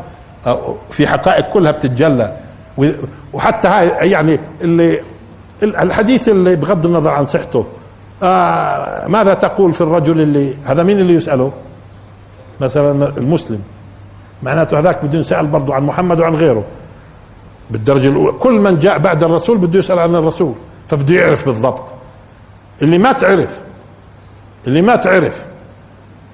في 0.89 1.07
حقائق 1.07 1.49
كلها 1.49 1.71
بتتجلى. 1.71 2.37
وحتى 3.33 3.67
هاي 3.67 4.11
يعني 4.11 4.39
اللي 4.61 5.01
الحديث 5.63 6.29
اللي 6.29 6.55
بغض 6.55 6.85
النظر 6.85 7.09
عن 7.09 7.25
صحته 7.25 7.65
آه 8.23 9.07
ماذا 9.07 9.33
تقول 9.33 9.73
في 9.73 9.81
الرجل 9.81 10.21
اللي 10.21 10.53
هذا 10.65 10.83
مين 10.83 10.99
اللي 10.99 11.13
يسأله؟ 11.13 11.51
مثلا 12.61 13.17
المسلم. 13.17 13.61
معناته 14.43 14.79
هذاك 14.79 15.05
بده 15.05 15.19
يسأل 15.19 15.47
برضه 15.47 15.75
عن 15.75 15.83
محمد 15.85 16.19
وعن 16.19 16.35
غيره. 16.35 16.63
بالدرجة 17.71 18.07
الأولى 18.07 18.31
كل 18.31 18.53
من 18.59 18.79
جاء 18.79 18.97
بعد 18.97 19.23
الرسول 19.23 19.57
بده 19.57 19.79
يسأل 19.79 19.99
عن 19.99 20.15
الرسول 20.15 20.53
فبده 20.87 21.15
يعرف 21.15 21.45
بالضبط. 21.45 21.83
اللي 22.81 22.97
ما 22.97 23.11
تعرف 23.11 23.61
اللي 24.67 24.81
ما 24.81 24.95
تعرف 24.95 25.45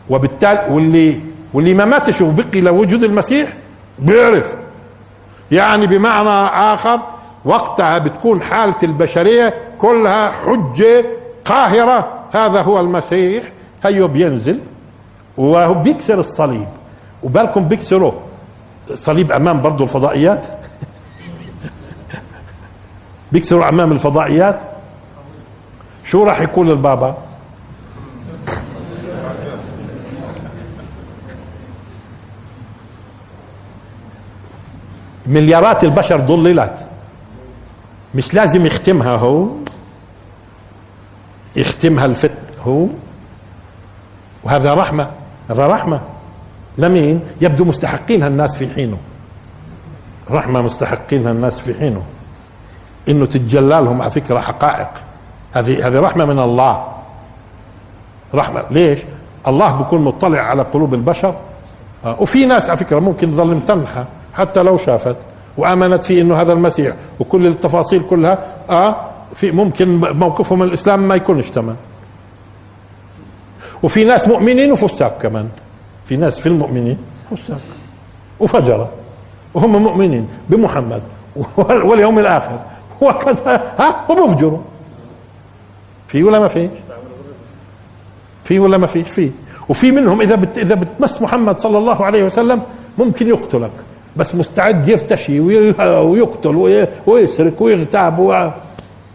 وبالتالي 0.10 0.68
واللي 0.70 1.20
واللي 1.54 1.74
ما 1.74 1.86
ماتش 1.86 2.22
وبقي 2.22 2.62
لوجود 2.62 3.04
المسيح 3.04 3.54
بيعرف. 4.00 4.56
يعني 5.52 5.88
بمعنى 5.88 6.48
آخر 6.74 7.00
وقتها 7.46 7.98
بتكون 7.98 8.42
حالة 8.42 8.76
البشرية 8.84 9.54
كلها 9.78 10.32
حجة 10.32 11.06
قاهرة. 11.46 12.26
هذا 12.34 12.62
هو 12.62 12.80
المسيح. 12.80 13.44
هيو 13.84 14.08
بينزل. 14.08 14.60
وهو 15.38 15.74
بيكسر 15.74 16.20
الصليب. 16.20 16.68
وبالكم 17.24 17.68
بيكسروا 17.68 18.12
صليب 18.94 19.32
أمام 19.32 19.62
برضه 19.62 19.84
الفضائيات. 19.84 20.48
بيكسروا 23.32 23.70
أمام 23.70 23.92
الفضائيات. 23.92 24.62
شو 26.04 26.24
راح 26.24 26.42
يقول 26.42 26.72
البابا؟ 26.72 27.18
مليارات 35.28 35.84
البشر 35.84 36.20
ضللت. 36.20 36.88
مش 38.16 38.34
لازم 38.34 38.66
يختمها 38.66 39.16
هو. 39.16 39.48
يختمها 41.56 42.06
الفتن 42.06 42.46
هو؟ 42.64 42.88
وهذا 44.44 44.74
رحمة 44.74 45.10
هذا 45.50 45.68
رحمة. 45.68 46.02
لمين؟ 46.78 47.22
يبدو 47.42 47.66
مستحقينها 47.66 48.28
الناس 48.28 48.56
في 48.56 48.76
حينه. 48.76 48.98
رحمة 50.32 50.62
مستحقينها 50.62 51.32
الناس 51.32 51.60
في 51.60 51.74
حينه. 51.74 52.02
إنه 53.10 53.26
تتجلى 53.26 53.70
لهم 53.70 54.02
على 54.02 54.12
فكرة 54.12 54.40
حقائق. 54.40 54.90
هذه 55.54 55.88
هذه 55.88 56.00
رحمة 56.00 56.26
من 56.26 56.40
الله. 56.40 56.88
رحمة 58.34 58.64
ليش؟ 58.72 59.00
الله 59.48 59.72
بيكون 59.72 60.02
مطلع 60.02 60.42
على 60.42 60.62
قلوب 60.62 60.94
البشر. 60.94 61.36
آه، 62.06 62.22
وفي 62.22 62.46
ناس 62.46 62.70
على 62.70 62.78
فكرة 62.78 63.00
ممكن 63.00 63.32
تظل 63.32 63.56
متنحة 63.56 64.06
حتى 64.34 64.64
لو 64.64 64.78
شافت 64.78 65.18
وآمنت 65.58 66.04
في 66.04 66.22
إنه 66.22 66.42
هذا 66.42 66.54
المسيح. 66.54 66.96
وكل 67.20 67.48
التفاصيل 67.48 68.02
كلها 68.02 68.46
آه 68.70 68.96
في 69.36 69.52
ممكن 69.52 70.00
موقفهم 70.00 70.60
من 70.60 70.66
الإسلام 70.68 71.08
ما 71.08 71.16
يكونش 71.16 71.50
تمام 71.50 71.76
وفي 73.84 74.04
ناس 74.04 74.28
مؤمنين 74.28 74.72
وفساق 74.72 75.18
كمان. 75.22 75.50
في 76.06 76.18
ناس 76.18 76.40
في 76.40 76.48
المؤمنين 76.50 76.98
فساق. 77.32 77.62
وفجرة. 78.40 78.90
وهم 79.54 79.84
مؤمنين 79.84 80.28
بمحمد. 80.50 81.02
واليوم 81.88 82.20
الآخر. 82.20 82.60
وكذا. 83.02 83.74
ها؟ 83.80 84.06
وبفجروا 84.10 84.60
في 86.08 86.24
ولا 86.24 86.40
ما 86.40 86.48
فيش؟ 86.48 86.70
في 88.44 88.60
ولا 88.60 88.78
ما 88.78 88.88
فيش؟ 88.88 89.10
في. 89.10 89.32
وفي 89.70 89.92
منهم 89.92 90.22
إذا 90.22 90.36
بت 90.36 90.58
إذا 90.58 90.76
بتمس 90.76 91.22
محمد 91.22 91.60
صلى 91.60 91.78
الله 91.78 92.06
عليه 92.06 92.24
وسلم 92.24 92.62
ممكن 92.98 93.28
يقتلك. 93.28 93.72
بس 94.18 94.36
مستعد 94.36 94.88
يرتشي 94.88 95.40
ويقتل 95.40 96.56
ويسرق 97.08 97.62
ويغتاب 97.62 98.20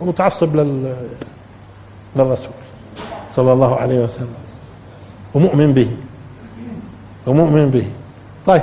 ومتعصب 0.00 0.56
لل 0.56 0.96
للرسول 2.16 2.52
صلى 3.30 3.52
الله 3.52 3.76
عليه 3.76 3.98
وسلم. 3.98 4.34
ومؤمن 5.34 5.72
به. 5.72 5.90
ومؤمن 7.26 7.70
به. 7.70 7.86
طيب. 8.46 8.62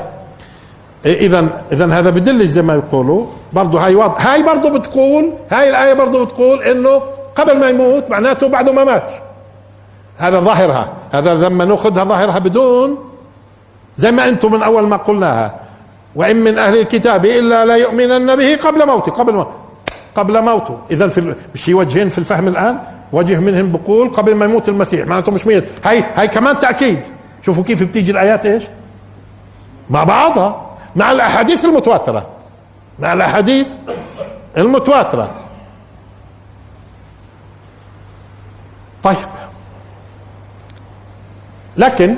اذا 1.05 1.63
اذا 1.71 1.85
هذا 1.85 2.09
بدلش 2.09 2.49
زي 2.49 2.61
ما 2.61 2.73
يقولوا. 2.73 3.25
برضه 3.53 3.85
هاي 3.85 3.95
واضح. 3.95 4.27
هاي 4.27 4.43
برضه 4.43 4.69
بتقول 4.69 5.33
هاي 5.51 5.69
الآية 5.69 5.93
برضه 5.93 6.25
بتقول 6.25 6.63
إنه 6.63 7.01
قبل 7.35 7.59
ما 7.59 7.69
يموت 7.69 8.09
معناته 8.09 8.47
بعده 8.47 8.71
ما 8.71 8.83
مات. 8.83 9.11
هذا 10.17 10.39
ظاهرها. 10.39 10.93
هذا 11.11 11.33
لما 11.33 11.65
نأخذها 11.65 12.03
ظاهرها 12.03 12.39
بدون 12.39 12.97
زي 13.97 14.11
ما 14.11 14.29
أنتم 14.29 14.51
من 14.51 14.63
أول 14.63 14.87
ما 14.87 14.97
قلناها. 14.97 15.55
وإن 16.15 16.35
من 16.35 16.57
أهل 16.57 16.77
الكتاب 16.77 17.25
إلا 17.25 17.65
لا 17.65 17.75
يؤمنن 17.75 18.35
به 18.35 18.55
قبل 18.55 18.87
موته. 18.87 19.11
قبل 19.11 19.33
موته. 19.33 19.66
قبل 20.17 20.41
موته. 20.41 20.77
إذا 20.91 21.07
في 21.07 21.35
في 21.55 21.73
وجهين 21.73 22.09
في 22.09 22.17
الفهم 22.17 22.47
الآن؟ 22.47 22.79
وجه 23.13 23.39
منهم 23.39 23.71
بقول 23.71 24.09
قبل 24.09 24.35
ما 24.35 24.45
يموت 24.45 24.69
المسيح. 24.69 25.07
معناته 25.07 25.31
مش 25.31 25.47
ميت. 25.47 25.65
هاي 25.85 26.03
هاي 26.15 26.27
كمان 26.27 26.59
تأكيد. 26.59 26.99
شوفوا 27.41 27.63
كيف 27.63 27.83
بتيجي 27.83 28.11
الآيات 28.11 28.45
إيش؟ 28.45 28.63
مع 29.89 30.03
بعضها. 30.03 30.77
مع 30.95 31.11
الأحاديث 31.11 31.65
المتواترة. 31.65 32.27
مع 32.99 33.13
الأحاديث 33.13 33.73
المتواترة. 34.57 35.35
طيب. 39.03 39.15
لكن 41.77 42.15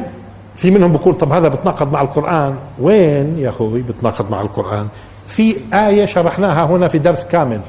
في 0.55 0.71
منهم 0.71 0.91
بيقول 0.91 1.15
طب 1.15 1.31
هذا 1.31 1.47
بتناقض 1.47 1.93
مع 1.93 2.01
القرآن. 2.01 2.55
وين 2.79 3.39
يا 3.39 3.49
أخوي 3.49 3.81
بتناقض 3.81 4.31
مع 4.31 4.41
القرآن؟ 4.41 4.87
في 5.27 5.57
آية 5.73 6.05
شرحناها 6.05 6.65
هنا 6.65 6.87
في 6.87 6.97
درس 6.97 7.23
كامل. 7.25 7.61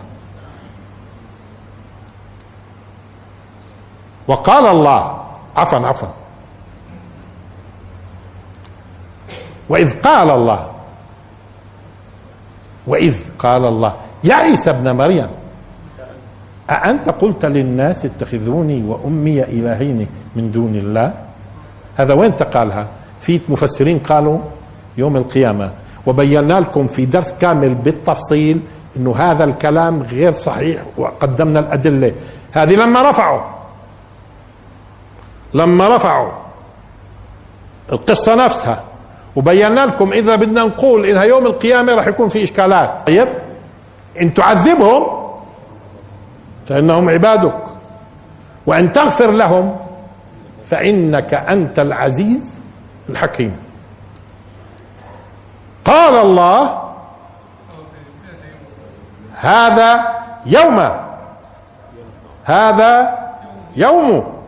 وقال 4.31 4.65
الله. 4.67 5.03
عفوا 5.57 5.79
عفوا. 5.79 6.09
وإذ 9.69 10.01
قال 10.01 10.31
الله 10.31 10.71
وإذ 12.87 13.17
قال 13.39 13.65
الله 13.67 13.93
يا 14.25 14.35
عيسى 14.35 14.71
ابن 14.71 14.97
مريم 14.97 15.29
أأنت 16.71 17.11
قلت 17.11 17.45
للناس 17.45 18.05
اتخذوني 18.05 18.83
وأمي 18.83 19.43
إلهين 19.43 20.07
من 20.37 20.51
دون 20.51 20.75
الله؟ 20.75 21.15
هذا 21.97 22.15
وين 22.15 22.37
تقالها؟ 22.37 22.87
في 23.21 23.41
مفسرين 23.49 23.99
قالوا 23.99 24.39
يوم 24.99 25.17
القيامة. 25.17 25.71
وبينا 26.07 26.61
لكم 26.61 26.87
في 26.87 27.07
درس 27.07 27.33
كامل 27.39 27.75
بالتفصيل 27.75 28.61
إنه 28.97 29.17
هذا 29.17 29.45
الكلام 29.45 30.03
غير 30.03 30.33
صحيح 30.33 30.83
وقدمنا 30.99 31.59
الأدلة. 31.59 32.13
هذه 32.53 32.75
لما 32.75 33.11
رفعوا. 33.11 33.60
لما 35.55 35.97
رفعوا 35.97 36.33
القصة 37.93 38.35
نفسها 38.35 38.83
وبينا 39.37 39.81
لكم 39.87 40.13
إذا 40.13 40.37
بدنا 40.37 40.65
نقول 40.65 41.07
إنها 41.07 41.23
يوم 41.23 41.47
القيامة 41.47 41.95
راح 41.95 42.07
يكون 42.07 42.29
في 42.29 42.45
إشكالات. 42.45 43.07
طيب؟ 43.07 43.29
إن 44.21 44.35
تعذبهم 44.35 45.31
فإنهم 46.67 47.11
عبادك. 47.11 47.65
وإن 48.67 48.93
تغفر 48.93 49.31
لهم 49.31 49.77
فإنك 50.65 51.35
أنت 51.35 51.79
العزيز 51.79 52.61
الحكيم. 53.09 53.57
قال 55.85 56.15
الله 56.17 56.83
هذا 59.35 60.19
يوم. 60.47 60.91
هذا 62.45 63.19
يوم. 63.77 64.40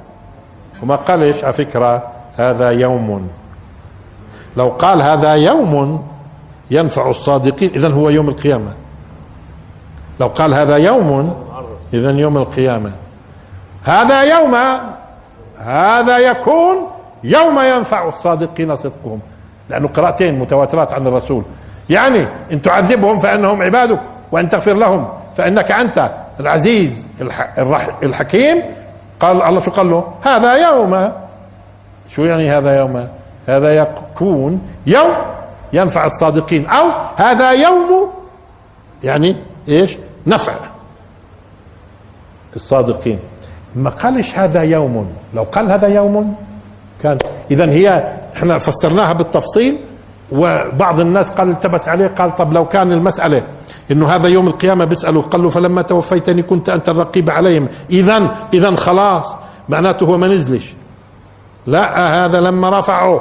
وما 0.83 0.97
قالش 0.97 1.45
على 1.45 1.53
فكرة 1.53 2.03
هذا 2.37 2.71
يوم. 2.71 3.29
لو 4.57 4.69
قال 4.69 5.03
هذا 5.03 5.35
يوم 5.35 6.05
ينفع 6.71 7.11
الصادقين 7.11 7.71
إذا 7.71 7.89
هو 7.89 8.09
يوم 8.09 8.29
القيامة. 8.29 8.73
لو 10.21 10.27
قال 10.27 10.55
هذا 10.55 10.77
يوم 10.77 11.35
إذا 11.95 12.11
يوم 12.11 12.37
القيامة. 12.37 12.93
هذا 13.85 14.23
يوم 14.23 14.57
هذا 15.59 16.19
يكون 16.19 16.77
يوم 17.25 17.61
ينفع 17.61 18.09
الصادقين 18.09 18.77
صدقهم. 18.77 19.21
لأنه 19.69 19.89
قراءتين 19.89 20.39
متواترات 20.39 20.93
عن 20.93 21.07
الرسول. 21.07 21.45
يعني 21.91 22.27
إن 22.53 22.63
تعذبهم 22.63 23.19
فإنهم 23.19 23.63
عبادك 23.63 24.01
وأن 24.33 24.49
تغفر 24.49 24.75
لهم 24.75 25.09
فإنك 25.37 25.73
أنت 25.73 26.11
العزيز 26.41 27.09
الحكيم. 28.03 28.63
قال 29.23 29.43
الله 29.43 29.61
شو 29.61 29.71
قال 29.71 29.91
له 29.91 30.13
هذا 30.23 30.53
يوم. 30.55 31.13
شو 32.09 32.23
يعني 32.25 32.51
هذا 32.51 32.79
يوم؟ 32.79 33.09
هذا 33.49 33.71
يكون 33.71 34.63
يوم 34.87 35.15
ينفع 35.73 36.05
الصادقين 36.05 36.67
أو 36.67 36.91
هذا 37.17 37.51
يوم 37.51 38.11
يعني 39.05 39.37
إيش؟ 39.69 39.99
نفع 40.27 40.53
الصادقين. 42.57 43.19
ما 43.75 43.91
قالش 43.91 44.35
هذا 44.35 44.63
يوم؟ 44.63 45.13
لو 45.35 45.43
قال 45.43 45.73
هذا 45.73 45.89
يوم 45.89 46.35
كان 47.03 47.19
اذا 47.51 47.71
هي 47.71 48.17
إحنا 48.37 48.59
فسرناها 48.59 49.13
بالتفصيل 49.13 49.79
وبعض 50.33 51.01
الناس 51.01 51.31
قال 51.31 51.51
التبس 51.51 51.89
عليه 51.89 52.07
قال 52.07 52.35
طب 52.35 52.53
لو 52.53 52.65
كان 52.69 52.93
المسألة 52.93 53.43
إنه 53.91 54.09
هذا 54.09 54.29
يوم 54.29 54.47
القيامة 54.47 54.85
بيسأله 54.85 55.23
قال 55.23 55.43
له 55.43 55.49
فلما 55.49 55.83
توفيتني 55.83 56.43
كنت 56.43 56.69
أنت 56.69 56.89
الرقيب 56.89 57.31
عليهم. 57.31 57.69
اذا 57.91 58.37
اذا 58.55 58.77
خلاص. 58.77 59.37
معناته 59.69 60.07
هو 60.07 60.19
ما 60.19 60.29
نزلش. 60.29 60.73
لا 61.67 62.25
هذا 62.25 62.41
لما 62.41 62.79
رفعه 62.79 63.21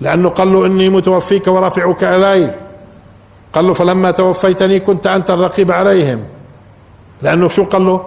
لأنه 0.00 0.28
قال 0.28 0.52
له 0.52 0.66
إني 0.66 0.88
متوفيك 0.88 1.46
ورافعك 1.46 2.04
إلي. 2.04 2.54
قال 3.52 3.66
له 3.66 3.72
فلما 3.72 4.10
توفيتني 4.10 4.80
كنت 4.80 5.06
أنت 5.06 5.30
الرقيب 5.30 5.72
عليهم. 5.72 6.24
لأنه 7.22 7.48
شو 7.48 7.64
قال 7.64 7.86
له؟ 7.86 8.00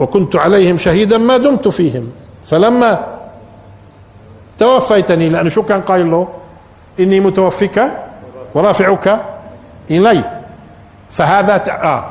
وكنت 0.00 0.36
عليهم 0.36 0.76
شهيدا 0.76 1.18
ما 1.18 1.36
دمت 1.36 1.68
فيهم. 1.68 2.08
فلما 2.46 3.06
توفيتني 4.58 5.28
لأنه 5.28 5.48
شو 5.48 5.62
كان 5.62 5.80
قايل 5.80 6.10
له؟ 6.10 6.28
إني 7.00 7.20
متوفيك 7.20 7.82
ورافعك 8.54 9.20
إلي. 9.90 10.24
فهذا 11.10 11.62
آه. 11.82 12.04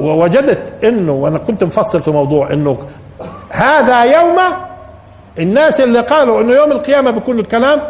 ووجدت 0.00 0.84
إنه 0.84 1.12
وأنا 1.12 1.38
كنت 1.38 1.64
مفصل 1.64 2.02
في 2.02 2.10
موضوع 2.10 2.52
إنه 2.52 2.78
هذا 3.50 4.04
يوم 4.04 4.38
الناس 5.38 5.80
اللي 5.80 6.00
قالوا 6.00 6.40
إنه 6.40 6.52
يوم 6.52 6.72
القيامة 6.72 7.10
بيكون 7.10 7.38
الكلام 7.38 7.80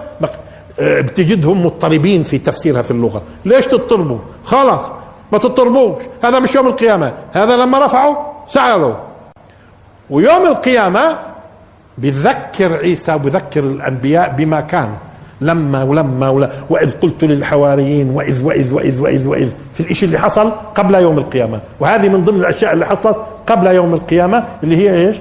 آه، 0.80 1.00
بتجدهم 1.00 1.66
مضطربين 1.66 2.22
في 2.22 2.38
تفسيرها 2.38 2.82
في 2.82 2.90
اللغة. 2.90 3.22
ليش 3.44 3.66
تضطربوا؟ 3.66 4.18
خلاص 4.44 4.90
ما 5.32 5.38
تضطربوش. 5.38 6.02
هذا 6.24 6.38
مش 6.38 6.54
يوم 6.54 6.66
القيامة. 6.66 7.12
هذا 7.32 7.56
لما 7.56 7.84
رفعوا 7.84 8.16
سألوا. 8.46 8.94
ويوم 10.10 10.46
القيامة 10.46 11.18
بذكر 11.98 12.76
عيسى 12.76 13.14
وبذكر 13.14 13.60
الأنبياء 13.60 14.30
بما 14.30 14.60
كان. 14.60 14.88
لما 15.40 15.82
ولما 15.82 16.28
ولا 16.28 16.50
وإذ 16.70 17.00
قلت 17.00 17.24
للحواريين 17.24 18.10
واذ 18.10 18.44
واذ 18.44 18.74
واذ 18.74 19.00
واذ 19.00 19.28
وإذ. 19.28 19.52
في 19.72 19.90
الشيء 19.90 20.06
اللي 20.06 20.18
حصل 20.18 20.50
قبل 20.50 20.94
يوم 20.94 21.18
القيامة. 21.18 21.60
وهذه 21.80 22.08
من 22.08 22.24
ضمن 22.24 22.40
الأشياء 22.40 22.72
اللي 22.72 22.86
حصلت 22.86 23.20
قبل 23.46 23.66
يوم 23.66 23.94
القيامة 23.94 24.44
اللي 24.62 24.76
هي 24.76 25.06
إيش؟ 25.06 25.16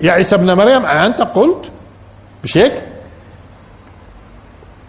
يا 0.00 0.12
عيسى 0.12 0.34
ابن 0.34 0.52
مريم 0.54 0.86
أنت 0.86 1.22
قلت 1.22 1.70
مش 2.44 2.58
هيك؟ 2.58 2.84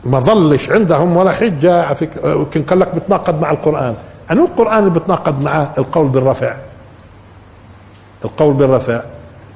ما 0.03 0.19
ظلش 0.19 0.69
عندهم 0.69 1.17
ولا 1.17 1.31
حجة. 1.31 1.83
على 1.83 1.95
فكره 1.95 2.31
يمكن 2.33 2.63
قال 2.63 2.79
لك 2.79 2.95
بتناقض 2.95 3.41
مع 3.41 3.51
القرآن. 3.51 3.95
أنو 4.31 4.45
القرآن 4.45 4.79
اللي 4.79 4.99
بتناقض 4.99 5.41
معه 5.43 5.73
القول 5.77 6.07
بالرفع؟ 6.07 6.55
القول 8.25 8.53
بالرفع. 8.53 9.01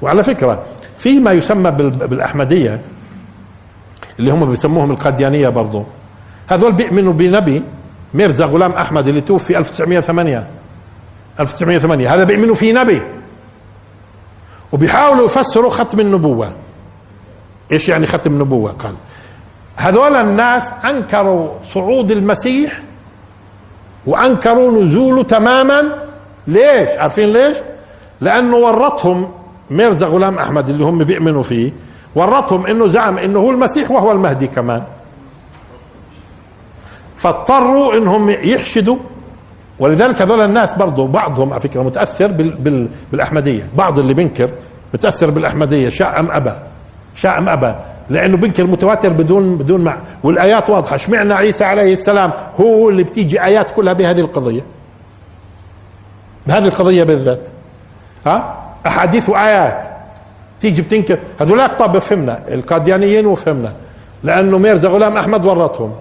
وعلى 0.02 0.22
فكرة 0.22 0.62
في 0.98 1.18
ما 1.18 1.32
يسمى 1.32 1.70
بالأحمدية 1.70 2.80
اللي 4.18 4.30
هم 4.30 4.50
بيسموهم 4.50 4.90
القاديانية 4.90 5.48
برضه 5.48 5.84
هذول 6.46 6.72
بيؤمنوا 6.72 7.12
بنبي 7.12 7.62
ميرزا 8.14 8.44
غلام 8.44 8.72
أحمد 8.72 9.08
اللي 9.08 9.20
توفي 9.20 9.58
1908 9.58 10.46
1908 11.40 12.14
هذا 12.14 12.24
بيؤمنوا 12.24 12.54
في 12.54 12.72
نبي. 12.72 13.02
وبيحاولوا 14.72 15.26
يفسروا 15.26 15.70
ختم 15.70 16.00
النبوة. 16.00 16.52
إيش 17.72 17.88
يعني 17.88 18.06
ختم 18.06 18.32
النبوة؟ 18.32 18.72
قال 18.72 18.94
هذول 19.76 20.16
الناس 20.16 20.72
أنكروا 20.84 21.48
صعود 21.64 22.10
المسيح 22.10 22.80
وأنكروا 24.06 24.82
نزوله 24.82 25.22
تماما. 25.22 25.82
ليش؟ 26.46 26.90
عارفين 26.98 27.32
ليش؟ 27.32 27.56
لأنه 28.20 28.56
ورطهم 28.56 29.30
ميرزا 29.70 30.06
غلام 30.06 30.38
أحمد 30.38 30.68
اللي 30.68 30.84
هم 30.84 31.04
بيؤمنوا 31.04 31.42
فيه. 31.42 31.72
ورطهم 32.16 32.66
إنه 32.66 32.86
زعم 32.86 33.18
إنه 33.18 33.38
هو 33.38 33.50
المسيح 33.50 33.90
وهو 33.90 34.12
المهدي 34.12 34.46
كمان. 34.46 34.82
فاضطروا 37.16 37.94
إنهم 37.94 38.30
يحشدوا 38.30 38.96
ولذلك 39.78 40.22
هذول 40.22 40.40
الناس 40.40 40.74
برضه 40.74 41.08
بعضهم 41.08 41.52
على 41.52 41.60
فكرة 41.60 41.82
متأثر 41.82 42.26
بال 42.26 42.50
بال 42.50 42.88
بالأحمدية. 43.12 43.68
بعض 43.76 43.98
اللي 43.98 44.14
بينكر 44.14 44.50
متأثر 44.94 45.30
بالأحمدية 45.30 45.88
شاء 45.88 46.20
أم 46.20 46.30
أبى؟ 46.30 46.52
شاء 47.14 47.38
أم 47.38 47.48
أبى؟ 47.48 47.74
لأنه 48.10 48.36
بينكر 48.36 48.64
متواتر 48.64 49.08
بدون 49.08 49.56
بدون 49.56 49.84
مع 49.84 49.96
والآيات 50.22 50.70
واضحة. 50.70 50.94
اشمعنا 50.96 51.34
عيسى 51.34 51.64
عليه 51.64 51.92
السلام 51.92 52.32
هو 52.60 52.88
اللي 52.88 53.02
بتيجي 53.02 53.44
آيات 53.44 53.70
كلها 53.70 53.92
بهذه 53.92 54.20
القضية؟ 54.20 54.62
بهذه 56.46 56.66
القضية 56.66 57.04
بالذات. 57.04 57.48
ها؟ 58.26 58.62
أحاديث 58.86 59.28
وآيات. 59.28 59.95
تيجي 60.60 60.82
بتنكر. 60.82 61.18
هذولاك 61.38 61.78
طب 61.78 61.92
بفهمنا 61.92 62.38
القاديانيين 62.48 63.26
وفهمنا 63.26 63.72
لأنه 64.22 64.58
ميرزا 64.58 64.88
غلام 64.88 65.16
أحمد 65.16 65.44
ورطهم 65.44 65.94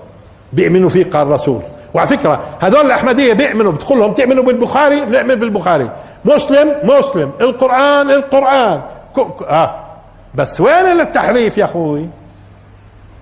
بيؤمنوا 0.54 0.90
فيه 0.90 1.10
قال 1.10 1.32
رسول. 1.32 1.62
وعلى 1.94 2.08
فكرة 2.08 2.44
هذول 2.62 2.86
الأحمدية 2.86 3.34
بيؤمنوا 3.34 3.72
بتقول 3.72 4.00
لهم 4.00 4.14
تؤمنوا 4.14 4.44
بالبخاري 4.44 5.06
نؤمن 5.06 5.36
بالبخاري. 5.36 5.92
مسلم 6.26 6.74
مسلم. 6.84 7.32
القرآن 7.42 8.12
القرآن. 8.12 8.82
آه. 9.50 9.86
بس 10.36 10.62
وين 10.62 11.00
التحريف 11.00 11.58
يا 11.58 11.66
أخوي؟ 11.66 12.06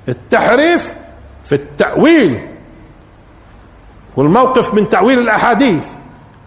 التحريف 0.09 0.95
في 1.45 1.55
التأويل. 1.55 2.47
والموقف 4.17 4.73
من 4.73 4.88
تأويل 4.88 5.19
الأحاديث 5.19 5.88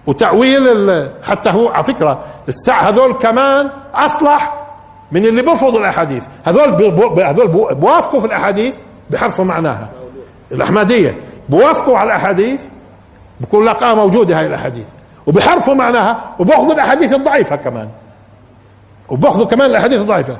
وتأويل 0.06 1.08
حتى 1.22 1.50
هو 1.50 1.68
على 1.68 1.84
فكرة 1.84 2.20
الساعة 2.48 2.88
هذول 2.88 3.12
كمان 3.12 3.70
أصلح 3.94 4.65
من 5.12 5.26
اللي 5.26 5.42
بيرفضوا 5.42 5.80
الأحاديث. 5.80 6.26
هذول 6.44 6.84
هذول 7.22 7.48
بوافقوا 7.74 8.20
في 8.20 8.26
الأحاديث 8.26 8.76
بحرفوا 9.10 9.44
معناها. 9.44 9.90
الأحمدية 10.52 11.16
بوافقوا 11.48 11.98
على 11.98 12.06
الأحاديث 12.06 12.66
بقول 13.40 13.66
لك 13.66 13.82
آه 13.82 13.94
موجودة 13.94 14.38
هاي 14.38 14.46
الأحاديث. 14.46 14.86
وبحرفوا 15.26 15.74
معناها 15.74 16.34
وباخذوا 16.38 16.72
الأحاديث 16.72 17.12
الضعيفة 17.12 17.56
كمان. 17.56 17.88
وباخذوا 19.08 19.46
كمان 19.46 19.70
الأحاديث 19.70 20.00
الضعيفة. 20.00 20.36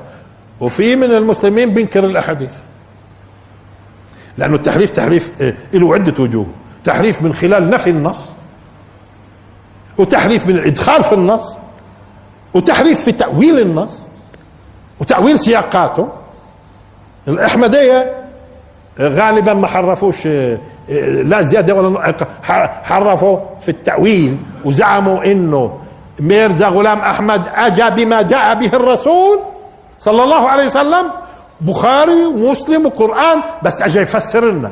وفي 0.61 0.95
من 0.95 1.11
المسلمين 1.11 1.73
بينكر 1.73 2.05
الأحاديث. 2.05 2.57
لأنه 4.37 4.55
التحريف 4.55 4.89
تحريف 4.89 5.41
آه، 5.41 5.53
له 5.73 5.93
عدة 5.93 6.23
وجوه. 6.23 6.45
تحريف 6.83 7.21
من 7.21 7.33
خلال 7.33 7.69
نفي 7.69 7.89
النص 7.89 8.17
وتحريف 9.97 10.47
من 10.47 10.55
الإدخال 10.55 11.03
في 11.03 11.13
النص 11.13 11.57
وتحريف 12.53 13.01
في 13.01 13.11
تأويل 13.11 13.59
النص. 13.59 14.07
وتاويل 14.99 15.39
سياقاته. 15.39 16.09
الأحمدية 17.27 18.15
غالبا 18.99 19.53
ما 19.53 19.67
حرفوش 19.67 20.27
آه، 20.27 20.57
لا 21.23 21.41
زيادة 21.41 21.75
ولا 21.75 22.13
حرفوا 22.83 23.37
في 23.61 23.69
التاويل 23.69 24.37
وزعموا 24.65 25.23
إنه 25.25 25.79
ميرزا 26.19 26.67
غلام 26.67 26.99
أحمد 26.99 27.47
اجى 27.55 27.89
بما 28.05 28.21
جاء 28.21 28.55
به 28.55 28.67
الرسول 28.73 29.39
صلى 29.99 30.23
الله 30.23 30.49
عليه 30.49 30.65
وسلم 30.65 31.11
بخاري 31.61 32.25
ومسلم 32.25 32.85
وقرآن 32.85 33.41
بس 33.63 33.81
اجى 33.81 33.99
يفسر 33.99 34.51
لنا. 34.51 34.71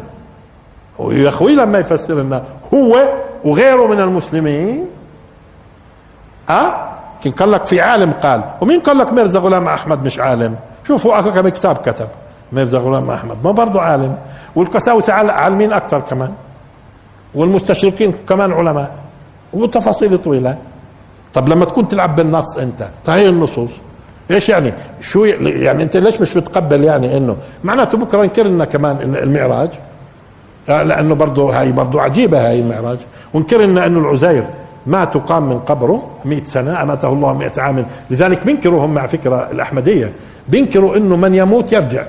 ويا 1.00 1.30
أخوي 1.30 1.56
لما 1.56 1.80
يفسر 1.80 2.14
لنا 2.14 2.44
هو 2.74 3.14
وغيره 3.44 3.88
من 3.88 4.00
المسلمين 4.00 4.88
آه 6.50 6.85
كان 7.32 7.40
قال 7.40 7.52
لك 7.52 7.66
في 7.66 7.82
عالم 7.82 8.12
قال. 8.12 8.44
ومين 8.62 8.80
قال 8.80 8.98
لك 8.98 9.14
ميرزا 9.14 9.40
غلام 9.40 9.68
أحمد 9.68 10.04
مش 10.06 10.20
عالم؟ 10.20 10.56
شوفوا 10.88 11.22
كم 11.22 11.50
كتاب 11.50 11.78
كتب. 11.78 12.08
ميرزا 12.52 12.78
غلام 12.78 13.10
أحمد. 13.10 13.38
ما 13.44 13.52
برضه 13.52 13.82
عالم. 13.82 14.16
والقساوسة 14.56 15.14
عالمين 15.14 15.74
أكثر 15.74 16.00
كمان. 16.00 16.32
والمستشرقين 17.36 18.14
كمان 18.30 18.52
علماء. 18.52 18.96
وتفاصيل 19.54 20.18
طويلة. 20.18 20.58
طب 21.34 21.50
لما 21.50 21.66
تكون 21.66 21.88
تلعب 21.88 22.16
بالنص 22.16 22.58
أنت 22.58 22.88
فهي 23.04 23.24
النصوص. 23.24 23.72
إيش 24.32 24.50
يعني؟ 24.50 24.74
شو 25.02 25.26
يعني 25.26 25.84
أنت 25.84 25.98
ليش 25.98 26.22
مش 26.22 26.34
بتقبل 26.38 26.84
يعني 26.84 27.18
انه 27.18 27.38
معناته 27.64 27.98
بكرة 27.98 28.24
انكر 28.24 28.44
لنا 28.44 28.66
كمان 28.66 29.16
المعراج. 29.16 29.70
آه، 30.70 30.84
لأنه 30.84 31.16
برضه 31.16 31.60
هاي 31.60 31.72
برضه 31.72 32.02
عجيبة 32.02 32.48
هاي 32.48 32.60
المعراج. 32.60 32.98
وانكر 33.34 33.58
لنا 33.58 33.86
إنه 33.86 34.00
العزير 34.00 34.48
ما 34.88 35.06
تقام 35.06 35.50
من 35.50 35.60
قبره 35.60 36.10
100 36.26 36.44
سنة 36.44 36.82
أماته 36.82 37.08
الله 37.08 37.34
100 37.34 37.52
عام. 37.58 37.86
لذلك 38.10 38.46
بينكروا 38.46 38.86
هم 38.86 38.94
مع 38.94 39.08
فكرة 39.08 39.52
الأحمدية. 39.52 40.14
بينكروا 40.48 40.98
أنه 40.98 41.16
من 41.16 41.36
يموت 41.36 41.74
يرجع. 41.74 42.04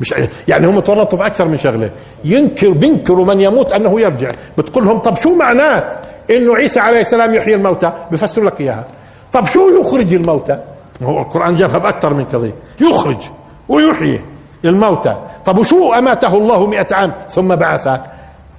مش 0.00 0.14
يعني 0.48 0.66
هم 0.66 0.80
تورطوا 0.80 1.18
في 1.18 1.26
أكثر 1.26 1.48
من 1.48 1.56
شغلة. 1.56 1.90
ينكر 2.24 2.70
بينكروا 2.70 3.24
من 3.24 3.40
يموت 3.40 3.72
أنه 3.72 4.00
يرجع. 4.00 4.32
بتقول 4.58 4.84
لهم 4.84 4.98
طب 4.98 5.16
شو 5.16 5.34
معنات 5.34 5.96
أنه 6.30 6.54
عيسى 6.56 6.80
عليه 6.80 7.00
السلام 7.00 7.34
يحيي 7.34 7.54
الموتى؟ 7.54 7.92
بفسروا 8.10 8.50
لك 8.50 8.60
إياها. 8.60 8.84
طب 9.32 9.46
شو 9.46 9.68
يخرج 9.80 10.14
الموتى؟ 10.14 10.58
هو 11.02 11.20
القرآن 11.20 11.56
جابها 11.56 11.78
بأكثر 11.78 12.14
من 12.14 12.24
قضية 12.24 12.54
يخرج 12.80 13.22
ويحيي 13.68 14.20
الموتى. 14.64 15.16
طب 15.44 15.58
وشو 15.58 15.92
أماته 15.92 16.36
الله 16.36 16.66
مئة 16.66 16.94
عام؟ 16.94 17.12
ثم 17.28 17.54
بعثه. 17.54 18.00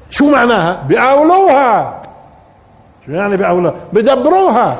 شو 0.09 0.31
معناها؟ 0.31 0.83
بأولوها. 0.89 2.01
شو 3.07 3.13
يعني 3.13 3.37
بأولوها 3.37 3.73
بدبروها. 3.93 4.77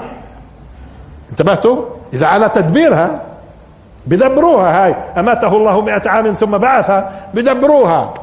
انتبهتوا؟ 1.32 1.86
إذا 2.14 2.28
على 2.28 2.50
تدبيرها 2.50 3.22
بدبروها 4.08 4.86
هاي. 4.86 4.96
أماته 5.18 5.58
الله 5.58 5.82
مئة 5.82 6.10
عام 6.10 6.34
ثم 6.34 6.58
بعثها 6.58 7.12
بدبروها. 7.34 8.14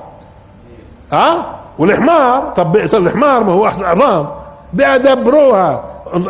ها؟ 1.12 1.46
والحمار 1.78 2.52
طب 2.57 2.76
الحمار 2.76 3.44
ما 3.44 3.52
هو 3.52 3.66
عظام. 3.66 4.28
بدبروها. 4.72 5.84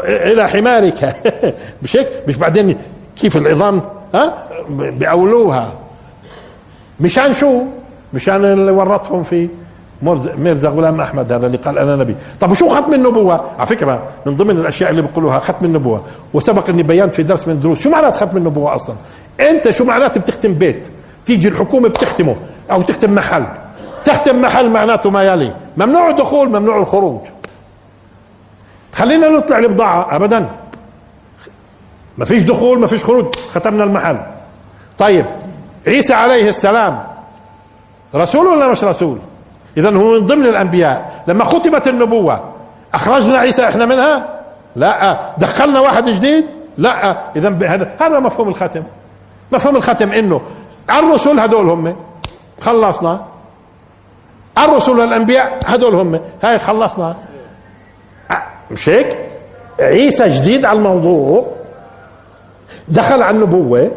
إلى 0.04 0.48
حمارك. 0.48 1.16
مش 1.82 1.96
هيك؟ 1.96 2.08
مش 2.28 2.36
بعدين 2.36 2.78
كيف 3.16 3.36
العظام؟ 3.36 3.82
ها؟ 4.14 4.34
بأولوها. 4.68 5.68
مشان 7.00 7.32
شو؟ 7.32 7.62
مشان 8.12 8.44
اللي 8.44 8.70
ورطهم 8.70 9.22
في 9.22 9.48
ميرزا 10.38 10.68
غلام 10.68 11.00
أحمد 11.00 11.32
هذا 11.32 11.46
اللي 11.46 11.59
قال 11.59 11.78
أنا 11.78 11.96
نبي. 11.96 12.16
طب 12.40 12.50
وشو 12.50 12.68
ختم 12.68 12.94
النبوة؟ 12.94 13.44
على 13.59 13.66
فكرة 13.66 14.09
من 14.26 14.36
ضمن 14.36 14.50
الأشياء 14.50 14.90
اللي 14.90 15.02
بيقولوها 15.02 15.38
ختم 15.38 15.66
النبوة. 15.66 16.02
وسبق 16.34 16.68
إني 16.68 16.82
بينت 16.82 17.14
في 17.14 17.22
درس 17.22 17.48
من 17.48 17.55
الدروس 17.55 17.80
شو 17.80 17.90
معنات 17.90 18.16
ختم 18.16 18.36
النبوة 18.36 18.74
أصلا؟ 18.74 18.96
أنت 19.40 19.70
شو 19.70 19.84
معناته 19.84 20.20
بتختم 20.20 20.55
بيت؟ 20.55 20.88
تيجي 21.26 21.48
الحكومة 21.48 21.88
بتختمه 21.88 22.36
أو 22.70 22.82
تختم 22.82 23.14
محل. 23.14 23.46
تختم 24.05 24.42
محل 24.42 24.70
معناته 24.70 25.11
ما 25.11 25.22
يلي. 25.22 25.55
ممنوع 25.76 26.11
الدخول 26.11 26.48
ممنوع 26.48 26.78
الخروج. 26.78 27.20
خلينا 28.92 29.28
نطلع 29.28 29.59
البضاعة 29.59 30.16
ابدا. 30.16 30.50
ما 32.18 32.24
فيش 32.24 32.42
دخول 32.42 32.80
ما 32.80 32.86
فيش 32.86 33.05
خروج. 33.05 33.34
ختمنا 33.50 33.84
المحل. 33.84 34.20
طيب 34.98 35.26
عيسى 35.86 36.14
عليه 36.14 36.48
السلام. 36.48 37.02
رسول 38.14 38.46
ولا 38.46 38.68
مش 38.68 38.84
رسول؟ 38.84 39.18
اذا 39.76 39.96
هو 39.96 40.10
من 40.10 40.26
ضمن 40.26 40.46
الأنبياء. 40.46 41.22
لما 41.26 41.44
ختمت 41.44 41.88
النبوة 41.88 42.44
أخرجنا 42.94 43.38
عيسى 43.38 43.68
إحنا 43.68 43.86
منها؟ 43.86 44.40
لا. 44.76 45.18
دخلنا 45.38 45.80
واحد 45.80 46.08
جديد؟ 46.08 46.44
لا. 46.78 47.16
اذا 47.36 47.48
هذا 47.48 47.90
هذا 48.00 48.20
مفهوم 48.20 48.48
الختم. 48.48 48.82
مفهوم 49.52 49.76
الختم 49.76 50.12
إنه 50.12 50.40
الرسل 50.90 51.38
هدول 51.38 51.68
هم. 51.68 51.96
خلصنا. 52.60 53.20
الرسل 54.58 54.98
والأنبياء 54.98 55.58
هدول 55.66 55.94
هم. 55.94 56.20
هاي 56.42 56.58
خلصنا. 56.58 57.16
مش 58.70 58.88
هيك؟ 58.88 59.18
عيسى 59.80 60.28
جديد 60.28 60.64
على 60.64 60.78
الموضوع. 60.78 61.46
دخل 62.88 63.22
على 63.22 63.36
النبوة. 63.36 63.90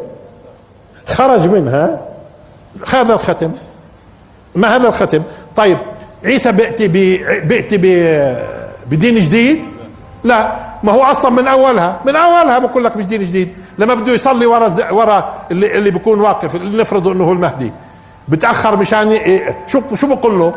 خرج 1.08 1.48
منها. 1.48 2.00
هذا 2.94 3.14
الختم. 3.14 3.52
ما 4.58 4.76
هذا 4.76 4.88
الختم؟ 4.88 5.24
طيب 5.56 5.78
عيسى 6.26 6.52
بيأتي 6.52 6.88
بيأتي 7.44 7.78
بدين 8.90 9.20
جديد؟ 9.20 9.64
لا 10.24 10.52
ما 10.84 10.92
هو 10.92 11.04
أصلا 11.04 11.32
من 11.32 11.48
أولها. 11.48 12.00
من 12.06 12.16
أولها 12.16 12.60
بقول 12.60 12.84
لك 12.84 12.98
مش 12.98 13.06
دين 13.06 13.24
جديد. 13.24 13.54
لما 13.78 13.94
بده 13.94 14.12
يصلي 14.12 14.46
ورا 14.46 14.92
ورا 14.92 15.34
اللي, 15.52 15.78
اللي 15.78 15.92
بيكون 15.92 16.20
واقف 16.20 16.56
اللي 16.56 16.82
نفرض 16.82 17.08
إنه 17.08 17.24
هو 17.24 17.32
المهدي. 17.32 17.72
بتأخر 18.28 18.78
مشان 18.78 19.20
شو 19.68 19.82
شو 19.94 20.16
بقول 20.16 20.40
له؟ 20.40 20.54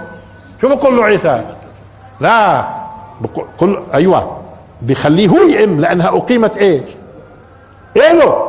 شو 0.61 0.69
بقول 0.69 0.97
له 0.97 1.05
عيسى؟ 1.05 1.45
لا 2.21 2.67
بقول 3.21 3.83
أيوه 3.95 4.37
بخليه 4.83 5.29
هو 5.29 5.43
يئم 5.49 5.81
لأنها 5.81 6.09
أقيمت 6.09 6.57
إيش؟ 6.57 6.91
إله 7.97 8.47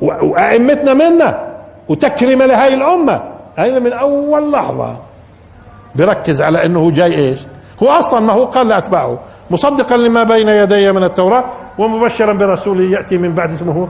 وأئمتنا 0.00 0.94
منا 0.94 1.46
وتكريم 1.88 2.42
لهي 2.42 2.74
الأمة. 2.74 3.29
هذا 3.56 3.78
من 3.78 3.92
أول 3.92 4.52
لحظة. 4.52 4.96
بركز 5.94 6.42
على 6.42 6.66
أنه 6.66 6.90
جاي 6.90 7.14
إيش؟ 7.14 7.40
هو 7.82 7.88
أصلا 7.88 8.20
ما 8.20 8.32
هو 8.32 8.44
قال 8.44 8.68
لأتباعه. 8.68 9.18
مصدقا 9.50 9.96
لما 9.96 10.24
بين 10.24 10.48
يدي 10.48 10.92
من 10.92 11.04
التوراة 11.04 11.44
ومبشرا 11.78 12.32
برسول 12.32 12.92
يأتي 12.92 13.18
من 13.18 13.34
بعد 13.34 13.52
اسمه. 13.52 13.88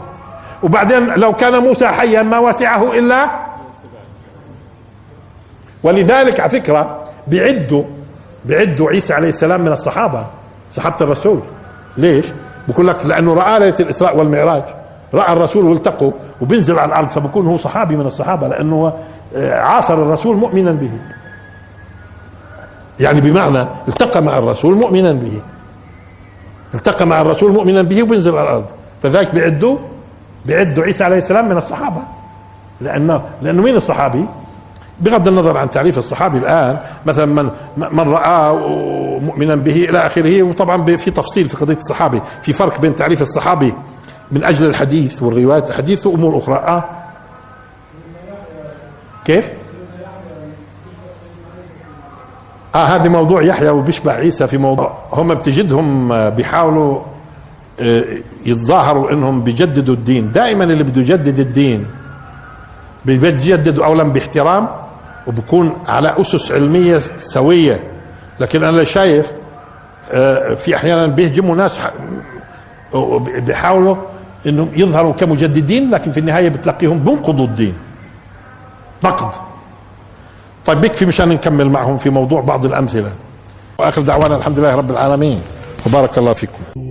وبعدين 0.63 1.07
لو 1.07 1.33
كان 1.33 1.63
موسى 1.63 1.87
حيا 1.87 2.23
ما 2.23 2.39
وسعه 2.39 2.99
إلا. 2.99 3.31
ولذلك 5.83 6.41
على 6.41 6.51
فكرة 6.51 7.05
بعدوا 7.27 7.85
بعدوا 8.45 8.91
عيسى 8.91 9.15
عليه 9.15 9.29
السلام 9.29 9.61
من 9.61 9.73
الصحابة 9.73 10.27
صحابة 10.71 10.97
الرسول. 11.01 11.41
ليش؟ 11.97 12.27
بقول 12.69 12.89
لك 12.89 13.07
لأنه 13.07 13.35
رأى 13.35 13.59
ليلة 13.59 13.75
الإسراء 13.81 14.17
والمعراج. 14.17 14.63
رأى 15.15 15.33
الرسول 15.33 15.65
والتقوا 15.65 16.13
وبينزل 16.41 16.79
على 16.79 16.89
الأرض 16.89 17.09
فبكون 17.09 17.47
هو 17.47 17.57
صحابي 17.57 17.97
من 17.97 18.07
الصحابة 18.07 18.49
لأنه 18.49 18.93
عاصر 19.37 19.95
الرسول 19.95 20.37
مؤمنا 20.37 20.73
به. 20.73 20.91
يعني 23.01 23.21
بمعنى 23.21 23.69
التقى 23.89 24.23
مع 24.23 24.39
الرسول 24.39 24.75
مؤمنا 24.75 25.13
به. 25.13 25.43
التقى 26.75 27.07
مع 27.07 27.21
الرسول 27.21 27.53
مؤمنا 27.53 27.83
به 27.83 28.03
وبينزل 28.03 28.39
على 28.39 28.49
الأرض. 28.49 28.67
فذلك 29.03 29.35
بيعدوا 29.35 29.79
بيعدوا 30.47 30.85
عيسى 30.85 31.05
عليه 31.05 31.17
السلام 31.19 31.49
من 31.49 31.57
الصحابة. 31.57 32.03
لأنه 32.81 33.23
لأنه 33.43 33.63
مين 33.63 33.77
الصحابي؟ 33.77 34.27
بغض 35.01 35.29
النظر 35.29 35.57
عن 35.57 35.71
تعريف 35.71 35.99
الصحابي 35.99 36.39
الآن 36.39 36.79
مثلا 37.07 37.27
من 37.27 37.51
من 37.77 38.01
رآه 38.01 38.53
مؤمنا 39.19 39.57
به 39.57 39.85
إلى 39.85 40.07
آخره 40.07 40.43
وطبعا 40.43 40.97
في 40.97 41.11
تفصيل 41.11 41.49
في 41.49 41.57
قضية 41.57 41.77
الصحابي 41.77 42.23
في 42.43 42.53
فرق 42.53 42.81
بين 42.81 42.95
تعريف 42.95 43.23
الصحابي 43.23 43.75
من 44.33 44.45
أجل 44.45 44.67
الحديث 44.67 45.23
والرواية 45.23 45.65
الحديث 45.69 46.07
وأمور 46.07 46.39
أخرى. 46.39 46.55
آه. 46.55 46.85
كيف؟ 49.31 49.51
آه 52.75 52.85
هذا 52.85 53.09
موضوع 53.09 53.43
يحيى 53.43 53.71
وبيشبه 53.71 54.13
عيسى 54.13 54.47
في 54.47 54.59
موضوع. 54.59 54.99
هم 55.13 55.35
بتجدهم 55.35 56.31
بيحاولوا 56.31 56.99
آه، 57.81 58.05
يتظاهروا 58.47 59.13
إنهم 59.13 59.43
بيجددوا 59.43 59.95
الدين. 59.95 60.33
دائما 60.33 60.65
اللي 60.65 60.85
بده 60.85 61.01
يجدد 61.01 61.39
الدين 61.39 61.87
بيجددوا 63.05 63.85
اولا 63.85 64.03
باحترام 64.03 64.69
وبكون 65.27 65.73
على 65.89 66.15
أسس 66.21 66.53
علمية 66.53 66.99
سوية. 67.19 67.81
لكن 68.41 68.65
أنا 68.65 68.85
شايف 68.85 69.33
آه، 70.13 70.55
في 70.55 70.77
أحيانا 70.77 71.07
بيهجموا 71.07 71.57
ناس 71.57 71.81
بيحاولوا 73.47 73.97
إنهم 74.47 74.71
يظهروا 74.77 75.13
كمجددين 75.13 75.91
لكن 75.91 76.11
في 76.11 76.21
النهاية 76.21 76.49
بتلاقيهم 76.49 76.99
بينقضوا 76.99 77.47
الدين. 77.47 77.75
نقد 79.05 79.35
طيب 80.65 80.81
بيكفي 80.81 81.07
مشان 81.07 81.29
نكمل 81.29 81.71
معهم 81.71 81.99
في 81.99 82.11
موضوع 82.11 82.41
بعض 82.41 82.65
الأمثلة. 82.65 83.13
وآخر 83.79 84.03
دعوانا 84.03 84.37
الحمد 84.37 84.59
لله 84.59 84.75
رب 84.75 84.91
العالمين. 84.91 85.41
وبارك 85.87 86.19
الله 86.19 86.33
فيكم. 86.33 86.90